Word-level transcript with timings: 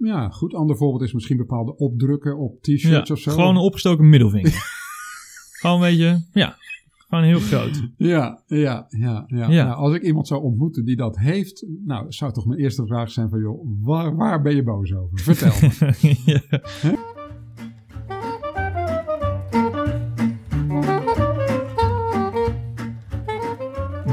Ja, 0.00 0.28
goed. 0.28 0.54
Ander 0.54 0.76
voorbeeld 0.76 1.02
is 1.02 1.12
misschien 1.12 1.36
bepaalde 1.36 1.76
opdrukken 1.76 2.38
op 2.38 2.62
t-shirts 2.62 3.08
Ja, 3.08 3.14
of 3.14 3.18
zo. 3.18 3.32
Gewoon 3.32 3.56
een 3.56 3.62
opgestoken 3.62 4.08
middelvinger. 4.08 4.52
gewoon 5.60 5.76
een 5.76 5.88
beetje, 5.88 6.26
ja, 6.32 6.56
gewoon 7.08 7.24
heel 7.24 7.38
groot. 7.38 7.88
Ja, 7.96 8.42
ja, 8.46 8.86
ja. 8.88 9.24
ja. 9.26 9.48
Ja. 9.48 9.64
Nou, 9.64 9.76
als 9.76 9.94
ik 9.94 10.02
iemand 10.02 10.26
zou 10.26 10.42
ontmoeten 10.42 10.84
die 10.84 10.96
dat 10.96 11.18
heeft, 11.18 11.66
nou, 11.84 12.12
zou 12.12 12.32
toch 12.32 12.46
mijn 12.46 12.60
eerste 12.60 12.86
vraag 12.86 13.10
zijn 13.10 13.28
van, 13.30 13.40
joh, 13.40 13.66
waar, 13.82 14.16
waar 14.16 14.42
ben 14.42 14.54
je 14.54 14.62
boos 14.62 14.94
over? 14.94 15.18
Vertel 15.18 15.52
me. 15.60 16.14
ja. 16.24 16.40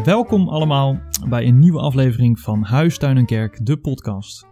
Welkom 0.03 0.47
allemaal 0.47 0.99
bij 1.29 1.47
een 1.47 1.59
nieuwe 1.59 1.79
aflevering 1.79 2.39
van 2.39 2.63
Huis, 2.63 2.97
Tuin 2.97 3.17
en 3.17 3.25
Kerk, 3.25 3.65
de 3.65 3.77
podcast. 3.77 4.47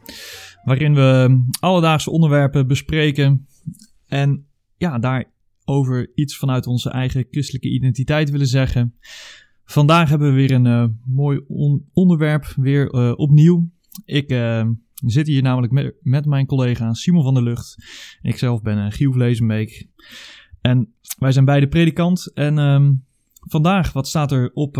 Waarin 0.64 0.94
we 0.94 1.44
alledaagse 1.60 2.12
onderwerpen 2.12 2.68
bespreken 2.68 3.48
en 4.08 4.46
ja, 4.78 5.00
daarover 5.00 6.12
iets 6.16 6.38
vanuit 6.38 6.68
onze 6.68 6.90
eigen 6.90 7.28
christelijke 7.32 7.70
identiteit 7.70 8.30
willen 8.30 8.48
zeggen. 8.48 8.96
Vandaag 9.66 10.10
hebben 10.10 10.28
we 10.30 10.34
weer 10.36 10.52
een 10.52 10.66
eh, 10.66 10.86
mooi 11.06 11.42
on- 11.48 11.86
onderwerp, 11.94 12.46
weer 12.56 12.90
eh, 12.90 13.14
opnieuw. 13.16 13.70
Ik 14.06 14.30
eh, 14.30 14.68
zit 14.94 15.28
hier 15.28 15.42
namelijk 15.42 15.74
met, 15.74 15.96
met 16.02 16.26
mijn 16.26 16.46
collega 16.46 16.94
Simon 16.94 17.24
van 17.24 17.34
der 17.34 17.44
Lucht. 17.44 17.76
Ik 18.22 18.38
zelf 18.38 18.62
ben 18.62 18.92
Giel 18.92 19.12
Vlezenbeek. 19.12 19.88
En 20.62 20.94
wij 21.18 21.32
zijn 21.32 21.46
beide 21.46 21.68
predikant. 21.68 22.32
En 22.34 22.58
ehm, 22.58 22.94
vandaag, 23.40 23.94
wat 23.94 24.08
staat 24.08 24.32
er 24.32 24.52
op 24.54 24.76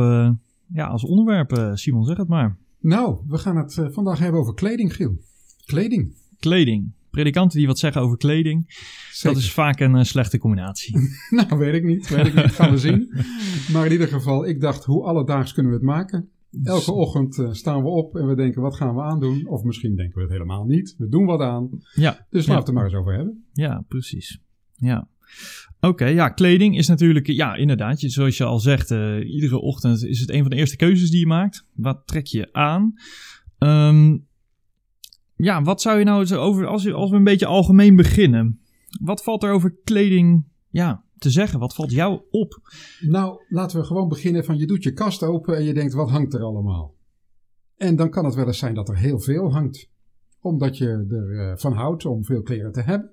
ja, 0.74 0.88
als 0.88 1.04
onderwerp? 1.04 1.72
Simon, 1.74 2.06
zeg 2.06 2.18
het 2.18 2.28
maar. 2.28 2.58
nou, 2.80 3.18
we 3.28 3.38
gaan 3.38 3.58
het 3.58 3.82
vandaag 3.92 4.20
hebben 4.20 4.40
over 4.40 4.54
kleding, 4.54 4.96
Giel. 4.96 5.18
Kleding. 5.66 6.14
Kleding. 6.40 6.92
Predikanten 7.10 7.58
die 7.58 7.68
wat 7.68 7.80
zeggen 7.80 8.02
over 8.02 8.18
kleding, 8.18 8.66
Zeker. 9.12 9.34
dat 9.34 9.44
is 9.44 9.52
vaak 9.52 9.80
een 9.80 9.96
eh, 9.96 10.04
slechte 10.04 10.38
combinatie. 10.38 10.96
Nou, 11.30 11.58
weet 11.58 11.74
ik 11.74 11.84
niet. 11.84 12.10
Weet 12.10 12.26
ik 12.26 12.36
niet. 12.36 12.52
Gaan 12.52 12.72
we 12.72 12.78
zien. 12.78 13.14
Maar 13.72 13.86
in 13.86 13.92
ieder 13.92 14.08
geval, 14.08 14.48
ik 14.48 14.62
dacht, 14.62 14.84
hoe 14.86 15.04
alledaags 15.04 15.54
kunnen 15.54 15.72
we 15.72 15.78
het 15.78 15.86
maken? 15.88 16.30
Elke 16.64 16.92
ochtend 16.92 17.40
eh, 17.40 17.52
staan 17.52 17.82
we 17.82 17.88
op 17.88 18.16
en 18.16 18.28
we 18.28 18.36
denken, 18.36 18.62
wat 18.62 18.76
gaan 18.76 18.96
we 18.96 19.02
aandoen? 19.02 19.48
Of 19.48 19.64
misschien 19.64 19.96
denken 19.96 20.16
we 20.16 20.22
het 20.22 20.32
helemaal 20.32 20.66
niet. 20.66 20.96
We 20.98 21.08
doen 21.08 21.26
wat 21.26 21.40
aan. 21.40 21.70
Ja, 21.94 22.26
Dus 22.30 22.46
laten 22.48 22.52
we 22.54 22.54
het 22.60 22.68
er 22.68 22.74
maar 22.74 22.84
eens 22.84 22.94
over 22.94 23.14
hebben. 23.14 23.44
Ja, 23.54 23.84
precies. 23.88 24.40
Ja. 24.76 25.08
Oké, 25.80 26.06
ja, 26.06 26.30
kleding 26.30 26.78
is 26.78 26.88
natuurlijk, 26.88 27.28
ja, 27.28 27.56
inderdaad, 27.56 28.02
je- 28.02 28.10
zoals 28.10 28.38
je 28.38 28.44
al 28.44 28.60
zegt, 28.60 28.92
eh, 28.92 29.30
iedere 29.34 29.60
ochtend 29.60 30.04
is 30.04 30.20
het 30.20 30.30
een 30.30 30.42
van 30.42 30.50
de 30.50 30.56
eerste 30.56 30.76
keuzes 30.76 31.10
die 31.10 31.20
je 31.20 31.28
maakt. 31.28 31.66
Wat 31.74 32.02
trek 32.08 32.26
je 32.26 32.54
aan? 32.54 32.94
Ehm, 33.58 34.18
ja, 35.36 35.62
wat 35.62 35.82
zou 35.82 36.00
je 36.00 36.06
nou 36.06 36.26
zo 36.26 36.42
over, 36.42 36.66
als, 36.66 36.94
als 36.94 37.10
we 37.10 37.16
een 37.16 37.24
beetje 37.24 37.46
algemeen 37.46 37.96
beginnen, 37.96 38.62
wat 39.02 39.24
valt 39.24 39.44
er 39.44 39.52
over 39.52 39.76
kleding, 39.84 40.46
ja, 40.70 41.04
te 41.18 41.30
zeggen? 41.30 41.60
Wat 41.60 41.76
valt 41.76 41.92
jou 41.92 42.22
op? 42.32 42.62
Nou, 43.00 43.44
laten 43.48 43.80
we 43.80 43.86
gewoon 43.86 44.08
beginnen 44.08 44.46
van 44.46 44.58
je 44.58 44.68
doet 44.68 44.84
je 44.84 44.94
kast 44.94 45.24
open 45.24 45.56
en 45.56 45.64
je 45.64 45.74
denkt, 45.74 45.94
wat 45.94 46.10
hangt 46.10 46.34
er 46.34 46.44
allemaal? 46.44 46.96
En 47.76 47.96
dan 47.96 48.10
kan 48.10 48.26
het 48.26 48.36
wel 48.36 48.48
eens 48.48 48.58
zijn 48.58 48.74
dat 48.74 48.90
er 48.90 48.98
heel 48.98 49.20
veel 49.20 49.52
hangt. 49.52 49.90
Omdat 50.40 50.78
je 50.78 50.88
ervan 50.88 51.58
van 51.58 51.74
houdt 51.74 52.06
om 52.06 52.26
veel 52.26 52.42
kleren 52.42 52.72
te 52.72 52.82
hebben. 52.82 53.12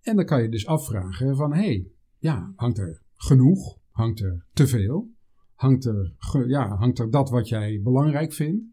En 0.00 0.16
dan 0.16 0.24
kan 0.24 0.42
je 0.42 0.48
dus 0.48 0.66
afvragen 0.66 1.36
van, 1.36 1.52
hé, 1.52 1.60
hey, 1.60 1.86
ja, 2.18 2.52
hangt 2.56 2.78
er 2.78 3.02
genoeg? 3.16 3.78
Hangt 3.90 4.20
er 4.20 4.44
te 4.52 4.66
veel? 4.66 5.10
Hangt 5.54 5.84
er, 5.84 6.14
ja, 6.46 6.76
hangt 6.76 6.98
er 6.98 7.10
dat 7.10 7.30
wat 7.30 7.48
jij 7.48 7.80
belangrijk 7.82 8.32
vindt? 8.32 8.64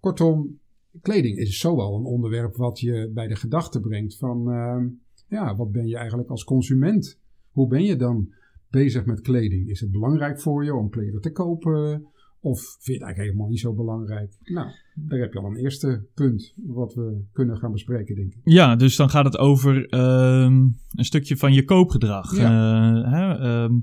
Kortom, 0.00 0.60
kleding 1.02 1.38
is 1.38 1.58
zo 1.58 1.80
al 1.80 1.96
een 1.96 2.04
onderwerp 2.04 2.56
wat 2.56 2.80
je 2.80 3.10
bij 3.14 3.26
de 3.26 3.36
gedachte 3.36 3.80
brengt 3.80 4.16
van, 4.16 4.50
ehm, 4.50 4.86
ja, 5.28 5.56
wat 5.56 5.72
ben 5.72 5.86
je 5.86 5.96
eigenlijk 5.96 6.30
als 6.30 6.44
consument? 6.44 7.18
Hoe 7.50 7.68
ben 7.68 7.84
je 7.84 7.96
dan 7.96 8.32
bezig 8.70 9.04
met 9.04 9.20
kleding? 9.20 9.68
Is 9.68 9.80
het 9.80 9.90
belangrijk 9.90 10.40
voor 10.40 10.64
je 10.64 10.74
om 10.74 10.90
kleren 10.90 11.20
te 11.20 11.32
kopen? 11.32 12.06
Of 12.40 12.60
vind 12.60 12.84
je 12.84 12.92
het 12.92 13.02
eigenlijk 13.02 13.30
helemaal 13.30 13.48
niet 13.48 13.60
zo 13.60 13.74
belangrijk? 13.74 14.32
Nou, 14.44 14.68
daar 14.94 15.18
heb 15.18 15.32
je 15.32 15.38
al 15.38 15.50
een 15.50 15.56
eerste 15.56 16.06
punt 16.14 16.54
wat 16.56 16.94
we 16.94 17.24
kunnen 17.32 17.56
gaan 17.56 17.72
bespreken, 17.72 18.14
denk 18.14 18.32
ik. 18.32 18.40
Ja, 18.44 18.76
dus 18.76 18.96
dan 18.96 19.10
gaat 19.10 19.24
het 19.24 19.38
over 19.38 19.88
ehm, 19.88 20.68
een 20.94 21.04
stukje 21.04 21.36
van 21.36 21.52
je 21.52 21.64
koopgedrag. 21.64 22.36
Eh, 22.36 23.12
hè, 23.12 23.38
ehm, 23.38 23.74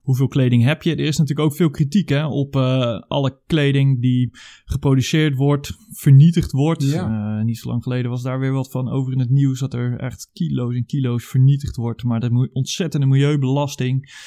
hoeveel 0.00 0.28
kleding 0.28 0.64
heb 0.64 0.82
je? 0.82 0.90
Er 0.90 0.98
is 1.04 1.18
natuurlijk 1.18 1.48
ook 1.48 1.56
veel 1.56 1.70
kritiek 1.70 2.08
hè, 2.08 2.26
op 2.26 2.56
eh, 2.56 3.00
alle 3.08 3.40
kleding 3.46 4.00
die 4.00 4.30
geproduceerd 4.64 5.36
wordt, 5.36 5.72
vernietigd 5.90 6.52
wordt. 6.52 6.82
Ja. 6.82 7.38
Eh, 7.38 7.44
niet 7.44 7.58
zo 7.58 7.68
lang 7.68 7.82
geleden 7.82 8.10
was 8.10 8.22
daar 8.22 8.38
weer 8.40 8.52
wat 8.52 8.70
van 8.70 8.88
over 8.88 9.12
in 9.12 9.18
het 9.18 9.30
nieuws 9.30 9.60
dat 9.60 9.74
er 9.74 9.98
echt 9.98 10.30
kilo's 10.32 10.74
en 10.74 10.84
kilo's 10.86 11.24
vernietigd 11.24 11.76
wordt. 11.76 12.04
Maar 12.04 12.32
moet 12.32 12.52
ontzettende 12.52 13.06
milieubelasting. 13.06 14.18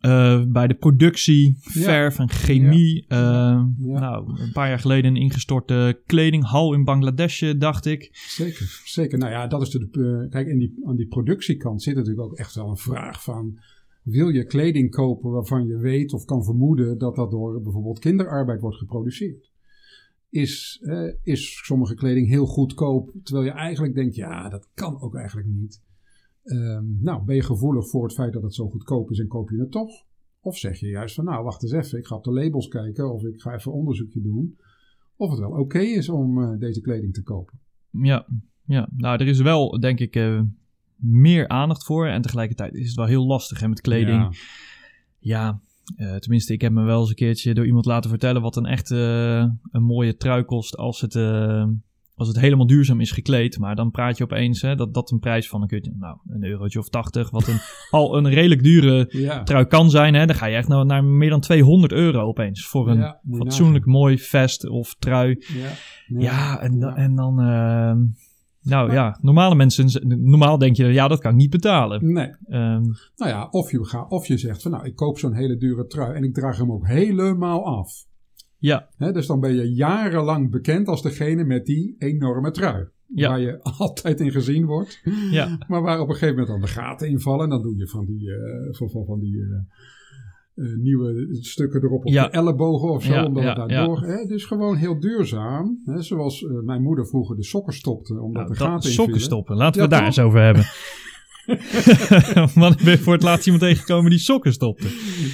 eh, 0.00 0.44
bij 0.48 0.66
de 0.66 0.74
productie, 0.74 1.56
Ja. 1.60 1.82
verf 1.82 2.18
en 2.18 2.28
chemie. 2.28 3.04
Ja. 3.08 3.68
Nou, 3.78 4.40
een 4.40 4.52
paar 4.52 4.68
jaar 4.68 4.78
geleden 4.78 5.10
een 5.10 5.22
ingestorte 5.22 6.02
kledinghal 6.06 6.74
in 6.74 6.84
Bangladesh, 6.84 7.52
dacht 7.58 7.86
ik. 7.86 8.08
Zeker, 8.12 8.80
zeker. 8.84 9.18
Nou 9.18 9.30
ja, 9.30 9.46
dat 9.46 9.62
is 9.62 9.70
de. 9.70 10.26
kijk, 10.30 10.46
in 10.46 10.58
die, 10.58 10.80
aan 10.84 10.96
die 10.96 11.06
productiekant 11.06 11.82
zit 11.82 11.94
natuurlijk 11.94 12.26
ook 12.26 12.34
echt 12.36 12.54
wel 12.54 12.68
een 12.68 12.76
vraag 12.76 13.22
van. 13.22 13.58
Wil 14.02 14.28
je 14.28 14.44
kleding 14.44 14.90
kopen 14.90 15.30
waarvan 15.30 15.66
je 15.66 15.78
weet 15.78 16.12
of 16.12 16.24
kan 16.24 16.44
vermoeden 16.44 16.98
dat 16.98 17.16
dat 17.16 17.30
door 17.30 17.62
bijvoorbeeld 17.62 17.98
kinderarbeid 17.98 18.60
wordt 18.60 18.76
geproduceerd? 18.76 19.50
Is, 20.28 20.80
eh, 20.82 21.12
is 21.22 21.64
sommige 21.64 21.94
kleding 21.94 22.28
heel 22.28 22.46
goedkoop, 22.46 23.12
terwijl 23.22 23.46
je 23.46 23.52
eigenlijk 23.52 23.94
denkt, 23.94 24.14
ja, 24.14 24.48
dat 24.48 24.68
kan 24.74 25.00
ook 25.00 25.14
eigenlijk 25.14 25.48
niet. 25.48 25.82
Ehm, 26.42 26.84
nou, 27.00 27.24
ben 27.24 27.34
je 27.34 27.42
gevoelig 27.42 27.88
voor 27.88 28.02
het 28.02 28.12
feit 28.12 28.32
dat 28.32 28.42
het 28.42 28.54
zo 28.54 28.68
goedkoop 28.68 29.10
is 29.10 29.18
en 29.18 29.28
koop 29.28 29.50
je 29.50 29.58
het 29.58 29.70
toch? 29.70 30.04
Of 30.40 30.56
zeg 30.56 30.80
je 30.80 30.86
juist 30.86 31.14
van, 31.14 31.24
nou, 31.24 31.44
wacht 31.44 31.62
eens 31.62 31.72
even, 31.72 31.98
ik 31.98 32.06
ga 32.06 32.16
op 32.16 32.24
de 32.24 32.32
labels 32.32 32.68
kijken 32.68 33.12
of 33.12 33.24
ik 33.24 33.40
ga 33.40 33.54
even 33.54 33.72
onderzoekje 33.72 34.20
doen 34.20 34.56
of 35.20 35.30
het 35.30 35.38
wel 35.38 35.50
oké 35.50 35.78
is 35.78 36.08
om 36.08 36.42
eh, 36.42 36.58
deze 36.58 36.80
kleding 36.80 37.14
te 37.14 37.22
kopen. 37.22 37.58
Ja, 37.90 38.26
ja, 38.64 38.88
nou, 38.96 39.20
er 39.20 39.28
is 39.28 39.40
wel, 39.40 39.80
denk 39.80 39.98
ik, 39.98 40.16
eh, 40.16 40.40
meer 41.00 41.48
aandacht 41.48 41.84
voor. 41.84 42.06
En 42.06 42.22
tegelijkertijd 42.22 42.74
is 42.74 42.86
het 42.86 42.96
wel 42.96 43.06
heel 43.06 43.26
lastig 43.26 43.60
hè, 43.60 43.68
met 43.68 43.80
kleding. 43.80 44.22
Ja. 44.22 44.30
Ja, 45.22 45.60
eh, 45.96 46.14
tenminste, 46.14 46.52
ik 46.52 46.60
heb 46.60 46.72
me 46.72 46.82
wel 46.82 47.00
eens 47.00 47.08
een 47.08 47.14
keertje 47.14 47.54
door 47.54 47.66
iemand 47.66 47.84
laten 47.84 48.10
vertellen 48.10 48.42
wat 48.42 48.56
een 48.56 48.66
echt 48.66 48.90
eh, 48.90 49.44
een 49.70 49.82
mooie 49.82 50.16
trui 50.16 50.42
kost 50.42 50.76
als 50.76 51.00
het, 51.00 51.14
eh, 51.14 51.64
als 52.14 52.28
het 52.28 52.40
helemaal 52.40 52.66
duurzaam 52.66 53.00
is 53.00 53.10
gekleed. 53.10 53.58
Maar 53.58 53.76
dan 53.76 53.90
praat 53.90 54.16
je 54.18 54.24
opeens 54.24 54.62
hè, 54.62 54.74
dat 54.74 54.94
dat 54.94 55.10
een 55.10 55.18
prijs 55.18 55.48
van 55.48 55.62
een, 55.62 55.68
keertje, 55.68 55.92
nou, 55.98 56.18
een 56.28 56.44
eurotje 56.44 56.78
of 56.78 56.88
tachtig, 56.88 57.30
wat 57.30 57.48
een, 57.48 57.58
al 57.90 58.16
een 58.16 58.28
redelijk 58.28 58.62
dure 58.62 59.06
Ja. 59.08 59.42
trui 59.42 59.64
kan 59.64 59.90
zijn. 59.90 60.14
Hè, 60.14 60.26
dan 60.26 60.36
ga 60.36 60.46
je 60.46 60.56
echt 60.56 60.68
naar, 60.68 60.86
naar 60.86 61.04
meer 61.04 61.30
dan 61.30 61.40
200 61.40 61.92
euro 61.92 62.20
opeens 62.20 62.66
voor 62.66 62.88
een 62.90 62.98
Ja, 62.98 63.20
fatsoenlijk 63.30 63.84
mooi 63.86 64.18
vest 64.18 64.68
of 64.68 64.94
trui. 64.98 65.44
Ja, 65.54 65.70
Ja, 66.20 66.60
en, 66.60 66.82
en 66.82 67.14
dan. 67.14 67.38
Nou 68.62 68.92
ja, 68.92 69.18
normale 69.20 69.54
mensen. 69.54 70.08
Normaal 70.30 70.58
denk 70.58 70.76
je, 70.76 70.84
ja, 70.84 71.08
dat 71.08 71.20
kan 71.20 71.30
ik 71.30 71.36
niet 71.36 71.50
betalen. 71.50 72.12
Nee, 72.12 72.30
Ehm, 72.44 72.82
nou 73.16 73.30
ja, 73.30 73.48
of 73.50 73.70
je, 73.70 73.84
gaat, 73.84 74.10
of 74.10 74.26
je 74.26 74.38
zegt 74.38 74.62
van 74.62 74.70
nou, 74.70 74.84
ik 74.84 74.96
koop 74.96 75.18
zo'n 75.18 75.34
hele 75.34 75.56
dure 75.56 75.86
trui 75.86 76.14
en 76.14 76.24
ik 76.24 76.34
draag 76.34 76.58
hem 76.58 76.72
ook 76.72 76.86
helemaal 76.86 77.64
af. 77.64 77.92
ja, 78.58 78.88
dus 78.96 79.26
dan 79.26 79.40
ben 79.40 79.54
je 79.54 79.74
jarenlang 79.74 80.50
bekend 80.50 80.88
als 80.88 81.02
degene 81.02 81.44
met 81.44 81.66
die 81.66 81.94
enorme 81.98 82.50
trui. 82.50 82.88
Ja. 83.14 83.28
Waar 83.28 83.40
je 83.40 83.62
altijd 83.78 84.20
in 84.20 84.30
gezien 84.30 84.64
wordt. 84.66 85.02
ja, 85.30 85.58
Maar 85.68 85.82
waar 85.82 86.00
op 86.00 86.08
een 86.08 86.14
gegeven 86.14 86.34
moment 86.34 86.48
dan 86.48 86.60
de 86.60 86.80
gaten 86.80 87.08
invallen. 87.08 87.44
En 87.44 87.50
dan 87.50 87.62
doe 87.62 87.76
je 87.76 87.88
van 87.88 88.04
die, 88.04 88.30
eh, 88.30 88.74
van, 88.74 88.90
van, 88.90 89.04
van 89.04 89.20
die 89.20 89.40
eh, 89.40 89.48
eh, 90.54 90.64
nieuwe 90.76 91.28
stukken 91.40 91.82
erop 91.82 92.04
op 92.04 92.12
Ja. 92.12 92.24
de 92.24 92.30
ellebogen 92.30 92.90
of 92.90 93.02
zo. 93.02 93.12
Ja, 93.12 93.24
omdat 93.24 93.42
ja, 93.42 93.48
het 93.48 93.68
daardoor... 93.68 94.00
Hè, 94.02 94.26
dus 94.26 94.44
gewoon 94.44 94.76
heel 94.76 95.00
duurzaam. 95.00 95.80
Hè, 95.84 96.02
zoals 96.02 96.44
eh, 96.44 96.50
mijn 96.64 96.82
moeder 96.82 97.06
vroeger 97.06 97.36
de 97.36 97.44
sokken 97.44 97.72
stopte. 97.72 98.20
Omdat 98.20 98.42
nou, 98.42 98.48
de 98.48 98.54
gaten 98.60 98.82
sokken 98.90 98.98
invielen. 99.04 99.20
stoppen. 99.20 99.56
Laten 99.56 99.82
we 99.82 99.88
daar 99.88 99.98
toch? 99.98 100.08
eens 100.08 100.18
over 100.18 100.40
hebben. 100.42 100.64
Want 102.62 102.78
ik 102.78 102.84
ben 102.84 102.98
voor 102.98 103.12
het 103.12 103.22
laatst 103.22 103.44
iemand 103.46 103.64
tegengekomen 103.64 104.10
die 104.10 104.18
sokken 104.18 104.52
stopte. 104.52 104.86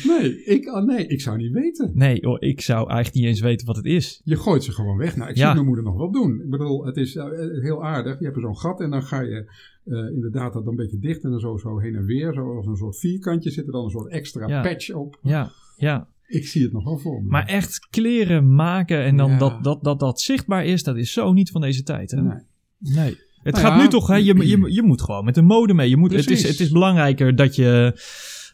Nee 0.06 0.44
ik, 0.44 0.66
ah, 0.66 0.84
nee, 0.86 1.06
ik 1.06 1.20
zou 1.20 1.36
niet 1.36 1.52
weten. 1.52 1.90
Nee, 1.94 2.22
oh, 2.26 2.36
ik 2.38 2.60
zou 2.60 2.78
eigenlijk 2.90 3.14
niet 3.14 3.24
eens 3.24 3.40
weten 3.40 3.66
wat 3.66 3.76
het 3.76 3.84
is. 3.84 4.20
Je 4.24 4.36
gooit 4.36 4.64
ze 4.64 4.72
gewoon 4.72 4.96
weg. 4.96 5.16
Nou, 5.16 5.30
ik 5.30 5.36
Ja. 5.36 5.44
zie 5.44 5.54
mijn 5.54 5.66
moeder 5.66 5.84
nog 5.84 5.96
wel 5.96 6.10
doen. 6.12 6.40
Ik 6.40 6.50
bedoel, 6.50 6.84
het 6.86 6.96
is 6.96 7.16
eh, 7.16 7.24
heel 7.62 7.84
aardig. 7.84 8.18
Je 8.18 8.24
hebt 8.24 8.40
zo'n 8.40 8.56
gat 8.58 8.80
en 8.80 8.90
dan 8.90 9.02
ga 9.02 9.20
je 9.20 9.50
eh, 9.84 9.98
inderdaad 10.14 10.52
dat 10.52 10.66
een 10.66 10.76
beetje 10.76 10.98
dicht 10.98 11.24
en 11.24 11.30
dan 11.30 11.40
zo, 11.40 11.56
zo 11.56 11.78
heen 11.78 11.94
en 11.94 12.04
weer. 12.04 12.32
Zo 12.34 12.56
als 12.56 12.66
een 12.66 12.76
soort 12.76 12.98
vierkantje 12.98 13.50
zit 13.50 13.66
er 13.66 13.72
dan 13.72 13.84
een 13.84 13.90
soort 13.90 14.10
extra 14.10 14.46
Ja. 14.48 14.62
patch 14.62 14.90
op. 14.92 15.18
Ja, 15.22 15.50
ja. 15.76 16.08
Ik 16.26 16.46
zie 16.46 16.62
het 16.62 16.72
nog 16.72 16.84
wel 16.84 16.98
voor 16.98 17.22
me. 17.22 17.28
Maar 17.28 17.46
echt 17.46 17.86
kleren 17.90 18.54
maken 18.54 19.02
en 19.04 19.16
dan 19.16 19.30
Ja. 19.30 19.38
dat, 19.38 19.64
dat, 19.64 19.84
dat 19.84 20.00
dat 20.00 20.20
zichtbaar 20.20 20.64
is, 20.64 20.82
dat 20.82 20.96
is 20.96 21.12
zo 21.12 21.32
niet 21.32 21.50
van 21.50 21.60
deze 21.60 21.82
tijd. 21.82 22.10
Hè? 22.10 22.22
Nee. 22.22 22.38
Nee. 22.78 23.16
Het 23.46 23.54
Nou 23.54 23.66
gaat 23.66 23.76
ja. 23.76 23.82
nu 23.82 23.88
toch, 23.88 24.06
hè, 24.06 24.16
je, 24.16 24.34
je, 24.52 24.72
je 24.72 24.82
moet 24.82 25.02
gewoon 25.02 25.25
met 25.25 25.34
de 25.34 25.43
mode 25.43 25.75
mee. 25.75 25.88
Je 25.88 25.96
moet, 25.96 26.12
het, 26.12 26.31
is, 26.31 26.48
het 26.48 26.60
is 26.60 26.70
belangrijker 26.70 27.37
dat 27.37 27.56
je 27.56 28.00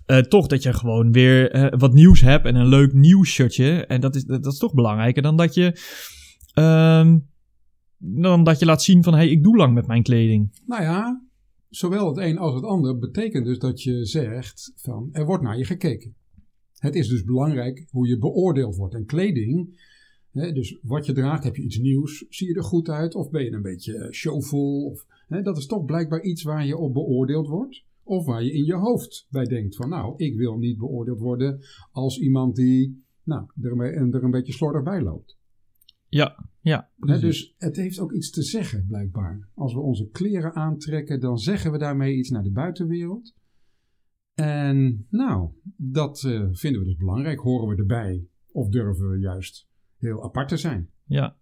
eh, 0.06 0.18
toch 0.18 0.46
dat 0.46 0.62
je 0.62 0.72
gewoon 0.72 1.12
weer 1.12 1.50
eh, 1.50 1.78
wat 1.78 1.94
nieuws 1.94 2.20
hebt 2.20 2.46
en 2.46 2.54
een 2.54 2.66
leuk 2.66 2.92
nieuw 2.92 3.24
shirtje. 3.24 3.86
En 3.86 4.00
dat 4.00 4.14
is, 4.14 4.24
dat 4.24 4.46
is 4.46 4.58
toch 4.58 4.74
belangrijker 4.74 5.22
dan 5.22 5.36
dat 5.36 5.54
je 5.54 5.80
ehm, 6.54 7.18
dan 7.98 8.44
dat 8.44 8.58
je 8.58 8.64
laat 8.64 8.82
zien 8.82 9.02
van, 9.02 9.12
hé, 9.12 9.18
hey, 9.18 9.30
ik 9.30 9.42
doe 9.42 9.56
lang 9.56 9.74
met 9.74 9.86
mijn 9.86 10.02
kleding. 10.02 10.60
Nou 10.66 10.82
ja, 10.82 11.22
zowel 11.68 12.08
het 12.08 12.16
een 12.16 12.38
als 12.38 12.54
het 12.54 12.64
ander 12.64 12.98
betekent 12.98 13.44
dus 13.44 13.58
dat 13.58 13.82
je 13.82 14.04
zegt 14.04 14.72
van, 14.76 15.08
er 15.12 15.24
wordt 15.24 15.42
naar 15.42 15.58
je 15.58 15.64
gekeken. 15.64 16.14
Het 16.76 16.94
is 16.94 17.08
dus 17.08 17.24
belangrijk 17.24 17.86
hoe 17.90 18.08
je 18.08 18.18
beoordeeld 18.18 18.76
wordt. 18.76 18.94
En 18.94 19.06
kleding, 19.06 19.80
dus 20.32 20.78
wat 20.82 21.06
je 21.06 21.12
draagt, 21.12 21.44
heb 21.44 21.56
je 21.56 21.62
iets 21.62 21.78
nieuws, 21.78 22.24
zie 22.28 22.48
je 22.48 22.54
er 22.54 22.64
goed 22.64 22.88
uit 22.88 23.14
of 23.14 23.30
ben 23.30 23.44
je 23.44 23.52
een 23.52 23.62
beetje 23.62 24.08
showvol? 24.12 24.84
Of, 24.84 25.06
dat 25.42 25.56
is 25.56 25.66
toch 25.66 25.84
blijkbaar 25.84 26.22
iets 26.22 26.42
waar 26.42 26.66
je 26.66 26.76
op 26.76 26.92
beoordeeld 26.92 27.48
wordt. 27.48 27.84
Of 28.02 28.26
waar 28.26 28.42
je 28.42 28.52
in 28.52 28.64
je 28.64 28.74
hoofd 28.74 29.26
bij 29.30 29.44
denkt 29.44 29.76
van 29.76 29.88
nou, 29.88 30.14
ik 30.16 30.36
wil 30.36 30.56
niet 30.56 30.78
beoordeeld 30.78 31.18
worden 31.18 31.60
als 31.90 32.18
iemand 32.18 32.56
die 32.56 33.04
nou, 33.22 33.46
er, 33.60 33.72
een, 33.72 34.12
er 34.12 34.24
een 34.24 34.30
beetje 34.30 34.52
slordig 34.52 34.82
bij 34.82 35.02
loopt. 35.02 35.38
Ja, 36.08 36.48
ja. 36.60 36.90
dus 36.96 37.54
het 37.58 37.76
heeft 37.76 37.98
ook 37.98 38.12
iets 38.12 38.30
te 38.30 38.42
zeggen 38.42 38.84
blijkbaar. 38.86 39.48
Als 39.54 39.74
we 39.74 39.80
onze 39.80 40.08
kleren 40.08 40.54
aantrekken, 40.54 41.20
dan 41.20 41.38
zeggen 41.38 41.72
we 41.72 41.78
daarmee 41.78 42.16
iets 42.16 42.30
naar 42.30 42.42
de 42.42 42.50
buitenwereld. 42.50 43.34
En 44.34 45.06
nou, 45.10 45.50
dat 45.76 46.22
uh, 46.22 46.48
vinden 46.52 46.80
we 46.80 46.86
dus 46.86 46.96
belangrijk. 46.96 47.38
Horen 47.38 47.68
we 47.68 47.76
erbij 47.76 48.26
of 48.52 48.68
durven 48.68 49.10
we 49.10 49.18
juist 49.18 49.66
heel 50.06 50.24
apart 50.24 50.48
te 50.48 50.56
zijn? 50.56 50.88
Ja, 51.06 51.34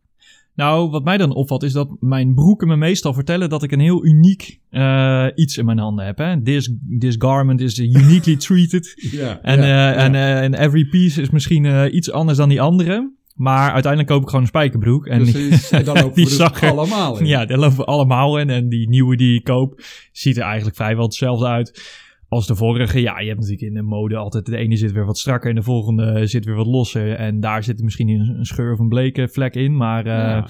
nou, 0.55 0.91
wat 0.91 1.05
mij 1.05 1.17
dan 1.17 1.35
opvalt 1.35 1.63
is 1.63 1.73
dat 1.73 1.89
mijn 2.01 2.35
broeken 2.35 2.69
me 2.69 2.77
meestal 2.77 3.15
vertellen 3.15 3.49
dat 3.49 3.63
ik 3.63 3.73
een 3.73 3.81
heel 3.81 4.05
uniek 4.05 4.61
uh, 4.71 5.27
iets 5.35 5.59
in 5.59 5.65
mijn 5.65 5.79
handen 5.79 6.05
heb. 6.05 6.19
Hè? 6.19 6.43
This, 6.43 6.75
this 6.99 7.15
garment 7.19 7.61
is 7.61 7.79
uniquely 7.79 8.37
treated. 8.47 9.09
ja, 9.11 9.41
en, 9.43 9.59
ja, 9.59 9.95
uh, 9.95 10.03
en, 10.03 10.15
uh, 10.15 10.43
en 10.43 10.55
every 10.55 10.85
piece 10.85 11.21
is 11.21 11.31
misschien 11.31 11.95
iets 11.97 12.11
anders 12.11 12.39
dan 12.39 12.49
die 12.49 12.61
andere. 12.61 13.13
Maar 13.35 13.73
uiteindelijk 13.73 14.13
koop 14.13 14.23
ik 14.23 14.27
gewoon 14.27 14.43
een 14.43 14.49
spijkerbroek. 14.49 15.07
En 15.07 15.23
Precies, 15.23 15.71
en 15.71 15.85
dan 15.85 15.95
lopen 16.03 16.15
die 16.15 16.25
we 16.25 16.37
dus 16.37 16.63
allemaal 16.63 17.19
in. 17.19 17.27
Ja, 17.27 17.47
daar 17.47 17.59
lopen 17.59 17.77
we 17.77 17.85
allemaal 17.85 18.39
in. 18.39 18.51
En 18.51 18.69
die 18.69 18.89
nieuwe 18.89 19.17
die 19.17 19.39
ik 19.39 19.45
koop, 19.45 19.81
ziet 20.13 20.37
er 20.37 20.43
eigenlijk 20.43 20.77
vrijwel 20.77 21.05
hetzelfde 21.05 21.47
uit 21.47 21.83
als 22.31 22.47
de 22.47 22.55
vorige. 22.55 23.01
Ja, 23.01 23.21
je 23.21 23.27
hebt 23.27 23.41
natuurlijk 23.41 23.69
in 23.69 23.75
de 23.75 23.83
mode 23.83 24.17
altijd 24.17 24.47
de 24.47 24.57
ene 24.57 24.77
zit 24.77 24.93
weer 24.93 25.05
wat 25.05 25.19
strakker 25.19 25.51
en 25.51 25.57
de 25.57 25.63
volgende 25.63 26.27
zit 26.27 26.45
weer 26.45 26.55
wat 26.55 26.67
losser. 26.67 27.15
En 27.15 27.41
daar 27.41 27.65
zit 27.65 27.83
misschien 27.83 28.09
een, 28.09 28.39
een 28.39 28.45
scheur 28.45 28.73
of 28.73 28.79
een 28.79 28.89
bleke 28.89 29.29
vlek 29.29 29.55
in. 29.55 29.77
Maar 29.77 30.07
eh, 30.07 30.13
Ja. 30.13 30.49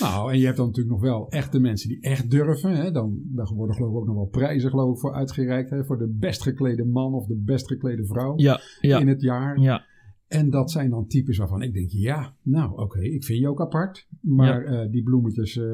Nou, 0.00 0.32
en 0.32 0.38
je 0.38 0.44
hebt 0.44 0.56
dan 0.56 0.66
natuurlijk 0.66 0.94
nog 0.94 1.04
wel 1.04 1.28
echte 1.28 1.58
mensen 1.58 1.88
die 1.88 2.00
echt 2.00 2.30
durven. 2.30 2.76
Hè? 2.76 2.90
Dan, 2.90 3.20
daar 3.24 3.52
worden 3.54 3.76
geloof 3.76 3.90
ik 3.90 3.96
ook 3.96 4.06
nog 4.06 4.14
wel 4.14 4.26
prijzen 4.26 4.70
geloof 4.70 4.94
ik, 4.94 5.00
voor 5.00 5.14
uitgereikt. 5.14 5.70
Hè? 5.70 5.84
Voor 5.84 5.98
de 5.98 6.16
best 6.18 6.42
geklede 6.42 6.84
man 6.84 7.14
of 7.14 7.26
de 7.26 7.42
best 7.44 7.66
geklede 7.66 8.06
vrouw 8.06 8.32
ja, 8.36 8.60
ja, 8.80 8.98
in 8.98 9.08
het 9.08 9.20
jaar. 9.22 9.60
ja, 9.60 9.84
En 10.28 10.50
dat 10.50 10.70
zijn 10.70 10.90
dan 10.90 11.06
types 11.06 11.38
waarvan 11.38 11.62
ik 11.62 11.72
denk, 11.72 11.90
ja, 11.90 12.34
nou 12.42 12.80
oké, 12.80 13.00
ik 13.00 13.24
vind 13.24 13.38
je 13.38 13.48
ook 13.48 13.60
apart. 13.60 14.06
Maar 14.20 14.64
eh, 14.64 14.90
die 14.90 15.02
bloemetjes 15.02 15.56
eh, 15.56 15.64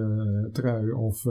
trui 0.53 0.91
of 0.91 1.25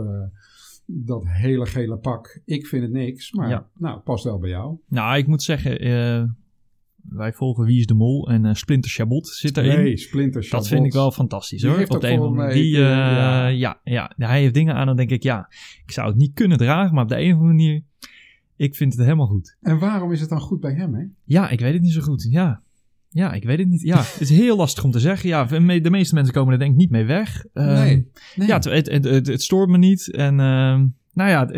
dat 0.85 1.24
hele 1.27 1.65
gele 1.65 1.97
pak, 1.97 2.39
ik 2.45 2.68
vind 2.68 2.83
het 2.83 2.91
niks. 2.91 3.31
Maar 3.31 3.50
Ja. 3.50 3.68
nou, 3.77 4.00
past 4.00 4.24
wel 4.24 4.39
bij 4.39 4.50
jou. 4.50 4.77
Nou, 4.88 5.18
ik 5.18 5.27
moet 5.27 5.44
zeggen, 5.44 5.80
eh, 5.80 6.24
wij 7.09 7.33
volgen 7.33 7.65
Wie 7.65 7.80
is 7.80 7.85
de 7.85 7.94
Mol 7.94 8.30
en 8.30 8.45
eh, 8.45 8.53
Splinter 8.53 8.91
Chabot 8.91 9.27
zit 9.27 9.57
erin. 9.57 9.83
Nee, 9.83 9.97
Splinter 9.97 10.41
Dat 10.41 10.50
Chabot. 10.50 10.68
vind 10.68 10.85
ik 10.85 10.94
wel 10.94 11.12
fantastisch 11.12 11.62
Die 11.62 11.69
hoor. 11.69 11.85
Op 11.88 12.01
de 12.01 12.09
een 12.09 12.19
of 12.19 12.53
die, 12.53 12.75
eh, 12.75 12.81
ja. 13.57 13.80
Ja, 13.83 14.12
Hij 14.18 14.41
heeft 14.41 14.53
dingen 14.53 14.75
aan, 14.75 14.85
dan 14.85 14.95
denk 14.95 15.09
ik, 15.09 15.24
ja, 15.24 15.47
ik 15.85 15.91
zou 15.91 16.07
het 16.07 16.18
niet 16.18 16.33
kunnen 16.33 16.57
dragen, 16.57 16.94
maar 16.94 17.03
op 17.03 17.09
de 17.09 17.15
een 17.19 17.27
of 17.33 17.39
andere 17.39 17.47
manier, 17.53 17.83
ik 18.56 18.75
vind 18.75 18.94
het 18.94 19.03
helemaal 19.03 19.27
goed. 19.27 19.57
En 19.62 19.80
waarom 19.80 20.12
is 20.12 20.19
het 20.19 20.30
dan 20.30 20.39
goed 20.39 20.59
bij 20.59 20.74
hem, 20.74 20.94
hè? 20.94 21.03
Ja, 21.24 21.50
ik 21.50 21.59
weet 21.59 21.74
het 21.74 21.81
niet 21.81 21.91
zo 21.91 22.01
goed. 22.01 22.27
Ja, 22.30 22.62
ja 23.13 23.33
ik 23.33 23.44
weet 23.44 23.60
het 23.60 23.68
niet. 23.68 23.81
Ja, 23.81 23.98
het 23.98 24.18
is 24.21 24.30
heel 24.30 24.57
lastig 24.57 24.83
om 24.83 24.92
te 24.92 25.00
zeggen. 25.00 25.30
Ja, 25.30 25.44
de 25.45 25.89
meeste 25.89 26.15
mensen 26.15 26.33
komen 26.33 26.54
er 26.54 26.60
denk 26.60 26.71
ik 26.71 26.77
niet 26.77 26.89
mee 26.89 27.06
weg. 27.06 27.45
Ehm, 27.54 27.74
nee, 27.74 28.07
nee. 28.36 28.48
Ja, 28.48 28.56
het, 28.56 28.63
het, 28.65 28.89
het, 28.92 29.04
het, 29.04 29.27
het 29.27 29.42
stoort 29.42 29.69
me 29.69 29.77
niet. 29.77 30.12
En 30.12 30.39
ehm, 30.39 30.86
nou 31.13 31.30
ja, 31.30 31.50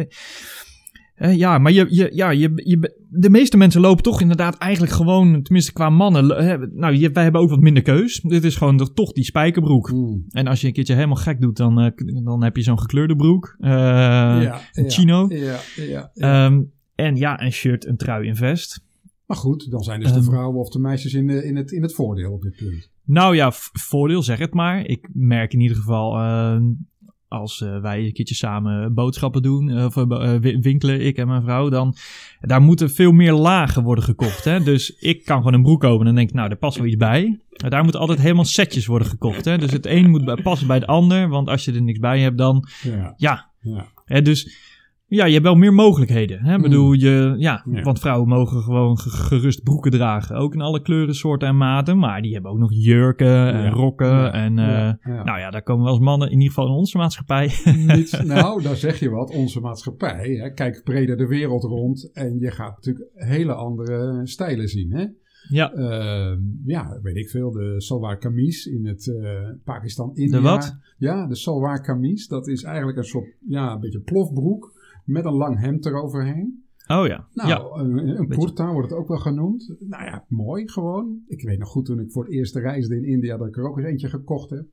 eh, 1.15 1.35
ja, 1.37 1.57
maar 1.57 1.71
je, 1.71 1.85
je, 1.89 2.09
ja, 2.13 2.29
je, 2.29 2.51
je, 2.55 3.03
de 3.09 3.29
meeste 3.29 3.57
mensen 3.57 3.81
lopen 3.81 4.03
toch 4.03 4.21
inderdaad 4.21 4.57
eigenlijk 4.57 4.93
gewoon, 4.93 5.41
tenminste 5.41 5.73
qua 5.73 5.89
mannen. 5.89 6.45
hè, 6.45 6.57
Nou, 6.57 6.95
je, 6.95 7.11
wij 7.11 7.23
hebben 7.23 7.41
ook 7.41 7.49
wat 7.49 7.59
minder 7.59 7.83
keus. 7.83 8.19
Dit 8.21 8.43
is 8.43 8.55
gewoon 8.55 8.77
toch- 8.77 8.93
toch 8.93 9.11
die 9.11 9.23
spijkerbroek. 9.23 9.93
En 10.29 10.47
als 10.47 10.61
je 10.61 10.67
een 10.67 10.73
keertje 10.73 10.93
helemaal 10.93 11.15
gek 11.15 11.41
doet, 11.41 11.57
dan, 11.57 11.79
eh, 11.79 11.91
dan 12.23 12.43
heb 12.43 12.55
je 12.55 12.61
zo'n 12.63 12.79
gekleurde 12.79 13.15
broek. 13.15 13.55
ja, 13.59 14.35
een 14.73 14.83
ja, 14.83 14.89
chino. 14.89 15.25
Ja, 15.29 15.59
ja, 15.75 16.11
ja. 16.13 16.45
ehm, 16.45 16.61
en 16.95 17.15
ja, 17.15 17.41
een 17.41 17.51
shirt, 17.51 17.85
een 17.85 17.97
trui, 17.97 18.27
een 18.29 18.35
vest. 18.35 18.84
Maar 19.25 19.37
goed, 19.37 19.71
dan 19.71 19.83
zijn 19.83 19.99
dus 19.99 20.11
de 20.11 20.15
Ehm. 20.17 20.25
vrouwen 20.25 20.59
of 20.59 20.69
de 20.69 20.79
meisjes 20.79 21.13
in, 21.13 21.27
de, 21.27 21.45
in, 21.45 21.55
het, 21.55 21.71
in 21.71 21.81
het 21.81 21.93
voordeel 21.93 22.31
op 22.31 22.41
dit 22.41 22.55
punt. 22.55 22.89
Nou 23.05 23.35
ja, 23.35 23.51
voordeel, 23.73 24.23
zeg 24.23 24.37
het 24.39 24.53
maar. 24.53 24.85
Ik 24.85 25.09
merk 25.13 25.53
in 25.53 25.59
ieder 25.59 25.77
geval, 25.77 26.17
ehm, 26.17 26.63
als 27.27 27.61
eh, 27.61 27.81
wij 27.81 28.05
een 28.05 28.13
keertje 28.13 28.35
samen 28.35 28.93
boodschappen 28.93 29.41
doen, 29.41 29.69
eh, 29.69 29.85
of 29.85 29.97
eh, 29.97 30.35
wi- 30.35 30.59
winkelen, 30.59 31.05
ik 31.05 31.17
en 31.17 31.27
mijn 31.27 31.41
vrouw, 31.41 31.69
dan 31.69 31.95
daar 32.39 32.61
moeten 32.61 32.89
veel 32.91 33.11
meer 33.11 33.33
lagen 33.33 33.83
worden 33.83 34.03
gekocht. 34.03 34.43
Hè? 34.43 34.63
Dus 34.63 34.89
ik 34.89 35.25
kan 35.25 35.37
gewoon 35.37 35.53
een 35.53 35.61
broek 35.63 35.79
kopen 35.81 36.07
en 36.07 36.15
denk 36.15 36.31
nou, 36.31 36.49
daar 36.49 36.57
past 36.57 36.77
wel 36.77 36.85
iets 36.87 36.95
bij. 36.95 37.39
Maar 37.61 37.69
daar 37.69 37.83
moeten 37.83 37.99
altijd 38.01 38.19
helemaal 38.19 38.45
setjes 38.45 38.85
worden 38.85 39.07
gekocht. 39.07 39.45
Hè? 39.45 39.57
Dus 39.57 39.71
het 39.71 39.85
een 39.85 40.09
moet 40.09 40.25
bij- 40.25 40.41
passen 40.41 40.67
bij 40.67 40.77
het 40.77 40.87
ander, 40.87 41.27
want 41.29 41.47
als 41.49 41.65
je 41.65 41.71
er 41.73 41.81
niks 41.81 41.99
bij 41.99 42.19
hebt, 42.21 42.37
dan 42.37 42.67
Ja, 42.83 43.13
ja. 43.17 43.51
ja. 43.61 43.87
Hè, 44.05 44.21
dus 44.21 44.55
ja, 45.15 45.25
je 45.25 45.31
hebt 45.33 45.43
wel 45.45 45.55
meer 45.55 45.73
mogelijkheden. 45.73 46.43
Hè? 46.43 46.55
Mm. 46.55 46.61
bedoel, 46.61 46.91
je, 46.93 47.35
ja, 47.37 47.65
Ja. 47.71 47.81
want 47.81 47.99
vrouwen 47.99 48.27
mogen 48.29 48.61
gewoon 48.61 48.97
ge- 48.97 49.09
gerust 49.09 49.63
broeken 49.63 49.91
dragen. 49.91 50.35
Ook 50.35 50.53
in 50.53 50.61
alle 50.61 50.81
kleuren, 50.81 51.15
soorten 51.15 51.47
en 51.47 51.57
maten. 51.57 51.97
Maar 51.97 52.21
die 52.21 52.33
hebben 52.33 52.51
ook 52.51 52.57
nog 52.57 52.73
jurken 52.73 53.53
en 53.53 53.63
Ja. 53.63 53.69
rokken. 53.69 54.07
Ja. 54.07 54.31
En 54.33 54.59
eh, 54.59 54.93
nou 55.25 55.39
ja, 55.39 55.49
daar 55.51 55.63
komen 55.63 55.83
we 55.83 55.89
als 55.89 55.99
mannen, 55.99 56.27
in 56.27 56.33
ieder 56.33 56.47
geval 56.53 56.67
in 56.67 56.73
onze 56.75 56.97
maatschappij. 56.97 57.51
Nou, 58.25 58.61
daar 58.61 58.75
zeg 58.75 58.99
je 58.99 59.09
wat. 59.09 59.31
Onze 59.31 59.59
maatschappij. 59.59 60.29
Hè, 60.35 60.53
kijk 60.53 60.81
breder 60.83 61.17
de 61.17 61.27
wereld 61.27 61.63
rond. 61.63 62.09
En 62.13 62.39
je 62.39 62.51
gaat 62.51 62.75
natuurlijk 62.75 63.09
hele 63.13 63.53
andere 63.53 64.19
stijlen 64.23 64.67
zien. 64.67 64.91
Hè? 64.91 65.05
ja, 65.49 65.71
Eh, 65.73 66.37
ja, 66.65 66.99
weet 67.01 67.15
ik 67.15 67.29
veel. 67.29 67.51
De 67.51 67.75
salwar 67.77 68.17
kameez 68.17 68.65
in 68.65 68.85
het 68.87 69.07
eh, 69.23 69.31
Pakistan, 69.63 70.11
India. 70.15 70.37
De 70.37 70.43
wat? 70.43 70.77
Ja, 70.97 71.27
de 71.27 71.35
salwar 71.35 71.81
kameez. 71.81 72.27
Dat 72.27 72.47
is 72.47 72.63
eigenlijk 72.63 72.97
een 72.97 73.03
soort, 73.03 73.27
ja, 73.47 73.71
een 73.73 73.79
beetje 73.79 73.99
plofbroek. 73.99 74.74
Met 75.05 75.25
een 75.25 75.33
lang 75.33 75.59
hemd 75.59 75.85
eroverheen. 75.85 76.63
oh 76.87 77.07
ja. 77.07 77.27
Nou, 77.33 77.49
ja. 77.49 77.81
een, 77.83 77.97
een 77.97 78.27
Beetje- 78.27 78.45
kurta 78.45 78.71
wordt 78.71 78.89
het 78.89 78.99
ook 78.99 79.07
wel 79.07 79.17
genoemd. 79.17 79.75
Nou 79.79 80.03
ja, 80.03 80.25
mooi 80.27 80.69
gewoon. 80.69 81.19
Ik 81.27 81.41
weet 81.41 81.59
nog 81.59 81.69
goed 81.69 81.85
toen 81.85 81.99
ik 81.99 82.11
voor 82.11 82.23
het 82.23 82.33
eerst 82.33 82.55
reisde 82.55 82.95
in 82.95 83.05
India 83.05 83.37
dat 83.37 83.47
ik 83.47 83.57
er 83.57 83.69
ook 83.69 83.77
eens 83.77 83.87
eentje 83.87 84.09
gekocht 84.09 84.49
heb. 84.49 84.65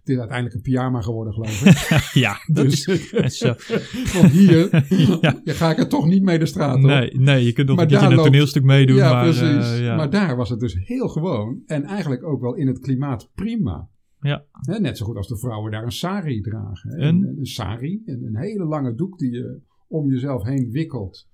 Het 0.00 0.14
is 0.14 0.20
uiteindelijk 0.20 0.56
een 0.56 0.62
pyjama 0.62 1.00
geworden, 1.00 1.32
geloof 1.32 1.64
ik. 1.64 1.98
ja, 2.24 2.36
dat 2.46 2.64
Dus, 2.64 2.86
is, 2.86 3.10
dat 3.10 3.24
is 3.24 3.38
zo. 3.38 3.46
want 4.20 4.32
hier 4.32 4.84
Ja. 5.22 5.34
ga 5.44 5.70
ik 5.70 5.78
er 5.78 5.88
toch 5.88 6.06
niet 6.06 6.22
mee 6.22 6.38
de 6.38 6.46
straat 6.46 6.74
op. 6.76 6.80
Nee, 6.80 7.10
nee, 7.18 7.44
je 7.44 7.52
kunt 7.52 7.66
nog 7.66 7.76
Maar 7.76 7.84
een 7.84 7.90
keertje 7.90 8.08
daar 8.08 8.18
een 8.18 8.24
toneelstuk 8.24 8.62
meedoen. 8.62 8.96
ja, 8.96 9.12
maar, 9.12 9.22
precies. 9.22 9.72
eh, 9.72 9.80
ja. 9.84 9.96
Maar 9.96 10.10
daar 10.10 10.36
was 10.36 10.50
het 10.50 10.60
dus 10.60 10.76
heel 10.84 11.08
gewoon. 11.08 11.62
En 11.66 11.84
eigenlijk 11.84 12.24
ook 12.24 12.40
wel 12.40 12.54
in 12.54 12.66
het 12.66 12.78
klimaat 12.78 13.30
prima. 13.34 13.88
Ja. 14.26 14.44
Net 14.78 14.96
zo 14.98 15.04
goed 15.06 15.16
als 15.16 15.28
de 15.28 15.38
vrouwen 15.38 15.70
daar 15.70 15.84
een 15.84 15.90
sari 15.92 16.40
dragen. 16.40 17.02
Een? 17.02 17.22
Een, 17.22 17.38
een 17.38 17.46
sari, 17.46 18.02
een, 18.04 18.24
een 18.24 18.36
hele 18.36 18.64
lange 18.64 18.94
doek 18.94 19.18
die 19.18 19.30
je 19.32 19.60
om 19.88 20.10
jezelf 20.10 20.42
heen 20.44 20.70
wikkelt. 20.70 21.28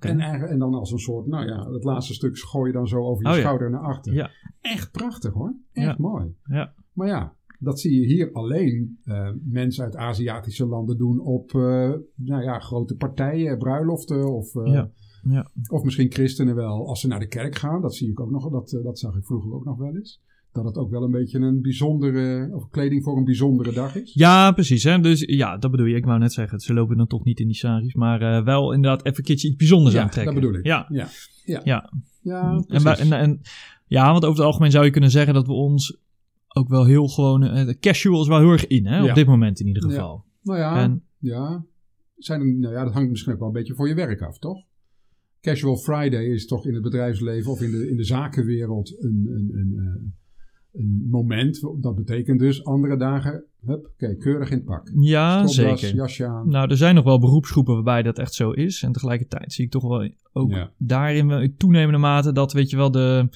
En, 0.00 0.20
en 0.20 0.58
dan 0.58 0.74
als 0.74 0.90
een 0.92 0.98
soort, 0.98 1.26
nou 1.26 1.46
ja, 1.46 1.70
het 1.70 1.84
laatste 1.84 2.14
stuk 2.14 2.38
gooi 2.38 2.66
je 2.66 2.76
dan 2.76 2.86
zo 2.88 2.98
over 2.98 3.22
je 3.24 3.28
Oh 3.30 3.34
ja. 3.34 3.40
schouder 3.40 3.70
naar 3.70 3.80
achter. 3.80 4.14
Ja. 4.14 4.30
Echt 4.60 4.90
prachtig 4.92 5.32
hoor. 5.32 5.54
Echt 5.72 5.86
Ja. 5.86 5.94
mooi. 5.98 6.34
Ja. 6.44 6.74
Maar 6.92 7.06
ja, 7.08 7.34
dat 7.58 7.80
zie 7.80 8.00
je 8.00 8.06
hier 8.06 8.32
alleen 8.32 8.98
eh, 9.04 9.30
mensen 9.44 9.84
uit 9.84 9.96
Aziatische 9.96 10.66
landen 10.66 10.96
doen 10.98 11.20
op 11.20 11.54
eh, 11.54 11.92
nou 12.14 12.42
ja, 12.42 12.58
grote 12.58 12.96
partijen, 12.96 13.58
bruiloften 13.58 14.32
of, 14.34 14.54
eh, 14.54 14.72
Ja. 14.72 14.90
Ja. 15.22 15.50
of 15.70 15.82
misschien 15.82 16.12
christenen 16.12 16.54
wel 16.54 16.88
als 16.88 17.00
ze 17.00 17.08
naar 17.08 17.20
de 17.20 17.28
kerk 17.28 17.54
gaan. 17.54 17.80
Dat 17.80 17.94
zie 17.94 18.10
ik 18.10 18.20
ook 18.20 18.30
nog, 18.30 18.50
dat, 18.50 18.78
dat 18.82 18.98
zag 18.98 19.16
ik 19.16 19.24
vroeger 19.24 19.52
ook 19.52 19.64
nog 19.64 19.78
wel 19.78 19.96
eens. 19.96 20.22
Dat 20.52 20.64
het 20.64 20.76
ook 20.76 20.90
wel 20.90 21.02
een 21.02 21.10
beetje 21.10 21.38
een 21.38 21.62
bijzondere, 21.62 22.50
of 22.54 22.68
kleding 22.70 23.02
voor 23.04 23.16
een 23.16 23.24
bijzondere 23.24 23.72
dag 23.72 23.96
is. 23.96 24.12
Ja, 24.14 24.52
precies. 24.52 24.82
Hè? 24.84 25.00
Dus 25.00 25.20
ja, 25.20 25.56
dat 25.56 25.70
bedoel 25.70 25.86
je. 25.86 25.96
Ik 25.96 26.04
wou 26.04 26.18
net 26.18 26.32
zeggen, 26.32 26.60
ze 26.60 26.74
lopen 26.74 26.96
dan 26.96 27.06
toch 27.06 27.24
niet 27.24 27.40
in 27.40 27.46
die 27.46 27.56
saris, 27.56 27.94
maar 27.94 28.20
eh, 28.22 28.44
wel 28.44 28.72
inderdaad 28.72 29.04
even 29.04 29.18
een 29.18 29.24
keertje 29.24 29.48
iets 29.48 29.56
bijzonders 29.56 29.94
Ja, 29.94 30.02
aantrekken. 30.02 30.34
dat 30.34 30.42
bedoel 30.42 30.58
ik. 30.58 30.66
Ja, 30.66 30.86
Ja, 30.88 31.08
ja. 31.44 31.60
Ja. 31.64 31.90
ja 32.22 32.96
en, 32.98 33.40
ja, 33.86 34.10
want 34.12 34.24
over 34.24 34.36
het 34.36 34.46
algemeen 34.46 34.70
zou 34.70 34.84
je 34.84 34.90
kunnen 34.90 35.10
zeggen 35.10 35.34
dat 35.34 35.46
we 35.46 35.52
ons 35.52 35.98
ook 36.48 36.68
wel 36.68 36.84
heel 36.86 37.08
gewoon, 37.08 37.42
eh, 37.42 37.66
de 37.66 37.78
casual 37.78 38.20
is 38.22 38.28
wel 38.28 38.38
heel 38.38 38.50
erg 38.50 38.66
in, 38.66 38.86
hè? 38.86 39.04
Op 39.08 39.14
dit 39.14 39.26
moment 39.26 39.60
in 39.60 39.66
ieder 39.66 39.82
Ja. 39.82 39.88
geval. 39.90 40.24
nou 40.42 40.58
ja, 40.58 40.82
En 40.82 41.02
Ja, 41.18 41.64
zijn 42.16 42.40
er, 42.40 42.46
nou 42.54 42.74
ja, 42.74 42.84
dat 42.84 42.92
hangt 42.92 43.10
misschien 43.10 43.32
ook 43.32 43.38
wel 43.38 43.48
een 43.48 43.54
beetje 43.54 43.74
voor 43.74 43.88
je 43.88 43.94
werk 43.94 44.20
af, 44.22 44.38
toch? 44.38 44.62
Casual 45.40 45.76
Friday 45.76 46.24
is 46.24 46.46
toch 46.46 46.66
in 46.66 46.74
het 46.74 46.82
bedrijfsleven 46.82 47.50
of 47.50 47.60
in 47.62 47.70
de, 47.70 47.90
in 47.90 47.96
de 47.96 48.04
zakenwereld 48.04 48.96
een, 49.02 49.26
een, 49.30 49.50
een, 49.54 49.72
eh, 49.76 50.02
een 50.74 51.06
moment. 51.10 51.60
Dat 51.80 51.94
betekent 51.96 52.38
dus 52.38 52.64
andere 52.64 52.96
dagen, 52.96 53.44
hup, 53.66 53.90
keurig 53.96 54.50
in 54.50 54.56
het 54.56 54.64
pak. 54.64 54.90
ja, 55.00 55.46
Stropdas, 55.46 55.80
zeker. 55.80 55.96
jasje 55.96 56.26
aan. 56.26 56.48
Nou, 56.48 56.70
er 56.70 56.76
zijn 56.76 56.94
nog 56.94 57.04
wel 57.04 57.18
beroepsgroepen 57.18 57.74
waarbij 57.74 58.02
dat 58.02 58.18
echt 58.18 58.34
zo 58.34 58.50
is. 58.50 58.82
En 58.82 58.92
tegelijkertijd 58.92 59.52
zie 59.52 59.64
ik 59.64 59.70
toch 59.70 59.82
wel 59.88 60.10
ook 60.32 60.50
Ja. 60.50 60.70
daarin 60.76 61.26
wel 61.26 61.48
toenemende 61.56 61.98
mate 61.98 62.32
dat, 62.32 62.52
weet 62.52 62.70
je 62.70 62.76
wel, 62.76 62.90
de, 62.90 63.28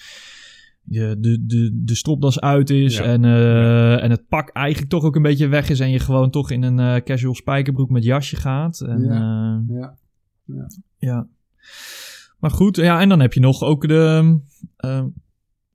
de, 0.84 1.16
de, 1.46 1.80
de 1.84 1.94
stropdas 1.94 2.40
uit 2.40 2.70
is 2.70 2.96
Ja. 2.96 3.02
en, 3.04 3.24
eh, 3.24 4.02
en 4.02 4.10
het 4.10 4.28
pak 4.28 4.48
eigenlijk 4.48 4.90
toch 4.90 5.04
ook 5.04 5.16
een 5.16 5.22
beetje 5.22 5.48
weg 5.48 5.68
is 5.70 5.80
en 5.80 5.90
je 5.90 5.98
gewoon 5.98 6.30
toch 6.30 6.50
in 6.50 6.62
een 6.62 6.78
eh, 6.78 7.02
casual 7.04 7.34
spijkerbroek 7.34 7.90
met 7.90 8.04
jasje 8.04 8.36
gaat. 8.36 8.80
En, 8.80 9.00
Ja. 9.04 9.62
eh, 9.68 9.76
Ja. 9.76 9.96
ja. 10.98 11.26
Maar 12.38 12.50
goed, 12.50 12.76
ja, 12.76 13.00
en 13.00 13.08
dan 13.08 13.20
heb 13.20 13.32
je 13.32 13.40
nog 13.40 13.62
ook 13.62 13.88
de. 13.88 14.38
ehm, 14.76 15.06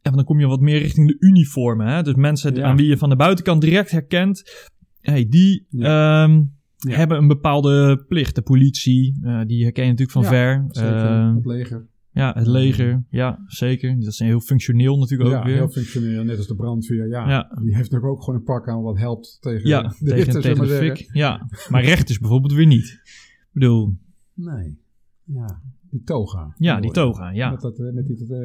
ja, 0.10 0.16
dan 0.16 0.26
kom 0.26 0.40
je 0.40 0.48
wat 0.48 0.60
meer 0.62 0.80
richting 0.80 1.08
de 1.08 1.16
uniformen. 1.20 1.88
Hè? 1.88 2.04
Dus 2.04 2.16
mensen 2.16 2.56
Ja. 2.56 2.64
aan 2.64 2.76
wie 2.78 2.88
je 2.88 2.98
van 2.98 3.10
de 3.10 3.16
buitenkant 3.16 3.62
direct 3.62 3.92
herkent. 3.92 4.68
Hey, 5.02 5.28
die 5.30 5.66
ehm, 5.72 6.42
Ja. 6.78 6.96
hebben 6.96 7.18
een 7.18 7.28
bepaalde 7.28 8.04
plicht. 8.08 8.36
De 8.36 8.42
politie, 8.42 9.20
eh, 9.24 9.42
die 9.46 9.64
herken 9.64 9.84
je 9.84 9.90
natuurlijk 9.90 10.12
van 10.12 10.22
Ja, 10.22 10.28
ver. 10.30 10.66
Zeker 10.70 10.96
Eh, 10.96 11.36
het 11.36 11.46
leger. 11.46 11.88
ja, 12.12 12.34
het 12.38 12.48
leger. 12.48 13.04
Ja, 13.10 13.44
zeker. 13.48 14.00
Dat 14.00 14.08
is 14.08 14.20
heel 14.20 14.40
functioneel 14.40 14.98
natuurlijk 14.98 15.30
ook 15.30 15.36
ja, 15.36 15.44
weer. 15.44 15.56
heel 15.56 15.70
functioneel. 15.70 16.24
Net 16.24 16.38
als 16.38 16.48
de 16.48 16.56
brandweer. 16.56 17.08
Ja, 17.08 17.30
Ja. 17.30 17.52
Die 17.62 17.76
heeft 17.76 17.92
natuurlijk 17.92 18.12
ook 18.12 18.24
gewoon 18.24 18.40
een 18.40 18.46
pak 18.46 18.68
aan 18.70 18.82
wat 18.82 18.98
helpt 18.98 19.38
tegen 19.42 19.68
ja, 19.70 19.82
de 20.00 20.06
tegen, 20.14 20.42
tegen 20.42 20.68
de 20.68 20.74
fik. 20.76 21.10
Ja, 21.14 21.48
maar 21.70 21.84
rechters 21.84 22.20
bijvoorbeeld 22.20 22.54
weer 22.54 22.66
niet. 22.68 22.88
Ik 22.88 23.50
bedoel, 23.54 23.98
Nee. 24.34 24.78
Ja, 25.24 25.62
die 25.98 26.06
toga. 26.06 26.54
ja, 26.58 26.80
die 26.80 26.92
toga. 26.92 27.32
Ja, 27.32 27.50
Met, 27.51 27.62
dat, 27.62 27.80
eh, 27.80 27.94
met 27.94 28.08
die... 28.08 28.18
dat, 28.18 28.30
eh, 28.30 28.39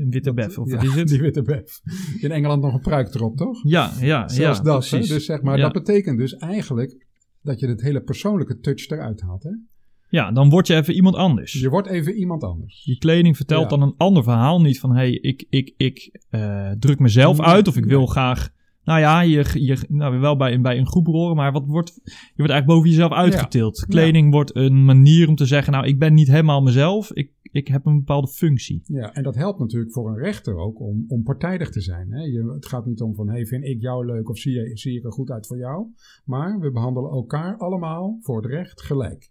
een 0.00 0.06
witte 0.10 0.32
bef, 0.34 0.58
of 0.58 0.70
ja, 0.70 0.76
wat 0.76 0.84
is 0.84 0.94
het? 0.94 1.08
Die 1.14 1.20
witte 1.20 1.42
bef. 1.42 1.80
In 2.20 2.30
Engeland 2.30 2.62
nog 2.62 2.74
een 2.74 2.80
pruik 2.80 3.14
erop, 3.14 3.36
toch? 3.36 3.60
Ja, 3.64 3.90
ja, 4.00 4.28
Zelfs 4.28 4.58
ja, 4.58 4.64
dat. 4.64 4.90
hè? 4.90 4.98
Dus 4.98 5.24
zeg 5.24 5.42
maar, 5.42 5.56
Ja. 5.56 5.62
dat 5.62 5.72
betekent 5.72 6.18
dus 6.18 6.36
eigenlijk 6.36 7.06
dat 7.42 7.60
je 7.60 7.66
het 7.68 7.80
hele 7.82 8.00
persoonlijke 8.00 8.58
touch 8.58 8.88
eruit 8.88 9.20
haalt. 9.20 9.42
Hè? 9.42 9.50
Ja, 10.10 10.32
dan 10.32 10.50
word 10.50 10.66
je 10.66 10.74
even 10.74 10.94
iemand 10.94 11.16
anders. 11.16 11.52
Je 11.52 11.68
wordt 11.68 11.88
even 11.88 12.14
iemand 12.14 12.42
anders. 12.44 12.84
Je 12.84 12.98
kleding 12.98 13.36
vertelt 13.36 13.62
Ja. 13.62 13.68
dan 13.68 13.82
een 13.82 13.94
ander 13.96 14.22
verhaal. 14.22 14.60
Niet 14.60 14.80
van, 14.80 14.90
hé, 14.90 14.96
hey, 14.96 15.12
ik, 15.12 15.46
ik, 15.50 15.74
ik 15.76 16.20
eh, 16.30 16.70
druk 16.78 16.98
mezelf 16.98 17.40
uit 17.40 17.68
of 17.68 17.76
ik 17.76 17.84
wil 17.84 18.06
graag... 18.06 18.56
Nou 18.88 19.00
ja, 19.00 19.20
je, 19.20 19.64
je 19.64 19.78
nou, 19.88 20.18
wel 20.18 20.36
bij, 20.36 20.60
bij 20.60 20.78
een 20.78 20.86
groep 20.86 21.06
horen, 21.06 21.36
maar 21.36 21.52
wat 21.52 21.66
wordt, 21.66 22.00
je 22.04 22.10
wordt 22.36 22.52
eigenlijk 22.52 22.66
boven 22.66 22.88
jezelf 22.88 23.12
uitgetild. 23.12 23.86
Kleding 23.86 24.32
wordt 24.32 24.56
een 24.56 24.84
manier 24.84 25.28
om 25.28 25.34
te 25.34 25.46
zeggen, 25.46 25.72
nou, 25.72 25.86
ik 25.86 25.98
ben 25.98 26.14
niet 26.14 26.28
helemaal 26.28 26.62
mezelf. 26.62 27.12
Ik, 27.12 27.32
ik 27.42 27.68
heb 27.68 27.86
een 27.86 27.98
bepaalde 27.98 28.28
functie. 28.28 28.82
Ja, 28.84 29.14
en 29.14 29.22
dat 29.22 29.34
helpt 29.34 29.58
natuurlijk 29.58 29.92
voor 29.92 30.08
een 30.08 30.18
rechter 30.18 30.56
ook 30.56 30.80
om, 30.80 31.04
om 31.08 31.22
partijdig 31.22 31.70
te 31.70 31.80
zijn. 31.80 32.12
Hè? 32.12 32.22
Je, 32.22 32.52
het 32.54 32.66
gaat 32.66 32.86
niet 32.86 33.00
om 33.00 33.14
van, 33.14 33.28
hey, 33.28 33.46
vind 33.46 33.64
ik 33.64 33.80
jou 33.80 34.06
leuk 34.06 34.28
of 34.28 34.38
zie, 34.38 34.52
je, 34.52 34.76
zie 34.76 34.96
ik 34.96 35.04
er 35.04 35.12
goed 35.12 35.30
uit 35.30 35.46
voor 35.46 35.58
jou? 35.58 35.86
Maar 36.24 36.58
we 36.60 36.70
behandelen 36.70 37.10
elkaar 37.10 37.56
allemaal 37.56 38.18
voor 38.20 38.42
het 38.42 38.50
recht 38.50 38.82
gelijk. 38.82 39.30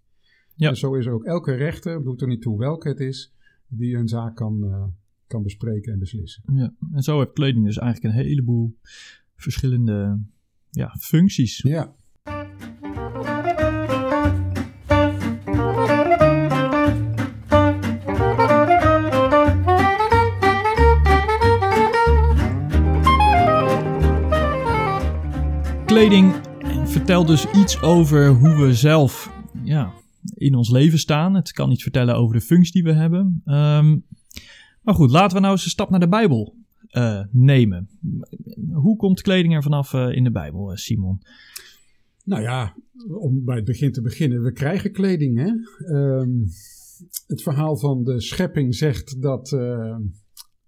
Ja. 0.55 0.69
En 0.69 0.77
zo 0.77 0.93
is 0.93 1.05
er 1.05 1.13
ook 1.13 1.25
elke 1.25 1.53
rechter, 1.53 2.03
doet 2.03 2.21
er 2.21 2.27
niet 2.27 2.41
toe 2.41 2.57
welke 2.57 2.87
het 2.87 2.99
is, 2.99 3.33
die 3.67 3.95
een 3.95 4.07
zaak 4.07 4.35
kan, 4.35 4.63
eh, 4.63 4.83
kan 5.27 5.43
bespreken 5.43 5.93
en 5.93 5.99
beslissen. 5.99 6.43
Ja. 6.53 6.73
En 6.93 7.01
zo 7.01 7.19
heeft 7.19 7.33
kleding 7.33 7.65
dus 7.65 7.77
eigenlijk 7.77 8.13
een 8.13 8.21
heleboel 8.23 8.75
verschillende 9.37 10.19
ja, 10.69 10.95
functies. 10.99 11.61
Ja, 11.61 11.95
Kleding 25.85 26.33
vertelt 26.85 27.27
dus 27.27 27.51
iets 27.51 27.81
over 27.81 28.27
hoe 28.27 28.55
we 28.55 28.73
zelf 28.73 29.31
ja, 29.63 29.93
in 30.33 30.55
ons 30.55 30.69
leven 30.69 30.99
staan. 30.99 31.33
Het 31.33 31.51
kan 31.51 31.71
iets 31.71 31.83
vertellen 31.83 32.15
over 32.15 32.35
de 32.35 32.41
functie 32.41 32.73
die 32.73 32.93
we 32.93 32.99
hebben. 32.99 33.41
Ehm, 33.45 33.97
maar 34.81 34.95
goed, 34.95 35.11
laten 35.11 35.35
we 35.35 35.41
nou 35.41 35.53
eens 35.53 35.63
een 35.63 35.69
stap 35.69 35.89
naar 35.89 35.99
de 35.99 36.07
Bijbel 36.07 36.56
eh, 36.87 37.23
nemen. 37.31 37.89
Hoe 38.71 38.95
komt 38.95 39.21
kleding 39.21 39.53
er 39.53 39.63
vanaf 39.63 39.93
eh, 39.93 40.11
in 40.11 40.23
de 40.23 40.31
Bijbel, 40.31 40.71
eh, 40.71 40.77
Simon? 40.77 41.21
nou 42.23 42.41
ja, 42.41 42.75
om 43.07 43.45
bij 43.45 43.55
het 43.55 43.65
begin 43.65 43.91
te 43.91 44.01
beginnen, 44.01 44.43
we 44.43 44.51
krijgen 44.51 44.91
kleding. 44.91 45.37
Hè? 45.37 45.51
Ehm, 45.95 46.29
het 47.27 47.41
verhaal 47.41 47.77
van 47.77 48.03
de 48.03 48.21
schepping 48.21 48.75
zegt 48.75 49.21
dat 49.21 49.57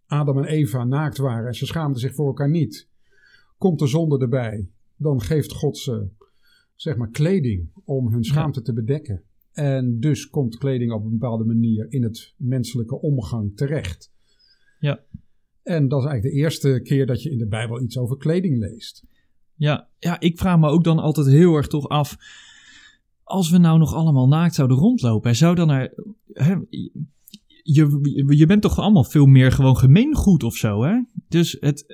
Adam 0.06 0.38
en 0.38 0.46
Eva 0.46 0.84
naakt 0.84 1.18
waren 1.18 1.48
en 1.48 1.54
ze 1.54 1.66
schaamden 1.66 2.00
zich 2.00 2.16
voor 2.16 2.28
elkaar 2.28 2.50
niet. 2.50 2.88
Komt 3.58 3.80
de 3.80 3.88
zonde 3.88 4.20
erbij, 4.20 4.70
dan 4.96 5.22
geeft 5.22 5.52
God 5.52 5.78
ze 5.78 6.10
zeg 6.76 6.96
maar 6.96 7.10
kleding 7.10 7.70
om 7.84 8.12
hun 8.12 8.24
schaamte 8.24 8.62
te 8.62 8.74
bedekken. 8.74 9.24
En 9.52 10.00
dus 10.00 10.30
komt 10.30 10.58
kleding 10.58 10.92
op 10.92 11.04
een 11.04 11.12
bepaalde 11.12 11.46
manier 11.46 11.86
in 11.90 12.04
het 12.04 12.34
menselijke 12.38 13.02
omgang 13.02 13.56
terecht. 13.56 14.12
Ja. 14.80 15.04
En 15.70 15.88
dat 15.88 16.00
is 16.00 16.06
eigenlijk 16.06 16.36
de 16.36 16.42
eerste 16.42 16.80
keer 16.84 17.06
dat 17.06 17.24
je 17.24 17.32
in 17.32 17.38
de 17.38 17.48
Bijbel 17.48 17.82
iets 17.82 17.98
over 17.98 18.18
kleding 18.18 18.58
leest. 18.60 19.04
Ja, 19.56 19.88
ja, 20.00 20.20
ik 20.20 20.38
vraag 20.38 20.60
me 20.60 20.70
ook 20.70 20.84
dan 20.84 21.00
altijd 21.00 21.28
heel 21.28 21.56
erg 21.56 21.68
toch 21.68 21.90
af. 21.90 22.18
Als 23.24 23.50
we 23.50 23.58
nou 23.58 23.80
nog 23.80 23.94
allemaal 23.94 24.28
naakt 24.28 24.56
zouden 24.56 24.78
rondlopen, 24.78 25.36
zou 25.36 25.56
dan 25.56 25.70
er. 25.70 25.94
Hè, 26.34 26.56
je, 27.64 28.00
je 28.28 28.46
bent 28.46 28.62
toch 28.62 28.80
allemaal 28.80 29.04
veel 29.04 29.26
meer 29.26 29.52
gewoon 29.52 29.78
gemeengoed 29.78 30.44
of 30.44 30.56
zo, 30.56 30.84
hè? 30.84 31.02
Dus 31.28 31.58
het, 31.60 31.86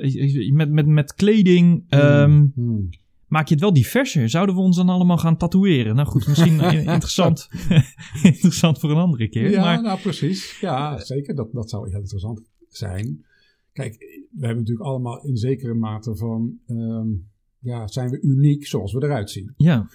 met, 0.53 0.72
met, 0.72 0.88
met 0.88 1.13
kleding 1.13 1.84
ehm, 1.89 2.46
Hmm. 2.53 2.89
maak 3.27 3.48
je 3.48 3.53
het 3.53 3.63
wel 3.63 3.74
diverser. 3.74 4.29
Zouden 4.29 4.55
we 4.55 4.62
ons 4.62 4.75
dan 4.75 4.89
allemaal 4.89 5.17
gaan 5.17 5.38
tatoeëren? 5.38 5.96
Nou 5.96 6.08
goed, 6.08 6.27
misschien 6.27 6.60
eh, 6.62 6.74
interessant, 6.74 7.50
interessant 8.24 8.79
voor 8.79 8.91
een 8.91 8.98
andere 8.98 9.29
keer. 9.29 9.50
Ja, 9.50 9.62
maar 9.62 9.82
nou 9.82 10.00
precies. 10.00 10.60
Ja, 10.60 11.00
zeker. 11.00 11.36
Dat, 11.36 11.51
dat 11.51 11.70
zou 11.70 11.89
heel 11.89 12.00
interessant 12.00 12.41
zijn. 12.70 13.25
Kijk, 13.75 13.98
we 14.32 14.46
hebben 14.46 14.58
natuurlijk 14.63 14.88
allemaal 14.89 15.24
in 15.25 15.38
zekere 15.38 15.74
mate 15.74 16.15
van... 16.15 16.60
ehm, 16.67 17.08
ja, 17.60 17.88
zijn 17.88 18.10
we 18.10 18.22
uniek 18.22 18.65
zoals 18.67 18.94
we 18.94 19.03
eruit 19.03 19.29
zien. 19.29 19.53
ja, 19.58 19.88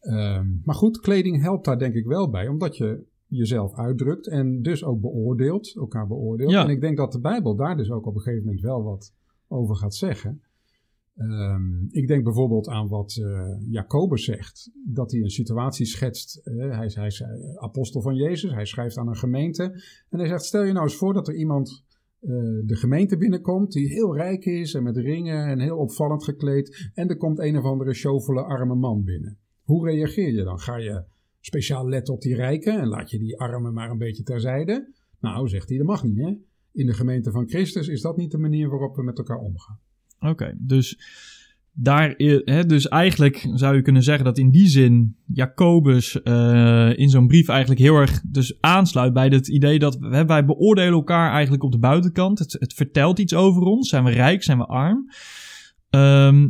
Ehm, 0.00 0.46
maar 0.64 0.74
goed, 0.74 1.00
kleding 1.00 1.42
helpt 1.42 1.64
daar 1.64 1.78
denk 1.78 1.94
ik 1.94 2.06
wel 2.06 2.30
bij. 2.30 2.48
Omdat 2.48 2.76
je 2.76 3.04
jezelf 3.26 3.74
uitdrukt 3.74 4.26
en 4.28 4.62
dus 4.62 4.84
ook 4.84 5.00
beoordeelt. 5.00 5.74
Elkaar 5.76 6.06
beoordeelt. 6.06 6.50
Ja. 6.50 6.64
En 6.64 6.70
ik 6.70 6.80
denk 6.80 6.96
dat 6.96 7.12
de 7.12 7.20
Bijbel 7.20 7.56
daar 7.56 7.76
dus 7.76 7.90
ook 7.90 8.06
op 8.06 8.14
een 8.14 8.20
gegeven 8.20 8.44
moment 8.44 8.62
wel 8.62 8.82
wat 8.82 9.12
over 9.48 9.76
gaat 9.76 9.94
zeggen. 9.94 10.42
Ehm, 11.16 11.84
ik 11.90 12.08
denk 12.08 12.24
bijvoorbeeld 12.24 12.68
aan 12.68 12.88
wat 12.88 13.16
eh, 13.22 13.48
Jacobus 13.70 14.24
zegt. 14.24 14.70
Dat 14.86 15.10
hij 15.12 15.20
een 15.20 15.30
situatie 15.30 15.86
schetst. 15.86 16.36
eh, 16.36 16.76
hij, 16.76 16.86
is, 16.86 16.94
hij 16.94 17.06
is 17.06 17.20
eh, 17.20 17.28
apostel 17.56 18.00
van 18.00 18.14
Jezus. 18.16 18.52
Hij 18.52 18.64
schrijft 18.66 18.96
aan 18.96 19.08
een 19.08 19.16
gemeente. 19.16 19.62
En 20.08 20.18
hij 20.18 20.28
zegt, 20.28 20.44
stel 20.44 20.62
je 20.62 20.72
nou 20.72 20.84
eens 20.84 20.96
voor 20.96 21.14
dat 21.14 21.28
er 21.28 21.34
iemand 21.34 21.70
eh, 21.70 21.91
de 22.64 22.76
gemeente 22.76 23.16
binnenkomt. 23.16 23.72
Die 23.72 23.88
heel 23.88 24.16
rijk 24.16 24.44
is 24.44 24.74
en 24.74 24.82
met 24.82 24.96
ringen 24.96 25.46
en 25.46 25.60
heel 25.60 25.76
opvallend 25.76 26.24
gekleed. 26.24 26.90
En 26.94 27.08
er 27.08 27.16
komt 27.16 27.38
een 27.38 27.58
of 27.58 27.64
andere 27.64 27.94
sjovele 27.94 28.42
arme 28.42 28.74
man 28.74 29.04
binnen. 29.04 29.38
Hoe 29.62 29.90
reageer 29.90 30.32
je 30.32 30.44
dan? 30.44 30.58
Ga 30.58 30.76
je 30.76 31.04
speciaal 31.40 31.88
letten 31.88 32.14
op 32.14 32.20
die 32.20 32.34
rijken 32.34 32.80
en 32.80 32.86
laat 32.86 33.10
je 33.10 33.18
die 33.18 33.38
armen 33.38 33.72
maar 33.72 33.90
een 33.90 33.98
beetje 33.98 34.22
terzijde? 34.22 34.92
Nou, 35.20 35.48
zegt 35.48 35.68
hij, 35.68 35.78
dat 35.78 35.86
mag 35.86 36.04
niet 36.04 36.18
hè. 36.18 36.36
In 36.72 36.86
de 36.86 36.94
gemeente 36.94 37.30
van 37.30 37.48
Christus 37.48 37.88
is 37.88 38.00
dat 38.00 38.16
niet 38.16 38.30
de 38.30 38.38
manier 38.38 38.68
waarop 38.68 38.96
we 38.96 39.02
met 39.02 39.18
elkaar 39.18 39.38
omgaan. 39.38 39.78
Oké, 40.18 40.54
dus, 40.58 40.98
daar, 41.74 42.16
dus 42.66 42.88
eigenlijk 42.88 43.48
zou 43.54 43.76
je 43.76 43.82
kunnen 43.82 44.02
zeggen 44.02 44.24
dat 44.24 44.38
in 44.38 44.50
die 44.50 44.66
zin 44.66 45.16
Jacobus 45.26 46.22
eh, 46.22 46.98
in 46.98 47.08
zo'n 47.08 47.26
brief 47.26 47.48
eigenlijk 47.48 47.80
heel 47.80 47.96
erg 47.96 48.22
dus 48.26 48.60
aansluit 48.60 49.12
bij 49.12 49.26
het 49.26 49.48
idee 49.48 49.78
dat 49.78 49.98
hè, 50.00 50.24
wij 50.24 50.44
beoordelen 50.44 50.92
elkaar 50.92 51.32
eigenlijk 51.32 51.62
op 51.62 51.72
de 51.72 51.78
buitenkant. 51.78 52.38
Het, 52.38 52.56
het 52.58 52.74
vertelt 52.74 53.18
iets 53.18 53.34
over 53.34 53.62
ons. 53.62 53.88
Zijn 53.88 54.04
we 54.04 54.10
rijk? 54.10 54.42
Zijn 54.42 54.58
we 54.58 54.66
arm? 54.66 55.10
Ehm, 55.90 56.48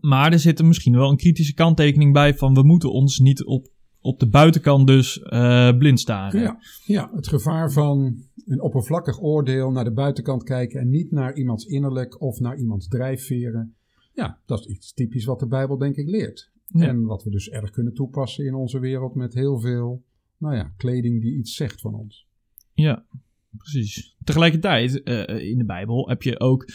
maar 0.00 0.32
er 0.32 0.38
zit 0.38 0.58
er 0.58 0.66
misschien 0.66 0.96
wel 0.96 1.10
een 1.10 1.16
kritische 1.16 1.54
kanttekening 1.54 2.12
bij 2.12 2.34
van 2.34 2.54
we 2.54 2.62
moeten 2.62 2.92
ons 2.92 3.18
niet 3.18 3.44
op, 3.44 3.68
op 4.00 4.18
de 4.18 4.28
buitenkant 4.28 4.86
dus 4.86 5.22
eh, 5.22 5.76
blind 5.76 6.00
staren. 6.00 6.40
Ja, 6.40 6.58
ja, 6.84 7.10
het 7.14 7.28
gevaar 7.28 7.72
van 7.72 8.16
een 8.46 8.62
oppervlakkig 8.62 9.20
oordeel 9.20 9.70
naar 9.70 9.84
de 9.84 9.92
buitenkant 9.92 10.42
kijken 10.42 10.80
en 10.80 10.88
niet 10.88 11.10
naar 11.10 11.36
iemands 11.36 11.64
innerlijk 11.64 12.20
of 12.20 12.40
naar 12.40 12.56
iemands 12.56 12.88
drijfveren. 12.88 13.75
Ja, 14.16 14.40
dat 14.46 14.60
is 14.60 14.66
iets 14.66 14.92
typisch 14.92 15.24
wat 15.24 15.40
de 15.40 15.46
Bijbel 15.46 15.78
denk 15.78 15.96
ik 15.96 16.08
leert. 16.08 16.50
Ja. 16.66 16.86
En 16.86 17.04
wat 17.04 17.22
we 17.24 17.30
dus 17.30 17.48
erg 17.48 17.70
kunnen 17.70 17.94
toepassen 17.94 18.44
in 18.44 18.54
onze 18.54 18.78
wereld 18.78 19.14
met 19.14 19.34
heel 19.34 19.58
veel, 19.60 20.04
nou 20.38 20.54
ja, 20.54 20.72
kleding 20.76 21.20
die 21.20 21.36
iets 21.36 21.54
zegt 21.54 21.80
van 21.80 21.94
ons. 21.94 22.26
Ja, 22.72 23.04
precies. 23.50 24.16
Tegelijkertijd, 24.24 25.02
eh, 25.02 25.50
in 25.50 25.58
de 25.58 25.64
Bijbel 25.64 26.08
heb 26.08 26.22
je 26.22 26.40
ook 26.40 26.68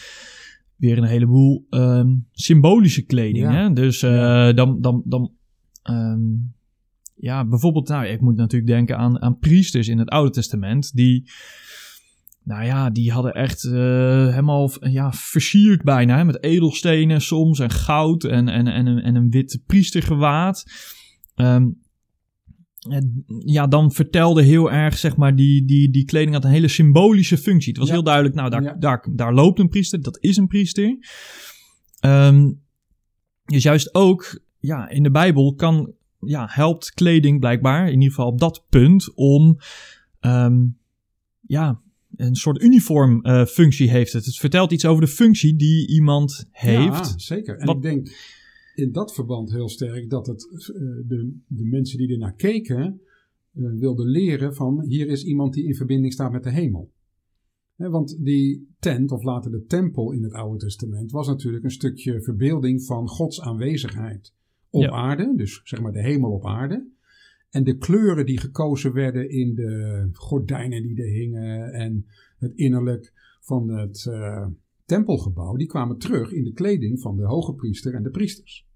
weer 0.76 0.98
een 0.98 1.04
heleboel 1.04 1.66
ehm, 1.70 2.16
symbolische 2.32 3.02
kleding. 3.02 3.44
Ja. 3.44 3.52
Hè? 3.52 3.72
Dus 3.72 4.02
eh, 4.02 4.52
dan, 4.52 4.80
dan, 4.80 5.02
dan 5.04 5.32
ehm, 5.82 6.20
ja, 7.14 7.44
bijvoorbeeld, 7.44 7.88
nou, 7.88 8.06
ik 8.06 8.20
moet 8.20 8.36
natuurlijk 8.36 8.72
denken 8.72 8.98
aan, 8.98 9.20
aan 9.20 9.38
priesters 9.38 9.88
in 9.88 9.98
het 9.98 10.08
Oude 10.08 10.30
Testament, 10.30 10.94
die, 10.94 11.30
nou 12.44 12.64
ja, 12.64 12.90
die 12.90 13.12
hadden 13.12 13.34
echt 13.34 13.64
eh, 13.64 13.72
helemaal 14.28 14.70
ja, 14.80 15.12
versierd 15.12 15.82
bijna, 15.82 16.16
hè, 16.16 16.24
met 16.24 16.42
edelstenen 16.42 17.20
soms 17.20 17.58
en 17.58 17.70
goud 17.70 18.24
en, 18.24 18.48
en, 18.48 18.66
en, 18.66 18.86
een, 18.86 18.98
en 18.98 19.14
een 19.14 19.30
wit 19.30 19.62
priestergewaad. 19.66 20.64
Ehm, 21.34 21.68
ja, 23.44 23.66
dan 23.66 23.92
vertelde 23.92 24.42
heel 24.42 24.72
erg, 24.72 24.98
zeg 24.98 25.16
maar, 25.16 25.36
die, 25.36 25.64
die, 25.64 25.90
die 25.90 26.04
kleding 26.04 26.34
had 26.34 26.44
een 26.44 26.50
hele 26.50 26.68
symbolische 26.68 27.36
functie. 27.38 27.68
Het 27.68 27.78
was 27.78 27.88
Ja. 27.88 27.94
heel 27.94 28.02
duidelijk, 28.02 28.34
nou, 28.34 28.50
daar, 28.50 28.62
Ja. 28.62 28.74
daar, 28.74 29.06
daar 29.10 29.34
loopt 29.34 29.58
een 29.58 29.68
priester, 29.68 30.02
dat 30.02 30.18
is 30.20 30.36
een 30.36 30.46
priester. 30.46 30.96
Ehm, 32.00 32.52
dus 33.44 33.62
juist 33.62 33.94
ook, 33.94 34.40
ja, 34.58 34.88
in 34.88 35.02
de 35.02 35.10
Bijbel 35.10 35.54
kan, 35.54 35.92
ja, 36.20 36.46
helpt 36.50 36.90
kleding 36.94 37.40
blijkbaar, 37.40 37.86
in 37.86 37.92
ieder 37.92 38.08
geval 38.08 38.26
op 38.26 38.38
dat 38.38 38.64
punt, 38.68 39.14
om, 39.14 39.56
ehm, 40.20 40.64
ja, 41.40 41.80
een 42.16 42.34
soort 42.34 42.62
uniform 42.62 43.22
eh, 43.22 43.44
functie 43.44 43.90
heeft 43.90 44.12
het. 44.12 44.24
Het 44.24 44.36
vertelt 44.36 44.72
iets 44.72 44.84
over 44.86 45.02
de 45.04 45.10
functie 45.10 45.56
die 45.56 45.88
iemand 45.88 46.46
heeft. 46.50 47.08
Ja, 47.08 47.18
zeker. 47.18 47.56
En 47.58 47.66
Wat- 47.66 47.76
ik 47.76 47.82
denk 47.82 48.08
in 48.74 48.92
dat 48.92 49.14
verband 49.14 49.52
heel 49.52 49.68
sterk 49.68 50.10
dat 50.10 50.26
het 50.26 50.42
eh, 50.74 50.80
de, 51.08 51.36
de 51.46 51.64
mensen 51.64 51.98
die 51.98 52.12
ernaar 52.12 52.34
keken 52.34 53.00
eh, 53.54 53.64
wilden 53.78 54.06
leren 54.06 54.54
van 54.54 54.84
hier 54.84 55.08
is 55.08 55.24
iemand 55.24 55.54
die 55.54 55.64
in 55.64 55.74
verbinding 55.74 56.12
staat 56.12 56.32
met 56.32 56.42
de 56.42 56.50
hemel. 56.50 56.90
Want 57.76 58.16
die 58.24 58.68
tent, 58.78 59.10
of 59.12 59.22
later 59.22 59.50
de 59.50 59.64
tempel 59.64 60.12
in 60.12 60.22
het 60.22 60.32
Oude 60.32 60.58
Testament, 60.58 61.10
was 61.10 61.26
natuurlijk 61.26 61.64
een 61.64 61.70
stukje 61.70 62.22
verbeelding 62.22 62.82
van 62.84 63.08
Gods 63.08 63.40
aanwezigheid 63.40 64.32
op 64.70 64.82
Ja. 64.82 64.90
aarde, 64.90 65.32
dus 65.36 65.60
zeg 65.64 65.80
maar 65.80 65.92
de 65.92 66.02
hemel 66.02 66.30
op 66.30 66.46
aarde. 66.46 66.86
En 67.52 67.64
de 67.64 67.76
kleuren 67.76 68.26
die 68.26 68.38
gekozen 68.38 68.92
werden 68.92 69.30
in 69.30 69.54
de 69.54 70.08
gordijnen 70.12 70.82
die 70.82 71.02
er 71.02 71.10
hingen 71.10 71.72
en 71.72 72.06
het 72.38 72.52
innerlijk 72.54 73.12
van 73.40 73.68
het 73.68 74.06
eh, 74.06 74.46
tempelgebouw, 74.84 75.56
die 75.56 75.66
kwamen 75.66 75.98
terug 75.98 76.32
in 76.32 76.44
de 76.44 76.52
kleding 76.52 77.00
van 77.00 77.16
de 77.16 77.26
hoge 77.26 77.54
priester 77.54 77.94
en 77.94 78.02
de 78.02 78.10
priesters. 78.10 78.66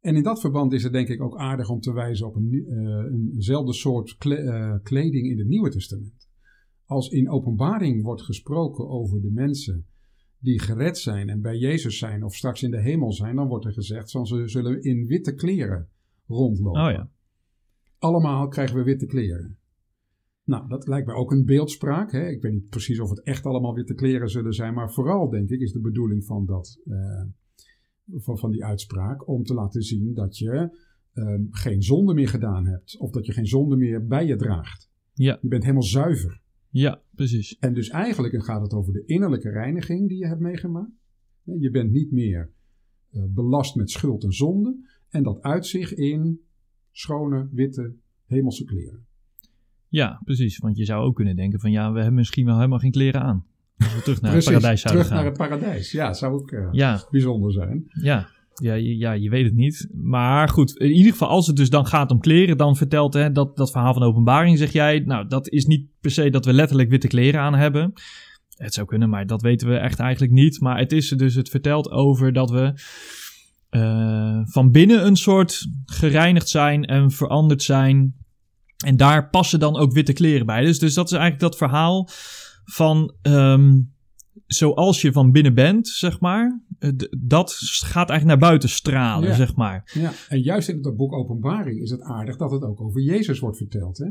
En 0.00 0.16
in 0.16 0.22
dat 0.22 0.40
verband 0.40 0.72
is 0.72 0.82
het 0.82 0.92
denk 0.92 1.08
ik 1.08 1.22
ook 1.22 1.36
aardig 1.36 1.70
om 1.70 1.80
te 1.80 1.92
wijzen 1.92 2.26
op 2.26 2.36
een, 2.36 2.64
eh, 2.68 3.34
eenzelfde 3.34 3.72
soort 3.72 4.16
eh, 4.18 4.74
kleding 4.82 5.30
in 5.30 5.38
het 5.38 5.48
Nieuwe 5.48 5.70
Testament. 5.70 6.28
Als 6.84 7.08
in 7.08 7.30
openbaring 7.30 8.02
wordt 8.02 8.22
gesproken 8.22 8.88
over 8.88 9.20
de 9.20 9.30
mensen 9.30 9.86
die 10.38 10.60
gered 10.60 10.98
zijn 10.98 11.28
en 11.28 11.40
bij 11.40 11.56
Jezus 11.56 11.98
zijn 11.98 12.24
of 12.24 12.34
straks 12.34 12.62
in 12.62 12.70
de 12.70 12.80
hemel 12.80 13.12
zijn, 13.12 13.36
dan 13.36 13.48
wordt 13.48 13.64
er 13.64 13.72
gezegd 13.72 14.10
van 14.10 14.26
ze 14.26 14.48
zullen 14.48 14.82
in 14.82 15.06
witte 15.06 15.34
kleren 15.34 15.88
rondlopen. 16.26 16.82
Oh 16.82 16.90
ja. 16.90 17.10
Allemaal 17.98 18.48
krijgen 18.48 18.76
we 18.76 18.82
witte 18.82 19.06
kleren. 19.06 19.58
Nou, 20.44 20.68
dat 20.68 20.86
lijkt 20.86 21.06
mij 21.06 21.16
ook 21.16 21.32
een 21.32 21.44
beeldspraak. 21.44 22.12
Hè? 22.12 22.28
Ik 22.28 22.42
weet 22.42 22.52
niet 22.52 22.68
precies 22.68 23.00
of 23.00 23.10
het 23.10 23.22
echt 23.22 23.44
allemaal 23.44 23.74
witte 23.74 23.94
kleren 23.94 24.28
zullen 24.28 24.52
zijn, 24.52 24.74
maar 24.74 24.92
vooral 24.92 25.30
denk 25.30 25.50
ik 25.50 25.60
is 25.60 25.72
de 25.72 25.80
bedoeling 25.80 26.24
van, 26.24 26.46
dat, 26.46 26.80
eh, 26.84 27.22
van, 28.12 28.38
van 28.38 28.50
die 28.50 28.64
uitspraak 28.64 29.28
om 29.28 29.42
te 29.42 29.54
laten 29.54 29.82
zien 29.82 30.14
dat 30.14 30.38
je 30.38 30.84
ehm, 31.12 31.42
geen 31.50 31.82
zonde 31.82 32.14
meer 32.14 32.28
gedaan 32.28 32.66
hebt 32.66 32.98
of 32.98 33.10
dat 33.10 33.26
je 33.26 33.32
geen 33.32 33.46
zonde 33.46 33.76
meer 33.76 34.06
bij 34.06 34.26
je 34.26 34.36
draagt. 34.36 34.90
Ja. 35.12 35.38
Je 35.42 35.48
bent 35.48 35.62
helemaal 35.62 35.82
zuiver. 35.82 36.40
Ja, 36.68 37.02
precies. 37.14 37.58
En 37.58 37.74
dus 37.74 37.88
eigenlijk 37.88 38.44
gaat 38.44 38.62
het 38.62 38.72
over 38.72 38.92
de 38.92 39.04
innerlijke 39.04 39.50
reiniging 39.50 40.08
die 40.08 40.18
je 40.18 40.26
hebt 40.26 40.40
meegemaakt. 40.40 40.92
Je 41.42 41.70
bent 41.70 41.90
niet 41.90 42.12
meer 42.12 42.52
eh, 43.10 43.22
belast 43.28 43.74
met 43.74 43.90
schuld 43.90 44.24
en 44.24 44.32
zonde. 44.32 44.76
En 45.08 45.22
dat 45.22 45.42
uit 45.42 45.66
zich 45.66 45.94
in 45.94 46.40
schone, 46.98 47.48
witte, 47.52 47.92
hemelse 48.26 48.64
kleren. 48.64 49.04
Ja, 49.88 50.20
precies. 50.24 50.58
Want 50.58 50.76
je 50.76 50.84
zou 50.84 51.04
ook 51.04 51.14
kunnen 51.14 51.36
denken 51.36 51.60
van 51.60 51.70
ja, 51.70 51.90
we 51.92 51.96
hebben 51.98 52.14
misschien 52.14 52.44
wel 52.46 52.56
helemaal 52.56 52.78
geen 52.78 52.90
kleren 52.90 53.20
aan. 53.22 53.44
Als 53.78 53.94
we 53.94 54.02
terug 54.02 54.20
naar 54.20 54.34
het 54.34 54.44
paradijs 54.44 54.80
zouden 54.80 55.04
terug 55.04 55.06
gaan. 55.06 55.16
naar 55.16 55.34
het 55.34 55.48
paradijs. 55.48 55.92
Ja, 55.92 56.12
zou 56.12 56.34
ook 56.34 56.50
eh, 56.50 56.68
Ja, 56.72 57.02
bijzonder 57.10 57.52
zijn. 57.52 57.84
ja. 58.02 58.28
Ja, 58.62 58.74
je- 58.74 58.96
ja, 58.96 59.12
je 59.12 59.30
weet 59.30 59.44
het 59.44 59.54
niet. 59.54 59.88
Maar 59.94 60.48
goed, 60.48 60.76
in 60.76 60.90
ieder 60.90 61.12
geval 61.12 61.28
als 61.28 61.46
het 61.46 61.56
dus 61.56 61.70
dan 61.70 61.86
gaat 61.86 62.10
om 62.10 62.20
kleren, 62.20 62.56
dan 62.56 62.76
vertelt 62.76 63.14
hè, 63.14 63.32
dat, 63.32 63.56
dat 63.56 63.70
verhaal 63.70 63.92
van 63.92 64.02
de 64.02 64.08
openbaring, 64.08 64.58
zeg 64.58 64.72
jij, 64.72 64.98
nou 64.98 65.28
dat 65.28 65.48
is 65.48 65.64
niet 65.66 65.86
per 66.00 66.10
se 66.10 66.30
dat 66.30 66.44
we 66.44 66.52
letterlijk 66.52 66.90
witte 66.90 67.06
kleren 67.08 67.40
aan 67.40 67.54
hebben. 67.54 67.92
Het 68.56 68.74
zou 68.74 68.86
kunnen, 68.86 69.08
maar 69.10 69.26
dat 69.26 69.42
weten 69.42 69.68
we 69.68 69.76
echt 69.76 69.98
eigenlijk 69.98 70.32
niet. 70.32 70.60
Maar 70.60 70.78
het 70.78 70.92
is 70.92 71.08
dus, 71.08 71.34
het 71.34 71.48
vertelt 71.48 71.90
over 71.90 72.32
dat 72.32 72.50
we 72.50 72.72
eh, 73.80 74.40
van 74.44 74.70
binnen 74.70 75.06
een 75.06 75.16
soort 75.16 75.66
gereinigd 75.84 76.48
zijn 76.48 76.84
en 76.84 77.10
veranderd 77.10 77.62
zijn. 77.62 78.14
En 78.84 78.96
daar 78.96 79.28
passen 79.30 79.58
dan 79.60 79.76
ook 79.76 79.92
witte 79.92 80.12
kleren 80.12 80.46
bij. 80.46 80.64
Dus, 80.64 80.78
dus 80.78 80.94
dat 80.94 81.04
is 81.06 81.12
eigenlijk 81.12 81.42
dat 81.42 81.56
verhaal 81.56 82.08
van 82.64 83.14
ehm, 83.22 83.80
zoals 84.46 85.00
je 85.02 85.12
van 85.12 85.30
binnen 85.32 85.54
bent, 85.54 85.88
zeg 85.88 86.20
maar. 86.20 86.60
eh, 86.78 86.90
Dat 87.20 87.52
gaat 87.84 88.08
eigenlijk 88.10 88.24
naar 88.40 88.48
buiten 88.48 88.68
stralen, 88.68 89.28
Ja. 89.28 89.34
zeg 89.34 89.54
maar. 89.54 89.90
Ja, 89.94 90.12
en 90.28 90.40
juist 90.40 90.68
in 90.68 90.78
het 90.82 90.96
boek 90.96 91.12
Openbaring 91.12 91.80
is 91.80 91.90
het 91.90 92.02
aardig 92.02 92.36
dat 92.36 92.50
het 92.50 92.62
ook 92.62 92.80
over 92.80 93.02
Jezus 93.02 93.38
wordt 93.38 93.56
verteld. 93.56 93.98
Hè? 93.98 94.06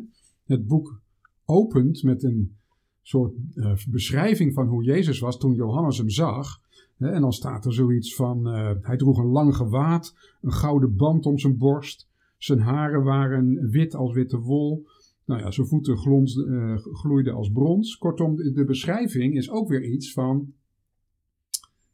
Het 0.46 0.68
boek 0.68 1.02
opent 1.46 2.04
met 2.04 2.24
een 2.24 2.58
soort 3.02 3.34
eh, 3.54 3.72
beschrijving 3.90 4.54
van 4.54 4.68
hoe 4.68 4.84
Jezus 4.84 5.20
was 5.20 5.38
toen 5.38 5.54
Johannes 5.54 5.98
hem 5.98 6.10
zag. 6.10 6.60
En 6.98 7.22
dan 7.22 7.34
staat 7.34 7.66
er 7.66 7.74
zoiets 7.74 8.16
van, 8.16 8.48
eh, 8.48 8.72
hij 8.82 8.98
droeg 8.98 9.18
een 9.18 9.32
lang 9.32 9.56
gewaad, 9.56 10.16
een 10.42 10.52
gouden 10.52 10.96
band 10.96 11.26
om 11.26 11.40
zijn 11.40 11.58
borst. 11.58 12.08
Zijn 12.38 12.60
haren 12.60 13.04
waren 13.04 13.70
wit 13.70 13.96
als 13.96 14.14
witte 14.14 14.40
wol. 14.40 14.88
Nou 15.26 15.42
ja, 15.42 15.52
zijn 15.52 15.68
voeten 15.68 15.98
glons, 15.98 16.46
eh, 16.46 16.78
gloeiden 16.78 17.34
als 17.34 17.52
brons. 17.52 17.98
Kortom, 17.98 18.36
de, 18.36 18.52
de 18.52 18.66
beschrijving 18.66 19.36
is 19.36 19.50
ook 19.50 19.68
weer 19.68 19.84
iets 19.84 20.14
van, 20.14 20.54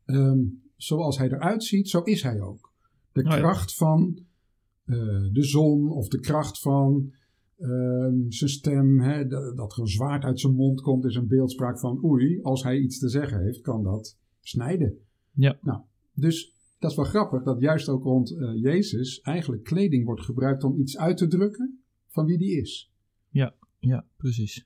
ehm, 0.05 0.39
zoals 0.75 1.17
hij 1.17 1.27
eruit 1.27 1.63
ziet, 1.63 1.89
zo 1.89 2.01
is 2.01 2.23
hij 2.23 2.41
ook. 2.41 2.73
De 3.11 3.23
Oh 3.23 3.29
ja. 3.29 3.37
kracht 3.37 3.75
van 3.75 4.19
eh, 4.85 4.97
de 5.31 5.43
zon 5.43 5.91
of 5.91 6.07
de 6.07 6.19
kracht 6.19 6.59
van 6.59 7.11
ehm, 7.57 8.15
zijn 8.27 8.49
stem, 8.49 8.97
dat 9.55 9.73
er 9.73 9.79
een 9.79 9.87
zwaard 9.87 10.23
uit 10.23 10.39
zijn 10.39 10.55
mond 10.55 10.81
komt, 10.81 11.05
is 11.05 11.15
een 11.15 11.27
beeldspraak 11.27 11.79
van 11.79 12.03
oei, 12.03 12.41
als 12.41 12.63
hij 12.63 12.77
iets 12.77 12.99
te 12.99 13.09
zeggen 13.09 13.43
heeft, 13.43 13.61
kan 13.61 13.83
dat 13.83 14.17
snijden. 14.41 14.97
Ja. 15.31 15.57
Nou, 15.61 15.81
dus 16.13 16.53
dat 16.79 16.89
is 16.91 16.95
wel 16.97 17.05
grappig 17.05 17.43
dat 17.43 17.61
juist 17.61 17.89
ook 17.89 18.03
rond 18.03 18.31
eh, 18.37 18.61
Jezus 18.61 19.21
eigenlijk 19.21 19.63
kleding 19.63 20.05
wordt 20.05 20.21
gebruikt 20.21 20.63
om 20.63 20.79
iets 20.79 20.97
uit 20.97 21.17
te 21.17 21.27
drukken 21.27 21.79
van 22.07 22.25
wie 22.25 22.37
die 22.37 22.61
is. 22.61 22.91
Ja, 23.79 24.05
precies. 24.17 24.65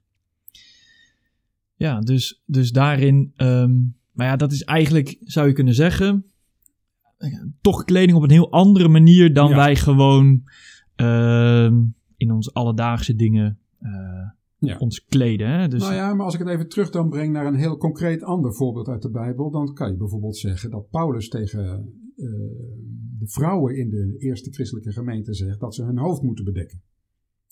Ja, 1.75 1.99
dus, 1.99 2.41
dus 2.45 2.71
daarin, 2.71 3.31
ehm, 3.35 3.73
maar 4.11 4.27
ja, 4.27 4.35
dat 4.35 4.51
is 4.51 4.63
eigenlijk, 4.63 5.17
zou 5.19 5.47
je 5.47 5.53
kunnen 5.53 5.73
zeggen, 5.73 6.25
toch 7.61 7.83
kleding 7.83 8.17
op 8.17 8.23
een 8.23 8.29
heel 8.31 8.51
andere 8.51 8.87
manier 8.87 9.33
dan 9.33 9.49
Ja. 9.49 9.55
wij 9.55 9.75
gewoon 9.75 10.43
ehm, 10.95 11.83
in 12.17 12.31
onze 12.31 12.53
alledaagse 12.53 13.15
dingen 13.15 13.59
eh, 13.79 14.29
Ja. 14.65 14.77
ons 14.77 15.05
kleden. 15.05 15.49
Hè? 15.49 15.67
Dus, 15.67 15.81
Nou 15.81 15.93
ja, 15.93 16.13
maar 16.13 16.25
als 16.25 16.33
ik 16.33 16.39
het 16.39 16.49
even 16.49 16.69
terug 16.69 16.89
dan 16.89 17.09
breng 17.09 17.33
naar 17.33 17.45
een 17.45 17.55
heel 17.55 17.77
concreet 17.77 18.23
ander 18.23 18.53
voorbeeld 18.53 18.87
uit 18.87 19.01
de 19.01 19.09
Bijbel, 19.09 19.51
dan 19.51 19.73
kan 19.73 19.91
je 19.91 19.97
bijvoorbeeld 19.97 20.37
zeggen 20.37 20.69
dat 20.69 20.89
Paulus 20.89 21.29
tegen 21.29 21.93
eh, 22.15 22.25
de 23.19 23.27
vrouwen 23.27 23.77
in 23.77 23.89
de 23.89 24.15
eerste 24.17 24.51
christelijke 24.51 24.91
gemeente 24.91 25.33
zegt 25.33 25.59
dat 25.59 25.75
ze 25.75 25.83
hun 25.83 25.97
hoofd 25.97 26.21
moeten 26.21 26.45
bedekken. 26.45 26.81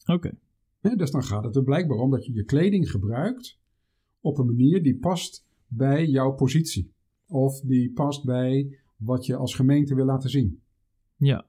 Oké, 0.06 0.32
dus 0.82 1.12
dan 1.12 1.24
gaat 1.24 1.44
het 1.44 1.56
er 1.56 1.64
blijkbaar 1.64 1.98
om 1.98 2.12
dat 2.12 2.26
je 2.26 2.34
je 2.34 2.44
kleding 2.44 2.92
gebruikt 2.92 3.60
op 4.22 4.38
een 4.38 4.46
manier 4.46 4.84
die 4.84 4.98
past 4.98 5.46
bij 5.68 6.08
jouw 6.08 6.32
positie. 6.32 6.92
Of 7.28 7.62
die 7.62 7.92
past 7.92 8.26
bij 8.26 8.78
wat 8.96 9.26
je 9.26 9.36
als 9.36 9.56
gemeente 9.56 9.96
wil 9.96 10.06
laten 10.06 10.30
zien. 10.30 10.62
ja. 11.18 11.46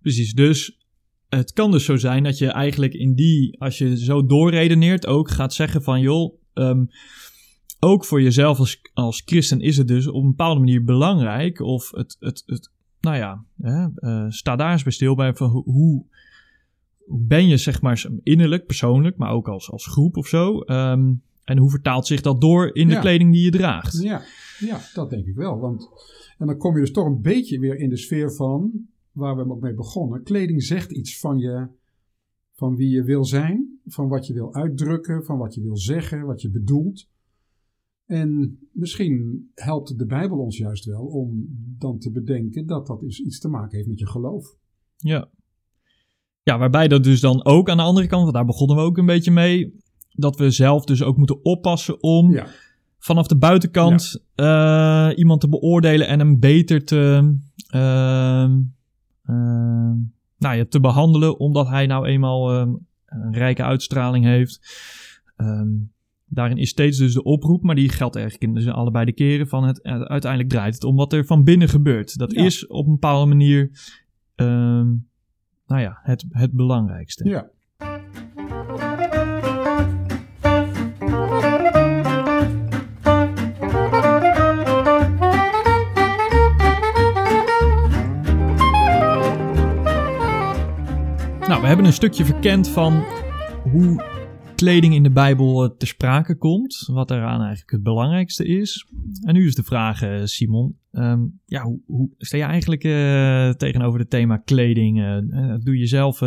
Precies, 0.00 0.34
dus 0.34 0.78
het 1.28 1.52
kan 1.52 1.70
dus 1.70 1.84
zo 1.84 1.96
zijn 1.96 2.22
dat 2.22 2.38
je 2.38 2.46
eigenlijk 2.50 2.94
in 2.94 3.14
die, 3.14 3.60
als 3.60 3.78
je 3.78 3.98
zo 3.98 4.26
doorredeneert, 4.26 5.06
ook 5.06 5.30
gaat 5.30 5.54
zeggen 5.54 5.82
van 5.82 6.00
joh, 6.00 6.34
ehm, 6.54 6.84
ook 7.80 8.04
voor 8.04 8.22
jezelf 8.22 8.58
als, 8.58 8.80
als 8.94 9.22
christen 9.24 9.60
is 9.60 9.76
het 9.76 9.88
dus 9.88 10.06
op 10.06 10.22
een 10.22 10.28
bepaalde 10.28 10.60
manier 10.60 10.84
belangrijk. 10.84 11.60
Of 11.60 11.90
het, 11.90 12.16
het, 12.20 12.42
het 12.46 12.70
nou 13.00 13.16
ja, 13.16 13.44
hè, 13.60 13.86
eh, 13.94 14.24
sta 14.28 14.56
daar 14.56 14.72
eens 14.72 14.82
bij 14.82 14.92
stil 14.92 15.14
bij 15.14 15.34
van 15.34 15.50
hoe, 15.50 16.04
ben 17.06 17.48
je 17.48 17.56
zeg 17.56 17.80
maar 17.82 18.06
innerlijk, 18.22 18.66
persoonlijk, 18.66 19.16
maar 19.16 19.30
ook 19.32 19.48
als, 19.48 19.70
als 19.70 19.86
groep 19.86 20.16
of 20.16 20.26
zo. 20.26 20.60
ehm, 20.60 21.12
en 21.44 21.58
hoe 21.58 21.70
vertaalt 21.70 22.06
zich 22.06 22.20
dat 22.20 22.40
door 22.40 22.74
in 22.74 22.86
de 22.86 22.92
Ja. 22.92 23.00
kleding 23.00 23.32
die 23.32 23.44
je 23.44 23.50
draagt? 23.50 24.02
Ja, 24.02 24.22
ja, 24.58 24.80
dat 24.94 25.10
denk 25.10 25.26
ik 25.26 25.34
wel. 25.34 25.58
Want, 25.58 25.88
en 26.38 26.46
dan 26.46 26.56
kom 26.56 26.74
je 26.74 26.80
dus 26.80 26.92
toch 26.92 27.06
een 27.06 27.20
beetje 27.22 27.58
weer 27.58 27.78
in 27.78 27.88
de 27.88 27.96
sfeer 27.96 28.34
van 28.34 28.70
waar 29.18 29.36
we 29.36 29.50
ook 29.50 29.60
mee 29.60 29.74
begonnen. 29.74 30.22
Kleding 30.22 30.62
zegt 30.62 30.92
iets 30.92 31.18
van 31.18 31.38
je, 31.38 31.68
van 32.52 32.76
wie 32.76 32.88
je 32.88 33.02
wil 33.02 33.24
zijn, 33.24 33.80
van 33.86 34.08
wat 34.08 34.26
je 34.26 34.32
wil 34.32 34.54
uitdrukken, 34.54 35.24
van 35.24 35.38
wat 35.38 35.54
je 35.54 35.62
wil 35.62 35.76
zeggen, 35.76 36.26
wat 36.26 36.42
je 36.42 36.50
bedoelt. 36.50 37.08
En 38.06 38.58
misschien 38.72 39.50
helpt 39.54 39.98
de 39.98 40.06
Bijbel 40.06 40.38
ons 40.38 40.56
juist 40.56 40.84
wel 40.84 41.04
om 41.04 41.46
dan 41.78 41.98
te 41.98 42.10
bedenken 42.10 42.66
dat 42.66 42.86
dat 42.86 43.00
dus 43.00 43.20
iets 43.20 43.38
te 43.38 43.48
maken 43.48 43.76
heeft 43.76 43.88
met 43.88 43.98
je 43.98 44.06
geloof. 44.06 44.56
Ja. 44.96 45.28
Ja, 46.42 46.58
waarbij 46.58 46.88
dat 46.88 47.04
dus 47.04 47.20
dan 47.20 47.44
ook 47.44 47.68
aan 47.70 47.76
de 47.76 47.82
andere 47.82 48.06
kant, 48.06 48.22
want 48.22 48.34
daar 48.34 48.44
begonnen 48.44 48.76
we 48.76 48.82
ook 48.82 48.98
een 48.98 49.06
beetje 49.06 49.30
mee, 49.30 49.80
dat 50.10 50.36
we 50.36 50.50
zelf 50.50 50.84
dus 50.84 51.02
ook 51.02 51.16
moeten 51.16 51.44
oppassen 51.44 52.02
om 52.02 52.30
Ja, 52.30 52.46
vanaf 52.98 53.26
de 53.26 53.36
buitenkant 53.36 54.24
eh, 54.34 55.10
iemand 55.14 55.40
te 55.40 55.48
beoordelen 55.48 56.06
en 56.06 56.18
hem 56.18 56.38
beter 56.38 56.84
te, 56.84 57.34
ehm, 57.68 58.60
nou 59.32 60.06
nou 60.38 60.56
ja, 60.56 60.64
te 60.68 60.80
behandelen, 60.80 61.38
omdat 61.38 61.68
hij 61.68 61.86
nou 61.86 62.06
eenmaal 62.06 62.52
ehm, 62.52 62.72
een 63.06 63.32
rijke 63.34 63.62
uitstraling 63.62 64.24
heeft. 64.24 64.60
Ehm, 65.36 65.68
daarin 66.24 66.56
is 66.56 66.68
steeds 66.68 66.98
dus 66.98 67.14
de 67.14 67.22
oproep, 67.22 67.62
maar 67.62 67.74
die 67.74 67.88
geldt 67.88 68.16
eigenlijk 68.16 68.44
in 68.46 68.54
dus 68.54 68.66
allebei 68.72 69.04
de 69.04 69.12
keren 69.12 69.48
van 69.48 69.64
het 69.64 69.82
eh, 69.82 70.00
uiteindelijk 70.00 70.50
draait 70.50 70.74
het 70.74 70.84
om 70.84 70.96
wat 70.96 71.12
er 71.12 71.24
van 71.26 71.44
binnen 71.44 71.68
gebeurt. 71.68 72.18
Dat 72.18 72.32
Ja. 72.32 72.44
is 72.44 72.66
op 72.66 72.86
een 72.86 72.92
bepaalde 72.92 73.26
manier, 73.26 73.70
ehm, 74.34 74.86
nou 75.66 75.80
ja, 75.80 75.98
het, 76.02 76.24
het 76.28 76.52
belangrijkste. 76.52 77.28
Ja. 77.28 77.48
Hebben 91.68 91.86
een 91.86 91.92
stukje 91.92 92.24
verkend 92.24 92.68
van 92.68 93.04
hoe 93.72 94.02
kleding 94.54 94.94
in 94.94 95.02
de 95.02 95.10
Bijbel 95.10 95.64
eh, 95.64 95.70
ter 95.76 95.88
sprake 95.88 96.36
komt. 96.36 96.88
Wat 96.92 97.10
eraan 97.10 97.40
eigenlijk 97.40 97.70
het 97.70 97.82
belangrijkste 97.82 98.46
is. 98.46 98.86
En 99.22 99.34
nu 99.34 99.46
is 99.46 99.54
de 99.54 99.62
vraag, 99.62 100.02
eh, 100.02 100.24
Simon. 100.24 100.78
ehm, 100.92 101.20
ja, 101.44 101.62
hoe, 101.62 101.80
hoe 101.86 102.10
sta 102.18 102.36
je 102.36 102.42
eigenlijk 102.42 102.84
eh, 102.84 103.50
tegenover 103.50 104.00
het 104.00 104.10
thema 104.10 104.36
kleding? 104.36 104.96
Doe 105.62 105.78
je 105.78 105.86
zelf 105.86 106.18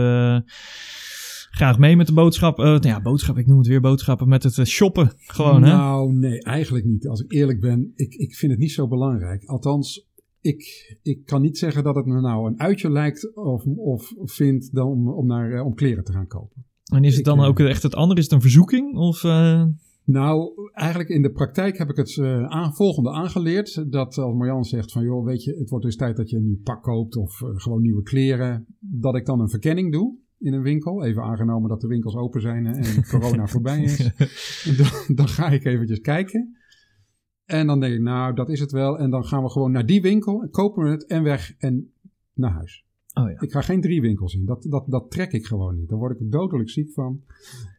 graag 1.52 1.78
mee 1.78 1.96
met 1.96 2.08
de 2.08 2.14
boodschap? 2.14 2.58
nou 2.58 2.88
ja, 2.88 3.02
boodschap, 3.02 3.38
ik 3.38 3.48
noem 3.48 3.58
het 3.58 3.68
weer 3.68 3.82
boodschappen 3.82 4.28
met 4.28 4.44
het 4.44 4.68
shoppen. 4.68 5.12
Gewoon, 5.18 5.64
hè? 5.64 5.72
Nou, 5.72 6.14
nee, 6.14 6.44
eigenlijk 6.44 6.86
niet. 6.86 7.08
Als 7.08 7.22
ik 7.22 7.32
eerlijk 7.32 7.60
ben, 7.60 7.92
ik, 7.96 8.14
ik 8.14 8.36
vind 8.36 8.52
het 8.52 8.62
niet 8.62 8.72
zo 8.72 8.88
belangrijk. 8.88 9.46
Althans, 9.46 10.11
ik, 10.42 10.96
ik 11.02 11.26
kan 11.26 11.42
niet 11.42 11.58
zeggen 11.58 11.84
dat 11.84 11.96
het 11.96 12.06
me 12.06 12.22
nou 12.22 12.48
een 12.48 12.60
uitje 12.60 12.92
lijkt 12.92 13.36
of, 13.36 13.66
of 13.66 14.14
vind 14.24 14.74
dan 14.74 14.88
om, 14.88 15.10
om, 15.10 15.28
naar, 15.28 15.52
eh, 15.52 15.66
om 15.66 15.74
kleren 15.74 16.04
te 16.04 16.12
gaan 16.12 16.28
kopen. 16.28 16.66
En 16.94 17.04
is 17.04 17.16
het 17.16 17.26
dan 17.26 17.38
ik, 17.38 17.44
eh, 17.44 17.50
ook 17.50 17.60
echt 17.60 17.84
het 17.84 17.96
andere? 17.96 18.20
Is 18.20 18.26
het 18.26 18.34
een 18.34 18.42
verzoeking? 18.42 18.98
Of, 18.98 19.24
eh, 19.24 19.64
Nou, 20.04 20.52
eigenlijk 20.74 21.10
in 21.10 21.22
de 21.22 21.32
praktijk 21.32 21.78
heb 21.78 21.90
ik 21.90 21.96
het 21.96 22.20
aan, 22.48 22.74
volgende 22.74 23.12
aangeleerd. 23.12 23.92
Dat 23.92 24.18
als 24.18 24.36
Marjan 24.36 24.64
zegt 24.64 24.92
van, 24.92 25.04
joh, 25.04 25.26
weet 25.26 25.44
je, 25.44 25.56
het 25.58 25.70
wordt 25.70 25.86
dus 25.86 25.96
tijd 25.96 26.18
dat 26.18 26.30
je 26.30 26.38
een 26.38 26.46
nieuw 26.46 26.62
pak 26.64 26.84
koopt 26.84 27.16
of 27.16 27.36
gewoon 27.38 27.82
nieuwe 27.82 28.04
kleren. 28.04 28.66
Dat 28.80 29.16
ik 29.16 29.26
dan 29.26 29.40
een 29.40 29.50
verkenning 29.50 29.92
doe 29.92 30.18
in 30.40 30.54
een 30.54 30.62
winkel. 30.62 31.04
Even 31.04 31.24
aangenomen 31.24 31.70
dat 31.70 31.82
de 31.82 31.88
winkels 31.88 32.16
open 32.16 32.42
zijn 32.42 32.66
en 32.66 33.06
corona 33.08 33.48
voorbij 33.56 33.82
is. 33.82 33.98
Dan, 34.78 35.16
dan 35.16 35.28
ga 35.28 35.50
ik 35.50 35.66
eventjes 35.66 36.00
kijken. 36.00 36.56
En 37.52 37.68
dan 37.68 37.80
denk 37.80 37.94
ik, 37.94 38.02
nou, 38.02 38.34
dat 38.34 38.50
is 38.50 38.60
het 38.60 38.72
wel. 38.72 38.98
En 38.98 39.10
dan 39.10 39.26
gaan 39.26 39.44
we 39.44 39.50
gewoon 39.50 39.72
naar 39.72 39.86
die 39.86 40.02
winkel, 40.02 40.48
kopen 40.52 40.84
we 40.84 40.90
het 40.90 41.06
en 41.06 41.24
weg 41.24 41.54
en 41.58 41.92
naar 42.34 42.52
huis. 42.52 42.86
oh 43.14 43.30
ja. 43.30 43.42
Ik 43.42 43.52
ga 43.52 43.62
geen 43.62 43.82
drie 43.82 44.02
winkels 44.02 44.34
in. 44.34 44.46
Dat, 44.46 44.66
dat, 44.70 44.84
dat 44.88 45.12
trek 45.12 45.32
ik 45.32 45.46
gewoon 45.46 45.76
niet. 45.76 45.90
Daar 45.90 45.98
word 45.98 46.20
ik 46.20 46.32
dodelijk 46.32 46.70
ziek 46.70 46.92
van. 46.92 47.22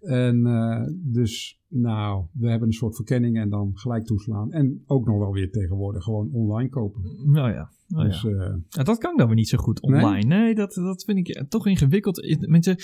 En 0.00 0.46
eh, 0.46 0.82
dus, 0.92 1.60
nou, 1.68 2.24
we 2.32 2.50
hebben 2.50 2.68
een 2.68 2.74
soort 2.74 2.96
verkenning 2.96 3.36
en 3.38 3.48
dan 3.48 3.70
gelijk 3.74 4.04
toeslaan. 4.04 4.52
En 4.52 4.82
ook 4.86 5.06
nog 5.06 5.18
wel 5.18 5.32
weer 5.32 5.50
tegenwoordig 5.50 6.04
gewoon 6.04 6.30
online 6.32 6.68
kopen. 6.68 7.02
Nou 7.24 7.52
ja. 7.52 7.70
Oh 7.94 8.02
dus, 8.02 8.24
eh, 8.24 8.84
dat 8.84 8.98
kan 8.98 9.16
dan 9.16 9.26
weer 9.26 9.36
niet 9.36 9.48
zo 9.48 9.58
goed 9.58 9.80
online. 9.80 10.26
Nee, 10.26 10.54
dat, 10.54 10.74
dat 10.74 11.04
vind 11.04 11.18
ik 11.18 11.28
eh, 11.28 11.44
toch 11.44 11.66
ingewikkeld. 11.66 12.46
Mensen, 12.48 12.76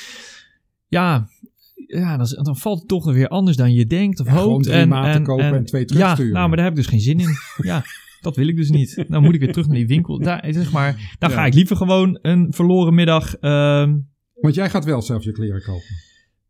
ja, 0.87 1.29
ja 1.87 2.17
dan, 2.17 2.27
dan 2.43 2.57
valt 2.57 2.79
het 2.79 2.89
toch 2.89 3.13
weer 3.13 3.29
anders 3.29 3.57
dan 3.57 3.73
je 3.75 3.87
denkt 3.87 4.21
of 4.21 4.27
Ja, 4.27 4.33
gewoon 4.33 4.49
hoopt. 4.49 4.65
drie 4.65 4.87
maten 4.87 5.23
kopen 5.23 5.45
en 5.55 5.65
twee 5.65 5.85
terugsturen. 5.85 6.27
Ja, 6.27 6.33
nou, 6.33 6.47
maar 6.49 6.57
daar 6.57 6.67
heb 6.67 6.75
ik 6.77 6.81
dus 6.83 6.91
geen 6.91 7.01
zin 7.01 7.21
in. 7.21 7.29
ja, 7.71 7.85
dat 8.21 8.37
wil 8.37 8.49
ik 8.49 8.57
dus 8.57 8.71
niet. 8.71 9.05
Dan 9.09 9.23
moet 9.23 9.35
ik 9.35 9.41
weer 9.41 9.53
terug 9.53 9.67
naar 9.67 9.77
die 9.77 9.87
winkel. 9.87 10.19
Daar, 10.19 10.47
zeg 10.51 10.73
maar, 10.73 11.17
dan 11.19 11.31
Ja. 11.31 11.37
ga 11.37 11.47
ik 11.47 11.55
liever 11.55 11.77
gewoon 11.77 12.19
een 12.23 12.47
verloren 12.53 12.95
middag... 12.95 13.35
ehm, 13.37 13.97
want 14.41 14.55
jij 14.55 14.71
gaat 14.71 14.85
wel 14.85 15.03
zelf 15.03 15.25
je 15.25 15.33
kleren 15.33 15.63
kopen. 15.63 15.83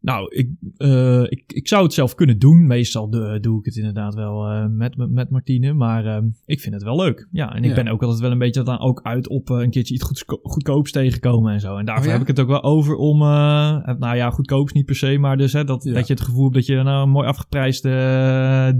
Nou, 0.00 0.34
ik, 0.34 0.50
eh, 0.76 1.22
ik, 1.22 1.42
ik 1.46 1.68
zou 1.68 1.82
het 1.82 1.92
zelf 1.92 2.14
kunnen 2.14 2.38
doen. 2.38 2.66
Meestal 2.66 3.10
doe, 3.10 3.40
doe 3.40 3.58
ik 3.58 3.64
het 3.64 3.76
inderdaad 3.76 4.14
wel 4.14 4.46
eh, 4.46 4.66
met, 4.68 4.96
met, 4.96 5.30
Martine. 5.30 5.72
Maar 5.72 6.06
ehm, 6.06 6.26
ik 6.44 6.60
vind 6.60 6.74
het 6.74 6.82
wel 6.84 6.96
leuk. 6.96 7.28
Ja, 7.30 7.54
en 7.54 7.62
ik 7.62 7.68
Ja. 7.68 7.74
ben 7.74 7.88
ook 7.88 8.02
altijd 8.02 8.20
wel 8.20 8.30
een 8.30 8.38
beetje 8.38 8.62
dan 8.62 8.78
ook 8.80 9.00
uit 9.02 9.28
op 9.28 9.50
eh, 9.50 9.56
een 9.58 9.70
keertje 9.70 9.94
iets 9.94 10.04
goedko- 10.04 10.40
goedkoops 10.42 10.92
tegenkomen 10.92 11.52
en 11.52 11.60
zo. 11.60 11.76
En 11.76 11.84
daarvoor 11.84 12.04
Oh 12.04 12.10
ja? 12.12 12.18
heb 12.18 12.28
ik 12.28 12.36
het 12.36 12.40
ook 12.40 12.48
wel 12.52 12.62
over 12.62 12.94
om... 12.96 13.18
nou 13.18 14.16
ja, 14.16 14.30
goedkoops 14.30 14.72
niet 14.72 14.86
per 14.86 14.94
se. 14.96 15.18
Maar 15.18 15.36
dus 15.36 15.52
hè, 15.52 15.64
dat, 15.64 15.84
Ja. 15.84 15.92
dat 15.92 16.06
je 16.06 16.12
het 16.12 16.22
gevoel 16.22 16.42
hebt 16.42 16.54
dat 16.54 16.66
je 16.66 16.82
nou 16.82 17.02
een 17.02 17.10
mooi 17.10 17.26
afgeprijsde 17.28 17.90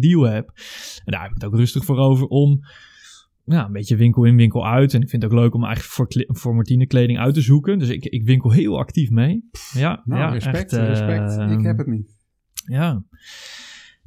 deal 0.00 0.22
hebt. 0.22 0.52
En 1.04 1.12
daar 1.12 1.20
heb 1.22 1.31
ik 1.31 1.37
het 1.42 1.44
ook 1.44 1.57
rustig 1.57 1.85
voor 1.85 1.98
over 1.98 2.26
om... 2.26 2.61
Ja, 3.48 3.66
een 3.66 3.72
beetje 3.72 3.96
winkel 3.96 4.24
in, 4.24 4.37
winkel 4.37 4.66
uit. 4.66 4.94
En 4.94 5.00
ik 5.02 5.08
vind 5.08 5.22
het 5.22 5.32
ook 5.32 5.38
leuk 5.38 5.54
om 5.54 5.64
eigenlijk 5.64 5.94
voor, 5.94 6.37
voor 6.37 6.54
Martine 6.54 6.87
kleding 6.87 7.18
uit 7.18 7.34
te 7.34 7.40
zoeken. 7.40 7.78
Dus 7.78 7.88
ik, 7.88 8.04
ik 8.04 8.24
winkel 8.24 8.50
heel 8.52 8.78
actief 8.78 9.11
mee. 9.11 9.48
Ja, 9.72 10.02
Nou, 10.04 10.20
ja, 10.20 10.28
respect, 10.30 10.72
echt, 10.72 10.87
respect. 10.88 11.37
eh, 11.37 11.50
ik 11.50 11.62
heb 11.62 11.78
het 11.78 11.87
niet. 11.87 12.16
ja. 12.64 13.02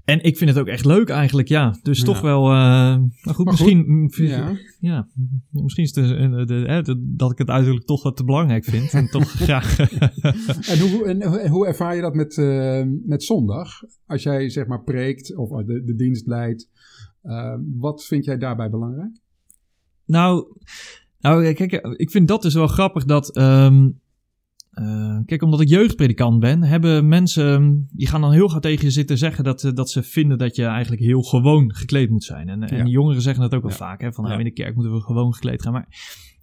En 0.06 0.24
ik 0.24 0.38
vind 0.38 0.50
het 0.50 0.60
ook 0.60 0.68
echt 0.68 0.86
leuk 0.86 1.10
eigenlijk, 1.10 1.48
ja. 1.48 1.76
Dus 1.84 1.98
Ja. 2.00 2.04
toch 2.06 2.22
wel, 2.22 2.44
eh 2.46 2.52
nou 2.52 3.10
goed, 3.24 3.46
Maar 3.46 3.54
misschien, 3.54 4.28
Ja. 4.28 4.58
ja, 4.80 5.08
misschien 5.50 5.84
is 5.84 5.96
het 5.96 6.06
de, 6.48 6.82
de, 6.84 7.14
dat 7.16 7.32
ik 7.32 7.38
het 7.38 7.48
uiterlijk 7.50 7.86
toch 7.86 8.04
wat 8.04 8.18
te 8.18 8.24
belangrijk 8.24 8.64
vind. 8.64 8.94
En 8.94 9.08
toch 9.08 9.32
graag, 9.42 9.80
En 10.70 10.80
hoe, 10.90 11.04
en, 11.06 11.48
hoe- 11.48 11.68
ervaar 11.68 11.96
je 11.96 12.02
dat 12.02 12.14
met, 12.16 12.38
eh, 12.38 12.84
met 13.06 13.24
zondag? 13.24 13.70
Als 14.06 14.24
jij 14.24 14.50
zeg 14.50 14.68
maar 14.68 14.84
preekt 14.84 15.36
of 15.36 15.50
de, 15.66 15.84
de 15.84 15.96
dienst 15.96 16.28
leidt. 16.28 16.70
eh, 17.22 17.56
wat 17.78 18.06
vind 18.06 18.26
jij 18.26 18.38
daarbij 18.38 18.70
belangrijk? 18.70 19.20
Nou, 20.12 20.46
nou, 21.20 21.54
kijk, 21.54 21.72
ik 21.98 22.12
vind 22.12 22.28
dat 22.28 22.42
dus 22.42 22.54
wel 22.54 22.68
grappig 22.68 23.06
dat. 23.06 23.36
ehm, 23.36 23.90
eh, 24.72 25.20
kijk, 25.26 25.42
omdat 25.42 25.62
ik 25.62 25.68
jeugdpredikant 25.68 26.40
ben, 26.40 26.64
hebben 26.64 27.08
mensen. 27.08 27.88
die 27.92 28.08
gaan 28.08 28.22
dan 28.22 28.32
heel 28.32 28.50
gauw 28.50 28.60
tegen 28.60 28.86
je 28.86 28.92
zitten 28.92 29.18
zeggen 29.18 29.44
dat, 29.44 29.72
dat 29.74 29.90
ze 29.90 30.04
vinden 30.04 30.38
dat 30.38 30.56
je 30.56 30.66
eigenlijk 30.66 31.02
heel 31.02 31.22
gewoon 31.22 31.74
gekleed 31.76 32.10
moet 32.10 32.24
zijn. 32.24 32.50
En, 32.50 32.64
en 32.64 32.88
jongeren 32.88 33.22
zeggen 33.22 33.42
dat 33.42 33.54
ook 33.54 33.62
wel 33.62 33.72
Ja. 33.72 33.78
vaak, 33.78 34.02
hè, 34.02 34.14
van 34.14 34.24
nou, 34.24 34.38
in 34.38 34.44
de 34.46 34.52
kerk 34.52 34.76
moeten 34.76 34.94
we 34.94 35.02
gewoon 35.02 35.34
gekleed 35.34 35.62
gaan. 35.62 35.74
Maar 35.74 35.88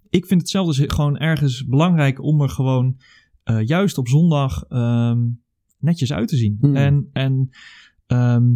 ik 0.09 0.25
vind 0.25 0.41
het 0.41 0.49
zelf 0.49 0.67
dus 0.67 0.83
gewoon 0.87 1.17
ergens 1.17 1.65
belangrijk 1.65 2.23
om 2.23 2.41
er 2.41 2.49
gewoon 2.49 2.97
eh, 3.43 3.65
juist 3.65 3.97
op 3.97 4.07
zondag 4.07 4.63
ehm, 4.63 5.19
netjes 5.79 6.13
uit 6.13 6.27
te 6.27 6.35
zien. 6.37 6.57
Hmm. 6.61 6.75
En. 6.75 7.09
en 7.13 7.49
ehm, 8.07 8.47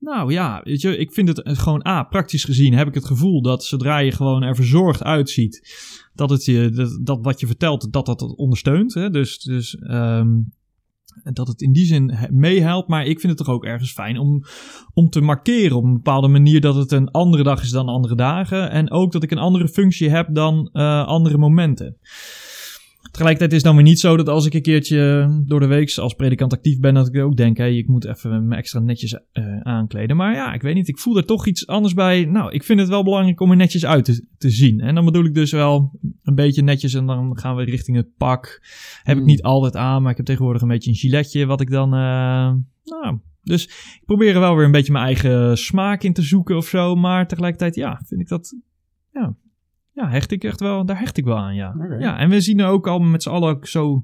nou 0.00 0.32
ja, 0.32 0.60
weet 0.64 0.80
je, 0.80 0.96
ik 0.96 1.12
vind 1.12 1.28
het 1.28 1.42
eh, 1.42 1.56
gewoon, 1.56 1.86
A, 1.86 2.02
praktisch 2.02 2.44
gezien 2.44 2.74
heb 2.74 2.88
ik 2.88 2.94
het 2.94 3.04
gevoel 3.06 3.42
dat 3.42 3.64
zodra 3.64 3.98
je 3.98 4.12
gewoon 4.12 4.42
er 4.42 4.54
verzorgd 4.54 5.02
uitziet, 5.02 5.78
dat 6.14 6.30
het 6.30 6.44
je, 6.44 6.70
dat, 6.70 6.98
dat 7.02 7.18
wat 7.22 7.40
je 7.40 7.46
vertelt, 7.46 7.92
dat 7.92 8.06
dat 8.06 8.22
ondersteunt. 8.36 8.94
Hè? 8.94 9.10
Dus, 9.10 9.38
dus 9.38 9.74
ehm, 9.74 10.28
dat 11.22 11.48
het 11.48 11.60
in 11.60 11.72
die 11.72 11.84
zin 11.84 12.10
he- 12.10 12.30
meehelpt. 12.30 12.88
Maar 12.88 13.06
ik 13.06 13.20
vind 13.20 13.38
het 13.38 13.46
toch 13.46 13.54
ook 13.54 13.64
ergens 13.64 13.92
fijn 13.92 14.18
om, 14.18 14.44
om 14.92 15.08
te 15.08 15.20
markeren 15.20 15.76
op 15.76 15.84
een 15.84 15.92
bepaalde 15.92 16.28
manier 16.28 16.60
dat 16.60 16.74
het 16.74 16.92
een 16.92 17.10
andere 17.10 17.42
dag 17.42 17.62
is 17.62 17.70
dan 17.70 17.88
andere 17.88 18.14
dagen. 18.14 18.70
En 18.70 18.90
ook 18.90 19.12
dat 19.12 19.22
ik 19.22 19.30
een 19.30 19.38
andere 19.38 19.68
functie 19.68 20.10
heb 20.10 20.34
dan 20.34 20.68
eh, 20.72 21.06
andere 21.06 21.38
momenten. 21.38 21.96
Tegelijkertijd 23.10 23.50
is 23.50 23.56
het 23.56 23.66
dan 23.66 23.74
weer 23.76 23.84
niet 23.84 24.00
zo 24.00 24.16
dat 24.16 24.28
als 24.28 24.46
ik 24.46 24.54
een 24.54 24.62
keertje 24.62 25.28
door 25.46 25.60
de 25.60 25.66
week 25.66 25.96
als 25.96 26.14
predikant 26.14 26.52
actief 26.52 26.78
ben, 26.78 26.94
dat 26.94 27.14
ik 27.14 27.22
ook 27.22 27.36
denk, 27.36 27.56
hé, 27.56 27.66
ik 27.66 27.86
moet 27.86 28.04
even 28.06 28.46
me 28.48 28.56
extra 28.56 28.80
netjes 28.80 29.18
eh, 29.32 29.60
aankleden. 29.60 30.16
Maar 30.16 30.34
ja, 30.34 30.52
ik 30.54 30.62
weet 30.62 30.74
niet, 30.74 30.88
ik 30.88 30.98
voel 30.98 31.16
er 31.16 31.24
toch 31.24 31.46
iets 31.46 31.66
anders 31.66 31.94
bij. 31.94 32.24
Nou, 32.24 32.52
ik 32.52 32.62
vind 32.64 32.80
het 32.80 32.88
wel 32.88 33.04
belangrijk 33.04 33.40
om 33.40 33.50
er 33.50 33.56
netjes 33.56 33.86
uit 33.86 34.04
te, 34.04 34.26
te 34.38 34.50
zien. 34.50 34.80
En 34.80 34.94
dan 34.94 35.04
bedoel 35.04 35.24
ik 35.24 35.34
dus 35.34 35.52
wel 35.52 35.98
een 36.22 36.34
beetje 36.34 36.62
netjes 36.62 36.94
en 36.94 37.06
dan 37.06 37.38
gaan 37.38 37.56
we 37.56 37.62
richting 37.64 37.96
het 37.96 38.16
pak. 38.16 38.60
Heb 39.02 39.14
ik 39.14 39.22
Hmm. 39.22 39.30
niet 39.30 39.42
altijd 39.42 39.76
aan, 39.76 40.02
maar 40.02 40.10
ik 40.10 40.16
heb 40.16 40.26
tegenwoordig 40.26 40.62
een 40.62 40.68
beetje 40.68 40.90
een 40.90 40.96
giletje 40.96 41.46
wat 41.46 41.60
ik 41.60 41.70
dan... 41.70 41.94
eh, 41.94 42.52
nou, 42.84 43.18
dus 43.42 43.64
ik 43.66 44.02
probeer 44.06 44.34
er 44.34 44.40
wel 44.40 44.56
weer 44.56 44.64
een 44.64 44.72
beetje 44.72 44.92
mijn 44.92 45.04
eigen 45.04 45.58
smaak 45.58 46.02
in 46.02 46.12
te 46.12 46.22
zoeken 46.22 46.56
of 46.56 46.66
zo. 46.66 46.94
Maar 46.94 47.28
tegelijkertijd, 47.28 47.74
ja, 47.74 48.02
vind 48.06 48.20
ik 48.20 48.28
dat... 48.28 48.56
Ja, 49.12 49.34
ja, 50.00 50.10
hecht 50.10 50.30
ik 50.32 50.44
echt 50.44 50.60
wel, 50.60 50.84
daar 50.86 50.98
hecht 50.98 51.16
ik 51.16 51.24
wel 51.24 51.36
aan, 51.38 51.54
ja. 51.54 51.96
Ja, 51.98 52.18
en 52.18 52.28
we 52.30 52.40
zien 52.40 52.58
er 52.60 52.66
ook 52.66 52.86
al 52.86 52.98
met 52.98 53.22
z'n 53.22 53.28
allen 53.28 53.58
zo 53.62 54.02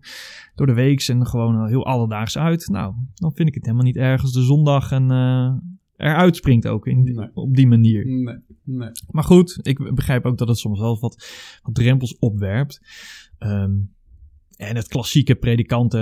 door 0.54 0.66
de 0.66 0.74
week 0.74 1.00
en 1.00 1.26
gewoon 1.26 1.66
heel 1.68 1.86
alledaags 1.86 2.38
uit. 2.38 2.68
Nou, 2.68 2.94
dan 3.14 3.32
vind 3.34 3.48
ik 3.48 3.54
het 3.54 3.64
helemaal 3.64 3.86
niet 3.86 3.96
erg 3.96 4.22
als 4.22 4.32
de 4.32 4.42
zondag 4.42 4.90
en 4.92 5.10
eh 5.10 5.52
eruit 5.96 6.36
springt 6.36 6.66
ook 6.68 6.86
in, 6.86 7.02
Nee. 7.02 7.30
op 7.34 7.54
die 7.54 7.66
manier. 7.66 8.06
Nee, 8.06 8.36
nee. 8.64 8.90
Maar 9.10 9.24
goed, 9.24 9.58
ik 9.62 9.94
begrijp 9.94 10.24
ook 10.26 10.38
dat 10.38 10.48
het 10.48 10.58
soms 10.58 10.78
wel 10.80 10.98
wat, 11.00 11.28
wat 11.62 11.74
drempels 11.74 12.18
opwerpt. 12.18 12.80
Ehm, 13.38 13.72
en 14.56 14.76
het 14.76 14.88
klassieke 14.88 15.34
predikanten 15.34 16.00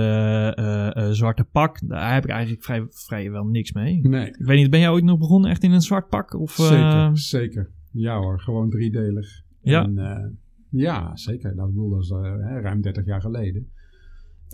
eh, 0.57 0.97
eh, 0.97 1.11
zwarte 1.13 1.45
pak, 1.45 1.79
daar 1.89 2.15
heb 2.15 2.25
ik 2.25 2.31
eigenlijk 2.31 2.65
vrij, 2.65 2.87
vrijwel 2.91 3.45
niks 3.45 3.73
mee. 3.73 4.01
nee. 4.03 4.27
Ik 4.27 4.37
weet 4.39 4.59
niet, 4.59 4.71
ben 4.71 4.81
jij 4.81 4.91
ooit 4.91 5.05
nog 5.05 5.19
begonnen 5.19 5.51
echt 5.51 5.63
in 5.63 5.73
een 5.73 5.81
zwart 5.81 6.09
pak? 6.09 6.35
Of, 6.41 6.53
Zeker, 6.53 7.11
zeker. 7.19 7.71
Ja 7.93 8.17
hoor, 8.19 8.41
gewoon 8.41 8.71
driedelig. 8.71 9.43
Ja. 9.65 9.85
En, 9.85 9.99
eh, 9.99 10.31
ja, 10.71 11.17
zeker. 11.17 11.57
Dat, 11.57 11.69
ik 11.69 11.75
bedoel, 11.75 11.91
dat 11.91 12.03
is 12.03 12.11
eh, 12.11 12.21
ruim 12.61 12.81
30 12.81 13.05
jaar 13.05 13.21
geleden. 13.21 13.69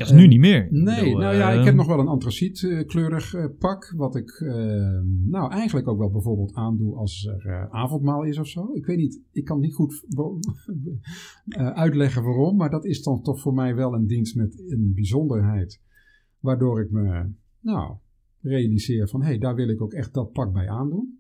Dat 0.01 0.09
is 0.09 0.15
nu 0.15 0.27
niet 0.27 0.41
meer. 0.41 0.69
Nee, 0.71 1.05
bedoel, 1.05 1.19
nou 1.19 1.37
ja, 1.37 1.53
eh, 1.53 1.59
ik 1.59 1.65
heb 1.65 1.75
nog 1.75 1.87
wel 1.87 1.99
een 1.99 2.09
antracietkleurig 2.09 3.35
eh, 3.35 3.45
pak. 3.59 3.95
Wat 3.97 4.17
ik 4.17 4.31
eh, 4.31 5.01
nou 5.25 5.53
eigenlijk 5.53 5.89
ook 5.89 5.99
wel 5.99 6.11
bijvoorbeeld 6.11 6.55
aandoe 6.55 6.97
als 6.97 7.27
er 7.27 7.47
eh, 7.47 7.71
avondmaal 7.71 8.23
is 8.23 8.39
of 8.39 8.47
zo. 8.47 8.73
Ik 8.73 8.87
weet 8.87 8.97
niet, 8.97 9.21
ik 9.33 9.45
kan 9.45 9.61
niet 9.61 9.75
goed 9.75 10.05
eh, 11.49 11.71
uitleggen 11.71 12.23
waarom. 12.23 12.57
Maar 12.57 12.71
dat 12.71 12.85
is 12.85 13.03
dan 13.03 13.23
toch 13.23 13.41
voor 13.41 13.55
mij 13.55 13.75
wel 13.75 13.95
een 13.95 14.07
dienst 14.07 14.37
met 14.37 14.63
een 14.69 14.93
bijzonderheid. 14.95 15.81
Waardoor 16.39 16.81
ik 16.81 16.91
me 16.91 17.29
nou 17.61 17.97
realiseer 18.41 19.09
van 19.09 19.21
hé, 19.21 19.27
hey, 19.27 19.39
daar 19.39 19.55
wil 19.55 19.69
ik 19.69 19.83
ook 19.83 19.93
echt 19.93 20.15
dat 20.15 20.33
pak 20.33 20.53
bij 20.53 20.69
aandoen. 20.69 21.20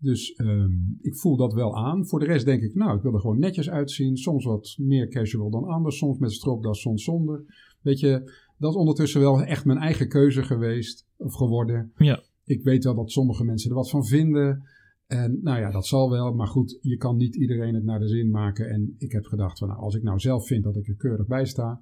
Dus 0.00 0.32
ehm, 0.32 0.72
ik 1.00 1.16
voel 1.16 1.36
dat 1.36 1.52
wel 1.52 1.76
aan. 1.76 2.06
Voor 2.06 2.18
de 2.18 2.26
rest 2.26 2.44
denk 2.44 2.62
ik, 2.62 2.74
nou, 2.74 2.96
ik 2.96 3.02
wil 3.02 3.14
er 3.14 3.20
gewoon 3.20 3.38
netjes 3.38 3.70
uitzien. 3.70 4.16
Soms 4.16 4.44
wat 4.44 4.76
meer 4.78 5.08
casual 5.08 5.50
dan 5.50 5.64
anders. 5.64 5.98
Soms 5.98 6.18
met 6.18 6.32
stropdas, 6.32 6.80
soms 6.80 7.04
zonder. 7.04 7.44
Weet 7.82 8.00
je, 8.00 8.32
dat 8.58 8.70
is 8.70 8.76
ondertussen 8.76 9.20
wel 9.20 9.42
echt 9.42 9.64
mijn 9.64 9.78
eigen 9.78 10.08
keuze 10.08 10.42
geweest 10.42 11.06
of 11.16 11.34
geworden. 11.34 11.92
Ja. 11.96 12.22
Ik 12.44 12.62
weet 12.62 12.84
wel 12.84 12.94
dat 12.94 13.10
sommige 13.10 13.44
mensen 13.44 13.70
er 13.70 13.76
wat 13.76 13.90
van 13.90 14.04
vinden. 14.04 14.62
En 15.06 15.38
nou 15.42 15.60
ja, 15.60 15.70
dat 15.70 15.86
zal 15.86 16.10
wel. 16.10 16.32
Maar 16.34 16.46
goed, 16.46 16.78
je 16.80 16.96
kan 16.96 17.16
niet 17.16 17.36
iedereen 17.36 17.74
het 17.74 17.84
naar 17.84 17.98
de 17.98 18.08
zin 18.08 18.30
maken. 18.30 18.70
En 18.70 18.94
ik 18.98 19.12
heb 19.12 19.24
gedacht 19.24 19.58
van, 19.58 19.68
nou, 19.68 19.80
als 19.80 19.94
ik 19.94 20.02
nou 20.02 20.18
zelf 20.18 20.46
vind 20.46 20.64
dat 20.64 20.76
ik 20.76 20.88
er 20.88 20.96
keurig 20.96 21.26
bij 21.26 21.44
sta, 21.44 21.80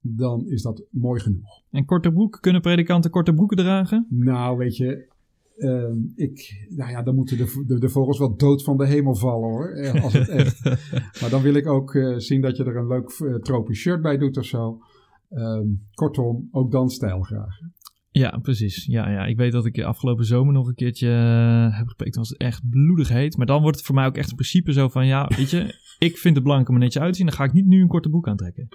dan 0.00 0.46
is 0.46 0.62
dat 0.62 0.82
mooi 0.90 1.20
genoeg. 1.20 1.62
En 1.70 1.84
korte 1.84 2.12
broek, 2.12 2.38
kunnen 2.40 2.60
predikanten 2.60 3.10
korte 3.10 3.34
broeken 3.34 3.56
dragen? 3.56 4.06
Nou, 4.08 4.58
weet 4.58 4.76
je, 4.76 5.09
ehm, 5.60 5.96
ik, 6.14 6.66
nou 6.68 6.90
ja, 6.90 7.02
dan 7.02 7.14
moeten 7.14 7.36
de, 7.36 7.64
de, 7.66 7.78
de 7.78 7.88
vogels 7.88 8.18
wel 8.18 8.36
dood 8.36 8.64
van 8.64 8.76
de 8.76 8.86
hemel 8.86 9.14
vallen 9.14 9.48
hoor. 9.48 9.68
eh, 9.70 10.02
Als 10.04 10.12
het 10.12 10.28
echt. 10.28 10.64
maar 11.20 11.30
dan 11.30 11.42
wil 11.42 11.54
ik 11.54 11.66
ook 11.66 11.94
eh, 11.94 12.14
zien 12.16 12.40
dat 12.40 12.56
je 12.56 12.64
er 12.64 12.76
een 12.76 12.86
leuk 12.86 13.10
eh, 13.10 13.34
tropisch 13.34 13.78
shirt 13.78 14.02
bij 14.02 14.18
doet 14.18 14.36
of 14.36 14.44
zo. 14.44 14.78
Ehm, 15.30 15.66
kortom, 15.94 16.48
ook 16.50 16.72
dan 16.72 16.88
stijl 16.90 17.20
graag. 17.20 17.58
Ja, 18.10 18.38
precies. 18.42 18.84
Ja, 18.84 19.10
ja, 19.10 19.26
ik 19.26 19.36
weet 19.36 19.52
dat 19.52 19.66
ik 19.66 19.82
afgelopen 19.82 20.24
zomer 20.24 20.52
nog 20.52 20.66
een 20.68 20.74
keertje 20.74 21.08
heb 21.72 21.86
gepreekt. 21.88 22.12
Toen 22.12 22.22
was 22.22 22.30
het 22.30 22.40
echt 22.40 22.68
bloedig 22.70 23.08
heet. 23.08 23.36
Maar 23.36 23.46
dan 23.46 23.62
wordt 23.62 23.76
het 23.76 23.86
voor 23.86 23.94
mij 23.94 24.06
ook 24.06 24.16
echt 24.16 24.30
een 24.30 24.36
principe 24.36 24.72
zo 24.72 24.88
van... 24.88 25.06
Ja, 25.06 25.30
weet 25.36 25.50
je, 25.50 25.74
ik 26.08 26.18
vind 26.18 26.34
het 26.34 26.42
belangrijk 26.42 26.68
om 26.68 26.74
er 26.74 26.80
netjes 26.82 27.02
uit 27.02 27.10
te 27.12 27.18
zien. 27.18 27.26
Dan 27.26 27.36
ga 27.36 27.44
ik 27.44 27.52
niet 27.52 27.66
nu 27.66 27.80
een 27.80 27.88
korte 27.88 28.08
broek 28.08 28.28
aantrekken. 28.28 28.68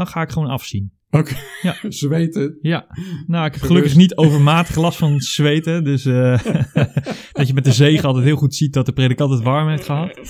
Dan 0.00 0.08
ga 0.08 0.22
ik 0.22 0.30
gewoon 0.30 0.48
afzien. 0.48 0.92
Oké. 1.10 1.36
Ja. 1.62 1.76
Zweten. 1.88 2.58
Ja, 2.60 2.86
nou, 3.26 3.46
ik 3.46 3.52
heb 3.52 3.62
gelukkig 3.62 3.96
niet 3.96 4.16
overmatig 4.16 4.76
last 4.76 4.98
van 4.98 5.20
zweten. 5.20 5.84
Dus 5.84 6.04
eh, 6.04 6.44
dat 7.32 7.46
je 7.46 7.54
met 7.54 7.64
de 7.64 7.72
zegen 7.72 8.04
altijd 8.04 8.24
heel 8.24 8.36
goed 8.36 8.54
ziet 8.54 8.72
dat 8.72 8.86
de 8.86 8.92
predikant 8.92 9.30
het 9.30 9.42
warm 9.42 9.68
heeft 9.68 9.84
gehad. 9.84 10.14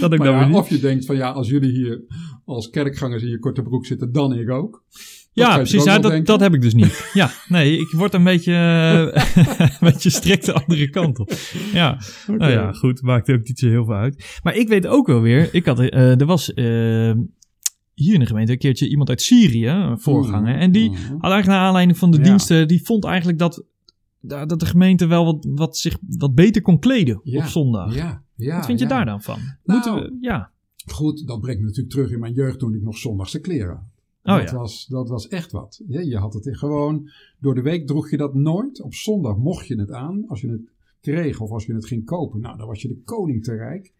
dat 0.00 0.12
ik 0.12 0.18
Maar 0.18 0.28
dan 0.28 0.50
ja, 0.50 0.50
of 0.50 0.68
je 0.68 0.78
denkt 0.78 1.06
van 1.06 1.16
ja, 1.16 1.30
als 1.30 1.48
jullie 1.48 1.70
hier 1.70 2.04
als 2.44 2.70
kerkgangers 2.70 3.22
in 3.22 3.30
je 3.30 3.38
korte 3.38 3.62
broek 3.62 3.86
zitten, 3.86 4.12
dan 4.12 4.32
ik 4.32 4.50
ook. 4.50 4.84
Dat 5.32 5.46
Ja, 5.46 5.56
precies. 5.56 5.84
dat, 5.84 6.26
dat 6.26 6.40
heb 6.40 6.54
ik 6.54 6.60
dus 6.60 6.74
niet. 6.74 7.10
Ja, 7.12 7.30
nee, 7.48 7.78
ik 7.78 7.90
word 7.90 8.14
een 8.14 8.24
beetje, 8.24 8.52
eh, 8.52 9.22
een 9.60 9.92
beetje 9.92 10.10
strikt 10.10 10.46
de 10.46 10.52
andere 10.52 10.90
kant 10.90 11.18
op. 11.18 11.32
Ja, 11.72 11.98
nou 12.26 12.52
ja, 12.52 12.72
goed. 12.72 13.02
Maakt 13.02 13.30
ook 13.30 13.46
niet 13.46 13.58
zo 13.58 13.68
heel 13.68 13.84
veel 13.84 13.94
uit. 13.94 14.40
Maar 14.42 14.54
ik 14.54 14.68
weet 14.68 14.86
ook 14.86 15.06
wel 15.06 15.20
weer, 15.20 15.48
ik 15.52 15.64
had, 15.64 15.80
eh, 15.80 16.20
er 16.20 16.26
was 16.26 16.52
hier 17.98 18.14
in 18.14 18.20
de 18.20 18.26
gemeente 18.26 18.52
een 18.52 18.58
keertje 18.58 18.88
iemand 18.88 19.08
uit 19.08 19.22
Syrië, 19.22 19.66
een 19.66 20.00
voorganger. 20.00 20.56
En 20.56 20.72
die 20.72 20.90
had 20.90 21.00
eigenlijk 21.08 21.46
naar 21.46 21.58
aanleiding 21.60 21.98
van 21.98 22.10
de 22.10 22.16
Ja. 22.16 22.22
diensten, 22.22 22.68
die 22.68 22.82
vond 22.82 23.04
eigenlijk 23.04 23.38
dat, 23.38 23.64
dat 24.20 24.60
de 24.60 24.66
gemeente 24.66 25.06
wel 25.06 25.24
wat, 25.24 25.46
wat 25.48 25.76
zich 25.76 25.98
wat 26.18 26.34
beter 26.34 26.62
kon 26.62 26.78
kleden 26.78 27.20
Ja, 27.22 27.38
op 27.42 27.44
zondag. 27.48 27.94
Ja, 27.94 28.22
ja, 28.36 28.56
Wat 28.56 28.66
vind 28.66 28.78
je 28.78 28.86
daar 28.86 29.04
dan 29.04 29.22
van? 29.22 29.38
Nou, 29.38 29.54
Moeten 29.64 29.94
we, 29.94 30.16
ja. 30.20 30.50
Goed, 30.86 31.26
dat 31.26 31.40
brengt 31.40 31.60
me 31.60 31.66
natuurlijk 31.66 31.94
terug 31.94 32.10
in 32.10 32.20
mijn 32.20 32.32
jeugd 32.32 32.58
toen 32.58 32.74
ik 32.74 32.82
nog 32.82 32.96
zondagse 32.98 33.40
kleren 33.40 33.68
had. 33.74 33.86
Oh 34.22 34.40
dat, 34.42 34.50
ja. 34.50 34.56
was, 34.56 34.86
dat 34.86 35.08
was 35.08 35.28
echt 35.28 35.52
wat. 35.52 35.82
Ja, 35.88 36.00
je 36.00 36.16
had 36.16 36.34
het 36.34 36.56
gewoon, 36.58 37.10
door 37.40 37.54
de 37.54 37.62
week 37.62 37.86
droeg 37.86 38.10
je 38.10 38.16
dat 38.16 38.34
nooit. 38.34 38.82
Op 38.82 38.94
zondag 38.94 39.36
mocht 39.36 39.66
je 39.66 39.80
het 39.80 39.90
aan. 39.92 40.24
Als 40.26 40.40
je 40.40 40.48
het 40.50 40.60
kreeg 41.00 41.40
of 41.40 41.50
als 41.50 41.66
je 41.66 41.74
het 41.74 41.86
ging 41.86 42.04
kopen, 42.04 42.40
nou, 42.40 42.58
dan 42.58 42.66
was 42.66 42.82
je 42.82 42.88
de 42.88 43.00
koning 43.04 43.44
te 43.44 43.54
rijk. 43.54 43.92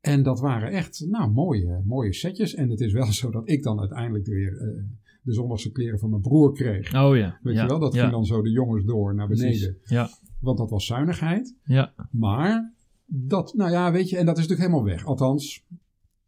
En 0.00 0.22
dat 0.22 0.40
waren 0.40 0.70
echt, 0.70 1.06
nou, 1.08 1.30
mooie, 1.30 1.82
mooie 1.84 2.12
setjes. 2.12 2.54
En 2.54 2.70
het 2.70 2.80
is 2.80 2.92
wel 2.92 3.12
zo 3.22 3.30
dat 3.30 3.48
ik 3.48 3.62
dan 3.62 3.80
uiteindelijk 3.80 4.26
weer 4.26 4.56
eh, 4.60 4.82
de 5.22 5.32
zondagse 5.32 5.70
kleren 5.72 5.98
van 5.98 6.10
mijn 6.10 6.22
broer 6.22 6.52
kreeg. 6.54 6.94
Oh 6.94 7.16
ja. 7.16 7.38
Weet 7.42 7.54
ja. 7.54 7.62
je 7.62 7.68
wel, 7.68 7.78
dat 7.78 7.94
ja. 7.94 8.00
ging 8.00 8.12
dan 8.12 8.24
zo 8.24 8.42
de 8.42 8.50
jongens 8.50 8.84
door 8.84 9.14
naar 9.14 9.28
beneden. 9.28 9.50
Precies. 9.74 9.90
Ja, 9.90 10.10
Want 10.40 10.58
dat 10.58 10.70
was 10.70 10.86
zuinigheid. 10.86 11.54
ja. 11.64 11.94
Maar 12.10 12.74
dat, 13.06 13.54
nou 13.54 13.70
ja, 13.70 13.92
weet 13.92 14.08
je, 14.08 14.16
en 14.16 14.26
dat 14.26 14.38
is 14.38 14.46
natuurlijk 14.46 14.70
helemaal 14.70 14.92
weg. 14.94 15.04
Althans, 15.06 15.64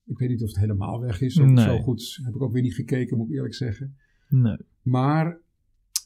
ik 0.06 0.18
weet 0.18 0.28
niet 0.28 0.42
of 0.42 0.48
het 0.48 0.58
helemaal 0.58 1.00
weg 1.00 1.20
is. 1.20 1.34
Zo, 1.34 1.44
Nee. 1.44 1.64
zo 1.64 1.78
goed 1.78 2.20
heb 2.24 2.34
ik 2.34 2.42
ook 2.42 2.52
weer 2.52 2.62
niet 2.62 2.74
gekeken, 2.74 3.16
moet 3.16 3.28
ik 3.28 3.34
eerlijk 3.34 3.54
zeggen. 3.54 3.96
Nee. 4.28 4.56
Maar 4.82 5.38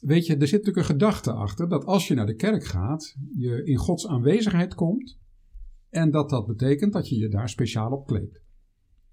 weet 0.01 0.25
je, 0.25 0.37
er 0.37 0.47
zit 0.47 0.59
natuurlijk 0.59 0.77
een 0.77 0.93
gedachte 0.95 1.31
achter 1.31 1.69
dat 1.69 1.85
als 1.85 2.07
je 2.07 2.13
naar 2.13 2.25
de 2.25 2.35
kerk 2.35 2.65
gaat, 2.65 3.15
je 3.35 3.63
in 3.65 3.77
Gods 3.77 4.07
aanwezigheid 4.07 4.75
komt. 4.75 5.17
En 5.89 6.11
dat 6.11 6.29
dat 6.29 6.47
betekent 6.47 6.93
dat 6.93 7.09
je 7.09 7.17
je 7.17 7.27
daar 7.29 7.49
speciaal 7.49 7.91
op 7.91 8.07
kleedt. 8.07 8.41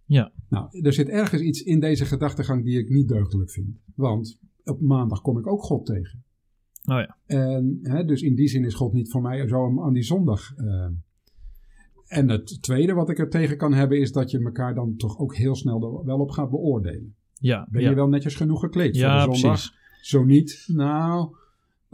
Ja. 0.05 0.33
Nou, 0.49 0.81
er 0.83 0.93
zit 0.93 1.09
ergens 1.09 1.43
iets 1.43 1.63
in 1.63 1.81
deze 1.81 2.05
gedachtegang 2.05 2.65
die 2.65 2.79
ik 2.79 2.89
niet 2.89 3.09
deugdelijk 3.09 3.51
vind. 3.51 3.77
Want 3.95 4.39
op 4.65 4.81
maandag 4.81 5.21
kom 5.21 5.39
ik 5.39 5.47
ook 5.47 5.63
God 5.63 5.87
tegen. 5.87 6.23
Oh 6.85 6.99
ja. 6.99 7.17
En, 7.27 7.79
hè, 7.83 8.05
dus 8.05 8.23
in 8.23 8.35
die 8.35 8.49
zin 8.49 8.65
is 8.65 8.75
God 8.75 8.93
niet 8.93 9.11
voor 9.11 9.23
mij 9.23 9.49
zo 9.49 9.83
aan 9.83 9.93
die 9.93 10.03
zondag. 10.03 10.53
eh. 10.57 10.87
En 12.07 12.29
het 12.29 12.63
tweede 12.63 12.93
wat 12.93 13.11
ik 13.11 13.19
er 13.19 13.29
tegen 13.31 13.57
kan 13.57 13.73
hebben 13.73 14.01
is 14.01 14.13
dat 14.13 14.31
je 14.31 14.39
elkaar 14.45 14.75
dan 14.75 14.97
toch 14.97 15.19
ook 15.19 15.37
heel 15.37 15.55
snel 15.55 15.83
er 15.99 16.05
wel 16.05 16.19
op 16.19 16.31
gaat 16.31 16.51
beoordelen. 16.51 17.15
Ja, 17.39 17.69
Ben 17.71 17.83
ja. 17.83 17.89
je 17.89 17.95
wel 17.95 18.09
netjes 18.09 18.35
genoeg 18.35 18.61
gekleed 18.61 18.97
Ja, 18.97 19.23
voor 19.25 19.33
de 19.33 19.39
zondag? 19.39 19.61
precies. 19.61 20.09
Zo 20.11 20.25
niet, 20.25 20.65
nou, 20.67 21.37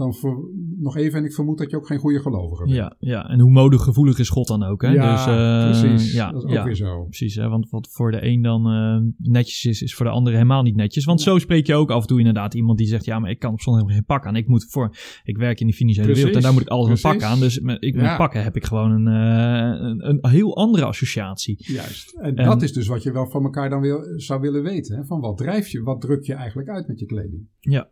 dan 0.00 0.14
ver- 0.14 0.48
nog 0.78 0.96
even 0.96 1.18
en 1.18 1.24
ik 1.24 1.32
vermoed 1.32 1.58
dat 1.58 1.70
je 1.70 1.76
ook 1.76 1.86
geen 1.86 1.98
goede 1.98 2.20
gelovige 2.20 2.64
bent. 2.64 2.76
Ja, 2.76 2.96
ja, 2.98 3.28
en 3.28 3.40
hoe 3.40 3.50
modegevoelig 3.50 4.18
is 4.18 4.28
God 4.28 4.46
dan 4.46 4.62
ook, 4.62 4.82
hè? 4.82 4.92
Ja, 4.92 5.12
dus, 5.12 5.26
eh, 5.26 5.80
precies. 5.80 6.12
Ja, 6.12 6.30
dat 6.32 6.42
is 6.42 6.48
ook 6.48 6.54
ja, 6.54 6.64
weer 6.64 6.76
zo. 6.76 7.04
precies. 7.04 7.34
Hè? 7.34 7.48
Want 7.48 7.70
wat 7.70 7.88
voor 7.90 8.10
de 8.10 8.26
een 8.26 8.42
dan 8.42 8.66
eh, 8.66 9.28
netjes 9.32 9.64
is, 9.64 9.82
is 9.82 9.94
voor 9.94 10.06
de 10.06 10.12
ander 10.12 10.32
helemaal 10.32 10.62
niet 10.62 10.76
netjes. 10.76 11.04
Want 11.04 11.20
zo 11.20 11.38
spreek 11.38 11.66
je 11.66 11.74
ook 11.74 11.90
af 11.90 12.00
en 12.00 12.06
toe 12.08 12.18
inderdaad 12.18 12.54
iemand 12.54 12.78
die 12.78 12.86
zegt... 12.86 13.04
ja, 13.04 13.18
maar 13.18 13.30
ik 13.30 13.38
kan 13.38 13.52
op 13.52 13.60
zondag 13.60 13.82
helemaal 13.82 14.04
geen 14.06 14.16
pak 14.16 14.26
aan. 14.26 14.36
Ik, 14.36 14.48
moet 14.48 14.66
voor, 14.70 14.96
ik 15.24 15.36
werk 15.36 15.60
in 15.60 15.66
die 15.66 15.74
financiële 15.74 16.06
Precies, 16.06 16.24
wereld 16.24 16.44
en 16.44 16.48
daar 16.48 16.58
moet 16.58 16.68
ik 16.68 16.76
alles 16.76 16.88
met 16.88 17.00
pak 17.00 17.22
aan. 17.22 17.40
Dus 17.40 17.60
met, 17.60 17.82
ik, 17.82 17.94
met 17.94 18.16
pakken 18.16 18.42
heb 18.42 18.56
ik 18.56 18.64
gewoon 18.64 18.90
een, 18.90 19.06
eh, 19.06 19.88
een, 19.88 20.18
een 20.20 20.30
heel 20.30 20.56
andere 20.56 20.84
associatie. 20.84 21.56
Juist. 21.58 22.16
En, 22.16 22.36
En- 22.36 22.44
dat 22.44 22.62
is 22.62 22.72
dus 22.72 22.86
wat 22.86 23.02
je 23.02 23.12
wel 23.12 23.26
van 23.26 23.42
elkaar 23.42 23.70
dan 23.70 23.80
wil, 23.80 24.02
zou 24.16 24.40
willen 24.40 24.62
weten. 24.62 24.96
Hè? 24.96 25.04
Van 25.04 25.20
wat 25.20 25.38
drijf 25.38 25.68
je, 25.68 25.82
wat 25.82 26.00
druk 26.00 26.24
je 26.24 26.34
eigenlijk 26.34 26.68
uit 26.68 26.88
met 26.88 26.98
je 26.98 27.06
kleding? 27.06 27.46
Ja, 27.58 27.88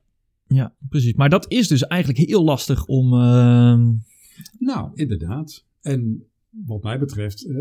precies. 0.89 1.15
Maar 1.15 1.29
dat 1.29 1.51
is 1.51 1.69
dus 1.69 1.87
eigenlijk 1.87 2.29
heel 2.29 2.45
lastig 2.45 2.85
om... 2.87 3.13
eh, 3.13 3.79
Nou, 4.59 4.91
inderdaad. 4.95 5.65
En 5.81 6.23
wat 6.67 6.83
mij 6.83 6.99
betreft, 6.99 7.47
eh, 7.47 7.57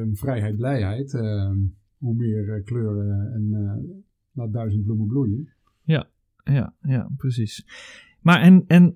eh, 0.00 0.08
vrijheid, 0.12 0.56
blijheid. 0.56 1.14
eh, 1.14 1.50
hoe 1.98 2.14
meer 2.14 2.54
eh, 2.54 2.64
kleuren 2.64 3.32
en 3.34 3.48
eh, 3.52 4.00
laat 4.32 4.52
duizend 4.52 4.84
bloemen 4.84 5.06
bloeien. 5.06 5.48
Ja, 6.44 6.74
ja, 6.82 7.10
precies. 7.16 7.64
Maar 8.20 8.40
en, 8.40 8.64
en 8.66 8.94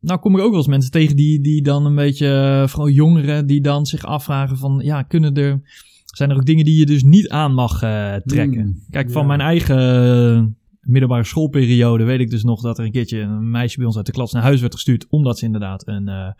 nou 0.00 0.20
kom 0.20 0.34
ik 0.36 0.40
ook 0.42 0.48
wel 0.50 0.58
eens 0.58 0.66
mensen 0.66 0.90
tegen 0.90 1.16
die, 1.16 1.40
die 1.40 1.62
dan 1.62 1.86
een 1.86 1.94
beetje, 1.94 2.64
vooral 2.68 2.88
jongeren, 2.90 3.46
die 3.46 3.60
dan 3.60 3.86
zich 3.86 4.04
afvragen 4.04 4.56
van, 4.56 4.80
ja, 4.84 5.02
kunnen 5.02 5.34
er, 5.34 5.60
zijn 6.04 6.30
er 6.30 6.36
ook 6.36 6.46
dingen 6.46 6.64
die 6.64 6.78
je 6.78 6.86
dus 6.86 7.02
niet 7.02 7.28
aan 7.28 7.54
mag 7.54 7.78
trekken? 8.24 8.62
Hmm, 8.62 8.82
Kijk, 8.90 9.10
van 9.10 9.20
ja. 9.22 9.28
mijn 9.28 9.40
eigen 9.40 10.56
middelbare 10.82 11.24
schoolperiode 11.24 12.04
weet 12.04 12.20
ik 12.20 12.30
dus 12.30 12.42
nog 12.42 12.60
dat 12.60 12.78
er 12.78 12.84
een 12.84 12.92
keertje 12.92 13.18
een 13.20 13.50
meisje 13.50 13.76
bij 13.76 13.86
ons 13.86 13.96
uit 13.96 14.06
de 14.06 14.12
klas 14.12 14.32
naar 14.32 14.42
huis 14.42 14.60
werd 14.60 14.74
gestuurd, 14.74 15.06
omdat 15.08 15.38
ze 15.38 15.44
inderdaad 15.44 15.86
een, 15.88 16.08
eh 16.08 16.30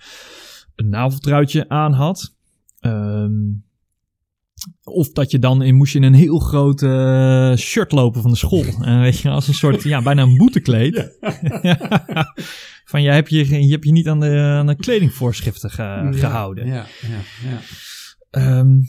een 0.77 0.89
naveltruitje 0.89 1.69
aan 1.69 1.93
had. 1.93 2.35
Ehm, 2.81 3.33
of 4.85 5.13
dat 5.13 5.31
je 5.31 5.39
dan 5.39 5.63
in 5.63 5.75
moest 5.75 5.93
je 5.93 5.99
in 5.99 6.05
een 6.05 6.15
heel 6.15 6.39
groot 6.39 6.83
eh, 6.83 7.55
shirt 7.57 7.93
lopen 7.93 8.23
van 8.23 8.31
de 8.31 8.37
school. 8.37 8.65
En 8.81 9.01
weet 9.01 9.19
je, 9.19 9.29
als 9.29 9.49
een 9.49 9.55
soort, 9.55 9.83
ja, 9.83 10.03
bijna 10.03 10.23
een 10.23 10.37
boetekleed. 10.37 11.17
van, 12.85 13.03
ja, 13.03 13.15
heb 13.15 13.29
je, 13.29 13.65
je 13.65 13.71
hebt 13.71 13.85
je 13.85 13.93
niet 13.93 14.09
aan 14.09 14.21
de, 14.21 14.39
aan 14.41 14.67
de 14.67 14.77
kledingvoorschriften 14.77 15.71
ge- 15.71 15.83
Ja, 15.83 16.13
gehouden. 16.13 16.67
Ja, 16.67 16.87
ja, 17.01 17.49
ja. 17.51 17.59
Ehm, 18.31 18.81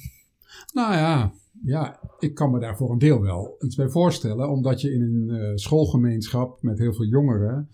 Nou 0.74 0.94
ja, 0.96 1.32
ja, 1.66 2.00
ik 2.20 2.34
kan 2.34 2.52
me 2.52 2.60
daar 2.60 2.78
voor 2.78 2.92
een 2.92 2.98
deel 2.98 3.22
wel 3.22 3.56
iets 3.60 3.76
bij 3.76 3.90
voorstellen. 3.90 4.50
Omdat 4.50 4.82
je 4.82 4.92
in 4.94 5.02
een 5.02 5.30
eh, 5.30 5.52
schoolgemeenschap 5.56 6.62
met 6.62 6.80
heel 6.80 6.94
veel 6.94 7.06
jongeren. 7.06 7.70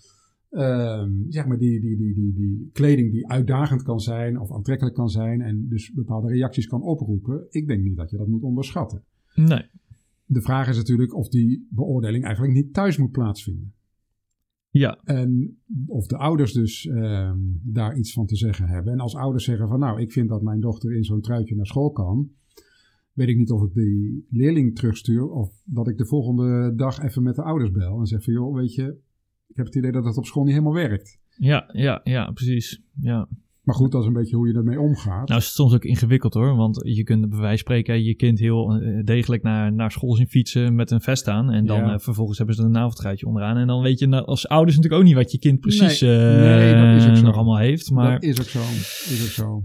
ehm, 0.50 1.12
zeg 1.28 1.46
maar 1.46 1.58
die, 1.58 1.82
die, 1.82 1.98
die, 1.98 2.14
die, 2.14 2.34
die 2.34 2.70
kleding 2.74 3.12
die 3.12 3.28
uitdagend 3.28 3.84
kan 3.84 4.00
zijn 4.00 4.40
of 4.40 4.52
aantrekkelijk 4.52 4.96
kan 4.96 5.10
zijn. 5.10 5.42
En 5.42 5.68
dus 5.70 5.92
bepaalde 5.94 6.28
reacties 6.28 6.68
kan 6.68 6.82
oproepen. 6.82 7.46
Ik 7.50 7.68
denk 7.68 7.84
niet 7.84 7.98
dat 7.98 8.10
je 8.10 8.18
dat 8.18 8.28
moet 8.28 8.44
onderschatten. 8.44 9.04
nee. 9.36 9.70
De 10.26 10.42
vraag 10.42 10.68
is 10.68 10.78
natuurlijk 10.78 11.16
of 11.16 11.30
die 11.30 11.68
beoordeling 11.70 12.24
eigenlijk 12.24 12.54
niet 12.54 12.74
thuis 12.74 12.98
moet 12.98 13.12
plaatsvinden. 13.12 13.74
Ja, 14.70 15.00
En 15.04 15.58
of 15.88 16.08
de 16.08 16.18
ouders 16.18 16.54
dus 16.54 16.86
ehm, 16.88 17.38
daar 17.64 17.98
iets 17.98 18.14
van 18.14 18.26
te 18.26 18.36
zeggen 18.36 18.68
hebben. 18.68 18.94
En 18.94 19.00
als 19.00 19.16
ouders 19.16 19.44
zeggen 19.44 19.68
van 19.68 19.80
nou, 19.80 20.02
ik 20.02 20.12
vind 20.12 20.30
dat 20.30 20.42
mijn 20.42 20.60
dochter 20.60 20.96
in 20.96 21.04
zo'n 21.04 21.22
truitje 21.22 21.56
naar 21.56 21.66
school 21.66 21.92
kan. 21.92 22.30
Weet 23.14 23.28
ik 23.28 23.38
niet 23.38 23.52
of 23.52 23.64
ik 23.64 23.74
die 23.74 24.26
leerling 24.30 24.76
terugstuur 24.76 25.30
of 25.30 25.50
dat 25.64 25.88
ik 25.88 25.98
de 25.98 26.06
volgende 26.06 26.74
dag 26.76 27.04
even 27.04 27.24
met 27.24 27.36
de 27.36 27.44
ouders 27.44 27.72
bel 27.72 28.00
en 28.00 28.06
zeg 28.06 28.24
van 28.24 28.34
joh, 28.34 28.56
weet 28.56 28.74
je, 28.74 28.84
ik 29.48 29.56
heb 29.56 29.66
het 29.66 29.76
idee 29.76 29.92
dat 29.92 30.04
dat 30.04 30.18
op 30.18 30.26
school 30.26 30.44
niet 30.44 30.52
helemaal 30.54 30.74
werkt. 30.74 31.20
Ja, 31.38 31.70
ja, 31.72 32.02
ja, 32.04 32.32
precies. 32.32 32.82
Ja. 33.02 33.28
Maar 33.64 33.76
goed, 33.78 33.92
dat 33.92 34.02
is 34.02 34.08
een 34.08 34.14
beetje 34.14 34.36
hoe 34.36 34.48
je 34.48 34.54
ermee 34.54 34.80
omgaat. 34.80 35.28
Nou 35.28 35.40
is 35.40 35.46
het 35.46 35.56
soms 35.56 35.74
ook 35.74 35.84
ingewikkeld 35.84 36.34
hoor, 36.34 36.56
want 36.56 36.82
je 36.84 37.04
kunt 37.04 37.30
bij 37.30 37.40
wijze 37.40 37.48
van 37.48 37.58
spreken 37.58 38.04
je 38.04 38.16
kind 38.16 38.40
heel 38.40 38.74
eh, 38.74 39.04
degelijk 39.06 39.44
naar, 39.44 39.74
naar 39.74 39.92
school 39.92 40.16
zien 40.16 40.28
fietsen 40.28 40.76
met 40.76 40.92
een 40.92 41.02
vest 41.02 41.28
aan. 41.28 41.52
En 41.52 41.66
dan 41.66 41.78
Ja. 41.80 41.94
eh, 41.94 42.00
vervolgens 42.00 42.38
hebben 42.38 42.56
ze 42.56 42.62
er 42.62 42.68
een 42.68 42.74
naveltruitje 42.74 43.26
onderaan. 43.26 43.58
En 43.58 43.68
dan 43.68 43.82
weet 43.82 44.00
je 44.00 44.08
nou, 44.08 44.26
als 44.26 44.48
ouders 44.48 44.76
natuurlijk 44.76 45.02
ook 45.02 45.08
niet 45.08 45.18
wat 45.18 45.32
je 45.32 45.40
kind 45.40 45.60
precies 45.60 46.02
Nee, 46.02 46.18
eh, 46.18 46.40
nee, 46.42 46.94
dat 46.94 47.02
is 47.04 47.10
ook 47.10 47.16
zo. 47.16 47.24
nog 47.26 47.36
allemaal 47.36 47.58
heeft. 47.58 47.92
Maar 47.92 48.12
Dat 48.12 48.24
is 48.24 48.40
ook 48.40 48.46
zo. 48.46 48.60
Is 48.60 49.22
ook 49.24 49.46
zo. 49.46 49.64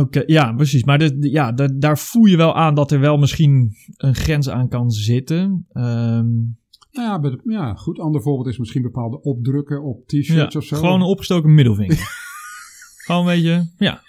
Oké, 0.00 0.22
ja, 0.26 0.52
precies. 0.52 0.84
Maar 0.84 0.98
de, 0.98 1.18
de- 1.18 1.30
ja, 1.30 1.52
da- 1.52 1.72
daar 1.74 1.98
voel 1.98 2.24
je 2.24 2.36
wel 2.36 2.54
aan 2.54 2.74
dat 2.74 2.90
er 2.90 3.00
wel 3.00 3.16
misschien 3.16 3.70
een 3.96 4.14
grens 4.14 4.48
aan 4.48 4.68
kan 4.68 4.90
zitten. 4.90 5.66
Ehm, 5.72 6.30
Nou 6.92 7.22
ja, 7.22 7.40
ja, 7.44 7.74
goed. 7.74 7.98
Ander 7.98 8.22
voorbeeld 8.22 8.48
is 8.48 8.58
misschien 8.58 8.82
bepaalde 8.82 9.20
opdrukken 9.22 9.82
op 9.82 10.02
ja, 10.06 10.20
t-shirts 10.20 10.56
of 10.56 10.64
zo. 10.64 10.76
gewoon 10.76 11.00
een 11.00 11.06
opgestoken 11.06 11.54
middelvinger. 11.54 11.96
gewoon 13.04 13.20
een 13.20 13.34
beetje, 13.34 13.70
ja, 13.78 14.02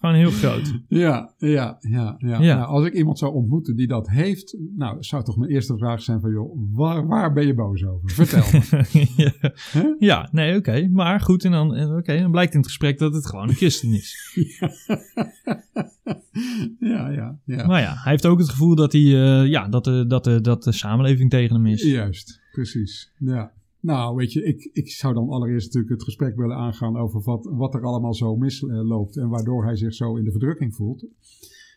gewoon 0.00 0.14
heel 0.14 0.30
groot. 0.30 0.80
Ja, 0.88 1.34
ja, 1.38 1.78
ja. 1.80 2.16
ja. 2.18 2.40
Ja. 2.40 2.56
Nou, 2.56 2.68
als 2.68 2.86
ik 2.86 2.92
iemand 2.92 3.18
zou 3.18 3.32
ontmoeten 3.32 3.76
die 3.76 3.86
dat 3.86 4.08
heeft, 4.08 4.56
nou, 4.76 4.96
zou 5.02 5.24
toch 5.24 5.36
mijn 5.36 5.50
eerste 5.50 5.76
vraag 5.76 6.02
zijn 6.02 6.20
van, 6.20 6.30
joh, 6.30 6.56
waar, 6.72 7.06
waar 7.06 7.32
ben 7.32 7.46
je 7.46 7.54
boos 7.54 7.84
over? 7.84 8.10
Vertel 8.10 8.44
me. 8.52 9.96
ja. 10.10 10.28
Nee, 10.32 10.56
oké. 10.56 10.88
Maar 10.88 11.20
goed, 11.20 11.44
en 11.44 11.50
dan, 11.50 11.74
en 11.74 11.96
oké, 11.96 12.20
dan 12.20 12.30
blijkt 12.30 12.52
in 12.52 12.58
het 12.58 12.68
gesprek 12.68 12.98
dat 12.98 13.14
het 13.14 13.26
gewoon 13.26 13.48
een 13.48 13.54
christen 13.54 13.92
is. 13.92 14.16
ja, 16.78 17.08
ja, 17.08 17.38
ja. 17.44 17.66
Maar 17.66 17.80
ja, 17.80 17.94
hij 17.94 18.10
heeft 18.10 18.26
ook 18.26 18.38
het 18.38 18.48
gevoel 18.48 18.74
dat, 18.74 18.92
hij, 18.92 19.02
eh, 19.02 19.46
ja, 19.46 19.68
dat, 19.68 19.84
de, 19.84 20.06
dat, 20.06 20.24
de, 20.24 20.40
dat 20.40 20.62
de 20.62 20.72
samenleving 20.72 21.30
tegen 21.30 21.54
hem 21.54 21.66
is. 21.66 21.82
Juist, 21.82 22.40
precies. 22.52 23.12
Ja. 23.18 23.52
Nou, 23.80 24.16
weet 24.16 24.32
je, 24.32 24.44
ik, 24.44 24.70
ik 24.72 24.90
zou 24.90 25.14
dan 25.14 25.28
allereerst 25.28 25.66
natuurlijk 25.66 25.92
het 25.92 26.02
gesprek 26.02 26.36
willen 26.36 26.56
aangaan 26.56 26.96
over 26.96 27.22
wat, 27.22 27.44
wat 27.52 27.74
er 27.74 27.84
allemaal 27.84 28.14
zo 28.14 28.36
misloopt 28.36 29.16
en 29.16 29.28
waardoor 29.28 29.64
hij 29.64 29.76
zich 29.76 29.94
zo 29.94 30.16
in 30.16 30.24
de 30.24 30.30
verdrukking 30.30 30.74
voelt. 30.74 31.06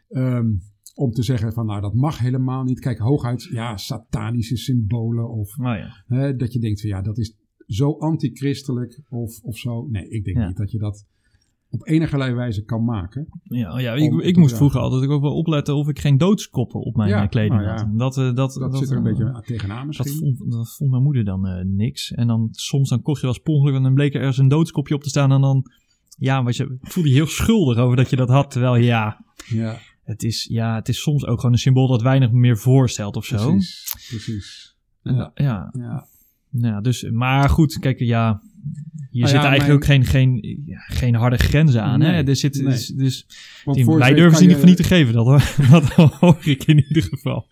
Ehm, 0.09 0.51
om 0.95 1.11
te 1.11 1.23
zeggen 1.23 1.53
van, 1.53 1.65
nou, 1.65 1.81
dat 1.81 1.93
mag 1.93 2.19
helemaal 2.19 2.63
niet. 2.63 2.79
Kijk, 2.79 2.97
hooguit, 2.97 3.43
ja, 3.43 3.77
satanische 3.77 4.57
symbolen 4.57 5.29
of 5.29 5.57
Maar 5.57 5.77
ja, 5.77 6.03
hè, 6.17 6.35
dat 6.35 6.53
je 6.53 6.59
denkt 6.59 6.81
van, 6.81 6.89
ja, 6.89 7.01
dat 7.01 7.17
is 7.17 7.37
zo 7.67 7.91
antichristelijk 7.97 9.01
of, 9.09 9.41
of 9.41 9.57
zo. 9.57 9.87
Nee, 9.87 10.09
ik 10.09 10.23
denk 10.23 10.37
Ja. 10.37 10.47
niet 10.47 10.57
dat 10.57 10.71
je 10.71 10.77
dat 10.77 11.05
op 11.73 11.87
enige 11.87 12.33
wijze 12.35 12.63
kan 12.63 12.83
maken. 12.85 13.27
ja, 13.43 13.79
ja 13.79 13.93
Om 13.93 14.19
ik, 14.19 14.25
ik 14.25 14.37
moest 14.37 14.55
vroeger 14.55 14.79
altijd 14.79 15.09
ook 15.09 15.21
wel 15.21 15.35
opletten 15.35 15.75
of 15.75 15.87
ik 15.87 15.99
geen 15.99 16.17
doodskoppen 16.17 16.79
op 16.79 16.95
mijn 16.95 17.09
Ja, 17.09 17.21
eh, 17.23 17.29
kleding 17.29 17.53
nou 17.53 17.65
ja. 17.65 17.71
had. 17.71 17.81
En 17.81 17.97
Dat, 17.97 18.17
eh, 18.17 18.23
dat, 18.33 18.53
Dat, 18.53 18.77
zit 18.77 18.89
er 18.89 18.97
een 18.97 19.05
eh, 19.07 19.13
beetje 19.17 19.41
tegenaan 19.45 19.87
Dat 19.87 19.97
misschien. 20.05 20.35
vond, 20.37 20.51
dat 20.51 20.75
vond 20.75 20.89
mijn 20.89 21.03
moeder 21.03 21.23
dan 21.25 21.47
eh, 21.47 21.65
niks. 21.65 22.11
En 22.11 22.27
dan 22.27 22.47
soms 22.51 22.89
dan 22.89 23.01
kocht 23.01 23.21
je 23.21 23.39
per 23.43 23.53
ongeluk 23.53 23.75
en 23.75 23.83
dan 23.83 23.93
bleek 23.93 24.13
er 24.13 24.19
ergens 24.19 24.37
een 24.37 24.47
doodskopje 24.47 24.95
op 24.95 25.03
te 25.03 25.09
staan. 25.09 25.31
En 25.31 25.41
dan 25.41 25.71
ja, 26.17 26.43
was 26.43 26.57
je, 26.57 26.77
voelde 26.81 27.09
je 27.09 27.15
heel 27.15 27.25
schuldig 27.27 27.77
over 27.77 27.95
dat 27.97 28.09
je 28.09 28.15
dat 28.15 28.29
had. 28.29 28.51
Terwijl 28.51 28.75
ja 28.75 29.25
Ja, 29.45 29.77
het, 30.03 30.23
is, 30.23 30.45
ja, 30.49 30.75
het 30.75 30.89
is 30.89 31.01
soms 31.01 31.25
ook 31.25 31.37
gewoon 31.39 31.51
een 31.51 31.59
symbool 31.61 31.87
dat 31.87 32.01
weinig 32.01 32.31
meer 32.31 32.57
voorstelt 32.57 33.15
of 33.15 33.25
zo. 33.25 33.35
precies. 33.51 33.95
Precies. 34.09 34.75
En 35.03 35.15
Ja. 35.15 35.31
da- 35.33 35.43
ja, 35.43 36.07
Ja. 36.53 36.67
ja, 36.67 36.81
dus, 36.81 37.09
maar 37.11 37.49
goed, 37.49 37.79
kijk, 37.79 37.99
ja, 37.99 38.41
hier 39.09 39.21
Nou 39.21 39.33
zit 39.33 39.41
ja, 39.43 39.47
eigenlijk 39.49 39.87
mijn- 39.87 39.99
ook 39.99 40.09
geen, 40.11 40.39
geen, 40.41 40.61
ja, 40.65 40.77
geen 40.79 41.15
harde 41.15 41.37
grenzen 41.37 41.83
aan. 41.83 42.01
hè? 42.01 42.23
Er 42.23 42.35
zit, 42.35 42.55
nee. 42.55 42.63
dus, 42.65 42.87
dus 42.87 43.25
die- 43.73 43.85
wij 43.85 44.09
je 44.09 44.15
durven 44.15 44.37
ze 44.37 44.45
niet 44.45 44.59
je- 44.59 44.65
niet 44.65 44.77
te 44.77 44.83
geven, 44.83 45.13
dat, 45.13 45.25
hoor. 45.25 45.55
dat 45.71 46.13
hoor 46.13 46.37
ik 46.41 46.63
in 46.65 46.83
ieder 46.87 47.03
geval. 47.03 47.45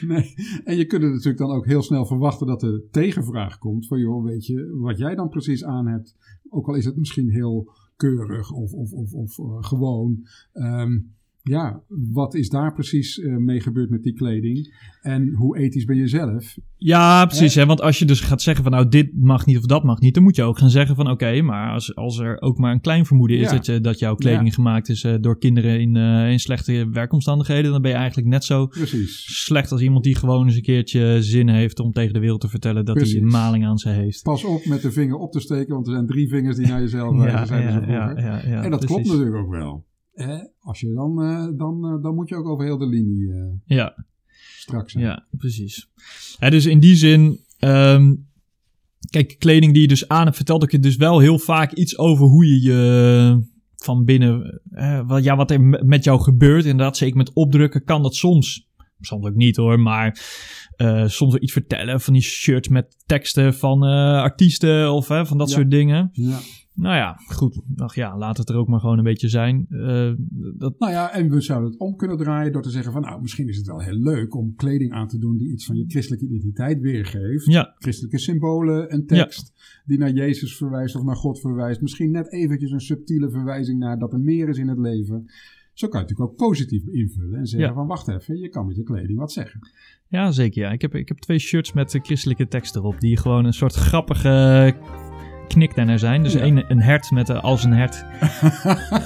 Nee. 0.00 0.34
En 0.64 0.76
je 0.76 0.84
kunt 0.84 1.02
natuurlijk 1.02 1.38
dan 1.38 1.50
ook 1.50 1.66
heel 1.66 1.82
snel 1.82 2.06
verwachten 2.06 2.46
dat 2.46 2.60
de 2.60 2.86
tegenvraag 2.90 3.58
komt 3.58 3.86
van 3.86 3.98
joh, 4.00 4.24
weet 4.24 4.46
je 4.46 4.74
wat 4.78 4.98
jij 4.98 5.14
dan 5.14 5.28
precies 5.28 5.64
aan 5.64 5.86
hebt, 5.86 6.14
ook 6.48 6.68
al 6.68 6.74
is 6.74 6.84
het 6.84 6.96
misschien 6.96 7.30
heel 7.30 7.72
keurig 7.96 8.50
of, 8.52 8.72
of, 8.72 8.92
of, 8.92 9.12
of 9.12 9.38
eh, 9.38 9.44
gewoon. 9.60 10.26
Ehm, 10.52 10.98
ja, 11.48 11.82
wat 12.12 12.34
is 12.34 12.48
daar 12.48 12.72
precies 12.74 13.18
eh, 13.20 13.36
mee 13.36 13.60
gebeurd 13.60 13.90
met 13.90 14.02
die 14.02 14.12
kleding? 14.14 14.86
En 15.00 15.32
hoe 15.34 15.58
ethisch 15.58 15.84
ben 15.84 15.96
je 15.96 16.08
zelf? 16.08 16.56
Ja, 16.76 17.26
precies. 17.26 17.54
Hè? 17.54 17.66
Want 17.66 17.80
als 17.80 17.98
je 17.98 18.04
dus 18.04 18.20
gaat 18.20 18.42
zeggen 18.42 18.62
van 18.64 18.72
nou 18.72 18.88
dit 18.88 19.10
mag 19.14 19.46
niet 19.46 19.56
of 19.56 19.64
dat 19.66 19.84
mag 19.84 20.00
niet, 20.00 20.14
dan 20.14 20.22
moet 20.22 20.36
je 20.36 20.42
ook 20.42 20.58
gaan 20.58 20.70
zeggen 20.70 20.96
van 20.96 21.10
oké, 21.10 21.42
maar 21.42 21.72
als, 21.72 21.94
als 21.94 22.18
er 22.18 22.40
ook 22.40 22.58
maar 22.58 22.72
een 22.72 22.80
klein 22.80 23.06
vermoeden 23.06 23.36
is 23.38 23.42
Ja. 23.50 23.52
dat, 23.56 23.66
je, 23.66 23.80
dat 23.80 23.98
jouw 23.98 24.14
kleding 24.14 24.46
Ja. 24.48 24.52
gemaakt 24.54 24.88
is 24.88 25.04
eh, 25.04 25.14
door 25.20 25.38
kinderen 25.38 25.80
in, 25.80 25.96
eh, 25.96 26.30
in 26.30 26.38
slechte 26.38 26.88
werkomstandigheden, 26.92 27.70
dan 27.72 27.82
ben 27.82 27.90
je 27.90 27.96
eigenlijk 27.96 28.28
net 28.28 28.44
zo 28.44 28.66
Precies. 28.66 29.44
slecht 29.44 29.72
als 29.72 29.80
iemand 29.80 30.04
die 30.04 30.14
gewoon 30.16 30.46
eens 30.46 30.56
een 30.56 30.62
keertje 30.62 31.22
zin 31.22 31.48
heeft 31.48 31.80
om 31.80 31.92
tegen 31.92 32.12
de 32.12 32.20
wereld 32.20 32.40
te 32.40 32.48
vertellen 32.48 32.84
dat 32.84 33.00
hij 33.00 33.14
een 33.16 33.26
maling 33.26 33.66
aan 33.66 33.78
ze 33.78 33.88
heeft. 33.88 34.22
Pas 34.22 34.44
op 34.44 34.64
met 34.64 34.82
de 34.82 34.92
vinger 34.92 35.16
op 35.16 35.32
te 35.32 35.40
steken, 35.40 35.74
want 35.74 35.86
er 35.86 35.92
zijn 35.92 36.06
drie 36.06 36.28
vingers 36.28 36.56
die 36.56 36.66
naar 36.66 36.80
jezelf 36.80 37.16
wijzen, 37.16 37.46
vroeger. 37.46 37.90
ja, 37.92 38.12
ja, 38.46 38.62
en 38.62 38.70
dat 38.70 38.84
klopt 38.84 39.06
natuurlijk 39.06 39.36
ook 39.36 39.50
wel. 39.50 39.86
Hè? 40.24 40.38
Als 40.60 40.80
je 40.80 40.92
dan, 40.92 41.22
eh, 41.22 41.46
dan, 41.58 41.84
eh, 41.86 42.02
dan 42.02 42.14
moet 42.14 42.28
je 42.28 42.34
ook 42.36 42.46
over 42.46 42.64
heel 42.64 42.78
de 42.78 42.86
linie 42.86 43.32
eh, 43.32 43.76
Ja, 43.76 44.04
strak 44.58 44.90
zijn. 44.90 45.04
Ja, 45.04 45.26
precies. 45.30 45.88
Ja, 46.38 46.50
dus 46.50 46.66
in 46.66 46.80
die 46.80 46.94
zin, 46.96 47.40
ehm, 47.58 48.14
kijk, 49.10 49.36
kleding 49.38 49.72
die 49.72 49.82
je 49.82 49.88
dus 49.88 50.08
aan 50.08 50.24
hebt, 50.24 50.36
vertelt 50.36 50.62
ook 50.62 50.70
je 50.70 50.78
dus 50.78 50.96
wel 50.96 51.18
heel 51.18 51.38
vaak 51.38 51.72
iets 51.72 51.98
over 51.98 52.26
hoe 52.26 52.46
je 52.46 52.60
je 52.62 53.46
van 53.76 54.04
binnen, 54.04 54.60
eh, 54.70 55.06
wat, 55.06 55.24
ja, 55.24 55.36
wat 55.36 55.50
er 55.50 55.60
met 55.86 56.04
jou 56.04 56.20
gebeurt. 56.20 56.64
Inderdaad, 56.64 56.96
zeker 56.96 57.16
met 57.16 57.32
opdrukken 57.32 57.84
kan 57.84 58.02
dat 58.02 58.14
soms, 58.14 58.68
soms 59.00 59.26
ook 59.26 59.34
niet 59.34 59.56
hoor, 59.56 59.80
maar 59.80 60.20
eh, 60.76 61.06
soms 61.06 61.32
wel 61.32 61.42
iets 61.42 61.52
vertellen 61.52 62.00
van 62.00 62.12
die 62.12 62.22
shirts 62.22 62.68
met 62.68 62.96
teksten 63.06 63.54
van 63.54 63.84
eh, 63.84 63.90
artiesten 64.20 64.92
of 64.92 65.08
hè, 65.08 65.26
van 65.26 65.38
dat 65.38 65.48
Ja. 65.48 65.54
soort 65.54 65.70
dingen. 65.70 66.08
Ja. 66.12 66.38
Nou 66.80 66.96
ja, 66.96 67.14
goed. 67.26 67.60
Ach 67.76 67.94
ja, 67.94 68.18
laat 68.18 68.36
het 68.36 68.48
er 68.48 68.56
ook 68.56 68.68
maar 68.68 68.80
gewoon 68.80 68.98
een 68.98 69.04
beetje 69.04 69.28
zijn. 69.28 69.66
Eh, 69.70 70.12
dat, 70.58 70.78
Nou 70.78 70.92
ja, 70.92 71.12
en 71.12 71.30
we 71.30 71.40
zouden 71.40 71.70
het 71.70 71.80
om 71.80 71.96
kunnen 71.96 72.16
draaien 72.16 72.52
door 72.52 72.62
te 72.62 72.70
zeggen 72.70 72.92
van 72.92 73.02
nou, 73.02 73.20
misschien 73.20 73.48
is 73.48 73.56
het 73.56 73.66
wel 73.66 73.80
heel 73.80 73.98
leuk 73.98 74.34
om 74.34 74.54
kleding 74.54 74.92
aan 74.92 75.08
te 75.08 75.18
doen 75.18 75.36
die 75.36 75.50
iets 75.52 75.66
van 75.66 75.76
je 75.76 75.84
christelijke 75.88 76.26
identiteit 76.26 76.80
weergeeft. 76.80 77.46
ja, 77.46 77.74
Christelijke 77.78 78.18
symbolen, 78.18 78.94
een 78.94 79.06
tekst 79.06 79.52
die 79.84 79.98
naar 79.98 80.12
Jezus 80.12 80.56
verwijst 80.56 80.96
of 80.96 81.02
naar 81.02 81.16
God 81.16 81.40
verwijst. 81.40 81.80
Misschien 81.80 82.10
net 82.10 82.32
eventjes 82.32 82.70
een 82.70 82.80
subtiele 82.80 83.30
verwijzing 83.30 83.78
naar 83.78 83.98
dat 83.98 84.12
er 84.12 84.20
meer 84.20 84.48
is 84.48 84.58
in 84.58 84.68
het 84.68 84.78
leven. 84.78 85.26
Zo 85.72 85.88
kan 85.88 86.00
je 86.00 86.06
het 86.06 86.16
natuurlijk 86.16 86.40
ook 86.40 86.48
positief 86.48 86.86
invullen 86.86 87.38
en 87.38 87.46
zeggen 87.46 87.68
Ja. 87.68 87.74
van 87.74 87.86
wacht 87.86 88.08
even, 88.08 88.38
je 88.38 88.48
kan 88.48 88.66
met 88.66 88.76
je 88.76 88.82
kleding 88.82 89.18
wat 89.18 89.32
zeggen. 89.32 89.60
Ja, 90.08 90.30
zeker. 90.30 90.62
Ja. 90.62 90.70
Ik, 90.72 90.80
heb, 90.82 90.94
ik 90.94 91.08
heb 91.08 91.18
twee 91.18 91.38
shirts 91.38 91.72
met 91.72 91.98
christelijke 92.02 92.48
tekst 92.48 92.76
erop. 92.76 93.00
Die 93.00 93.16
gewoon 93.16 93.44
een 93.44 93.52
soort 93.52 93.74
grappige 93.74 94.74
knik 95.48 95.74
daarnaar 95.74 95.98
zijn. 95.98 96.22
Dus 96.22 96.32
Ja. 96.32 96.42
een, 96.42 96.64
een 96.68 96.80
hert 96.80 97.10
met 97.10 97.28
eh, 97.30 97.42
als 97.42 97.64
een 97.64 97.72
hert. 97.72 98.04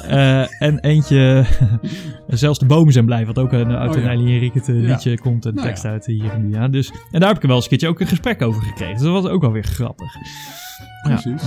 Eh, 0.08 0.62
en 0.62 0.78
eentje, 0.80 1.44
zelfs 2.28 2.58
de 2.58 2.66
bomen 2.66 2.92
zijn 2.92 3.04
blij. 3.04 3.26
Wat 3.26 3.38
ook 3.38 3.52
een, 3.52 3.72
uit 3.76 3.90
Oh, 3.90 3.96
een 3.96 4.02
ja. 4.02 4.08
Eh, 4.10 4.66
Ja. 4.66 4.72
liedje 4.72 5.18
komt. 5.20 5.44
Een 5.44 5.54
Nou 5.54 5.66
tekst 5.66 5.84
uit 5.84 6.06
hier 6.06 6.30
en 6.32 6.42
die. 6.46 6.54
Ja. 6.54 6.68
Dus, 6.68 6.92
en 7.10 7.20
daar 7.20 7.28
heb 7.28 7.36
ik 7.36 7.42
er 7.42 7.46
wel 7.48 7.56
eens 7.56 7.64
een 7.64 7.70
keertje 7.70 7.88
ook 7.88 8.00
een 8.00 8.06
gesprek 8.06 8.42
over 8.42 8.62
gekregen. 8.62 8.94
Dus 8.94 9.02
dat 9.02 9.22
was 9.22 9.26
ook 9.32 9.40
wel 9.40 9.52
weer 9.52 9.64
grappig. 9.64 10.12
Precies. 11.02 11.42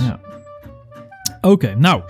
Oké, 1.40 1.74
nou. 1.78 2.02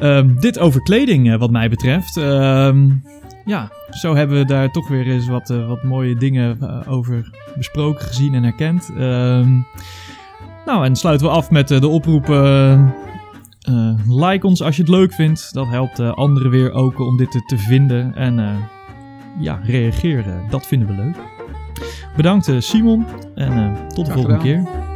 ehm, 0.00 0.34
dit 0.40 0.58
over 0.58 0.82
kleding 0.82 1.32
eh, 1.32 1.38
wat 1.38 1.50
mij 1.50 1.68
betreft. 1.68 2.16
Ehm, 2.16 2.90
ja, 3.44 3.70
zo 3.90 4.14
hebben 4.14 4.38
we 4.38 4.44
daar 4.44 4.68
toch 4.70 4.88
weer 4.88 5.06
eens 5.06 5.28
wat, 5.28 5.50
eh, 5.50 5.66
wat 5.68 5.82
mooie 5.82 6.16
dingen 6.16 6.56
eh, 6.60 6.92
over 6.92 7.30
besproken, 7.56 8.04
gezien 8.04 8.34
en 8.34 8.42
herkend. 8.42 8.90
Ehm, 8.98 9.48
nou, 10.66 10.84
en 10.84 10.96
sluiten 10.96 11.26
we 11.26 11.32
af 11.32 11.50
met 11.50 11.70
eh, 11.70 11.80
de 11.80 11.88
oproep. 11.88 12.28
eh, 12.28 12.72
eh, 12.72 12.78
like 14.08 14.46
ons 14.46 14.62
als 14.62 14.76
je 14.76 14.82
het 14.82 14.90
leuk 14.90 15.12
vindt. 15.12 15.54
Dat 15.54 15.68
helpt 15.68 16.00
anderen 16.00 16.50
weer 16.50 16.72
ook 16.72 16.98
om 17.00 17.16
dit 17.16 17.30
te, 17.30 17.44
te 17.46 17.58
vinden. 17.58 18.14
En 18.14 18.38
eh, 18.38 18.54
ja, 19.38 19.60
reageer. 19.62 20.18
eh, 20.26 20.50
dat 20.50 20.66
vinden 20.66 20.88
we 20.88 20.94
leuk. 20.94 21.16
Bedankt 22.16 22.50
Simon. 22.58 23.06
En 23.34 23.74
tot 23.88 23.96
de 23.96 24.02
Graag 24.04 24.14
volgende 24.14 24.40
gedaan. 24.40 24.64
keer. 24.64 24.91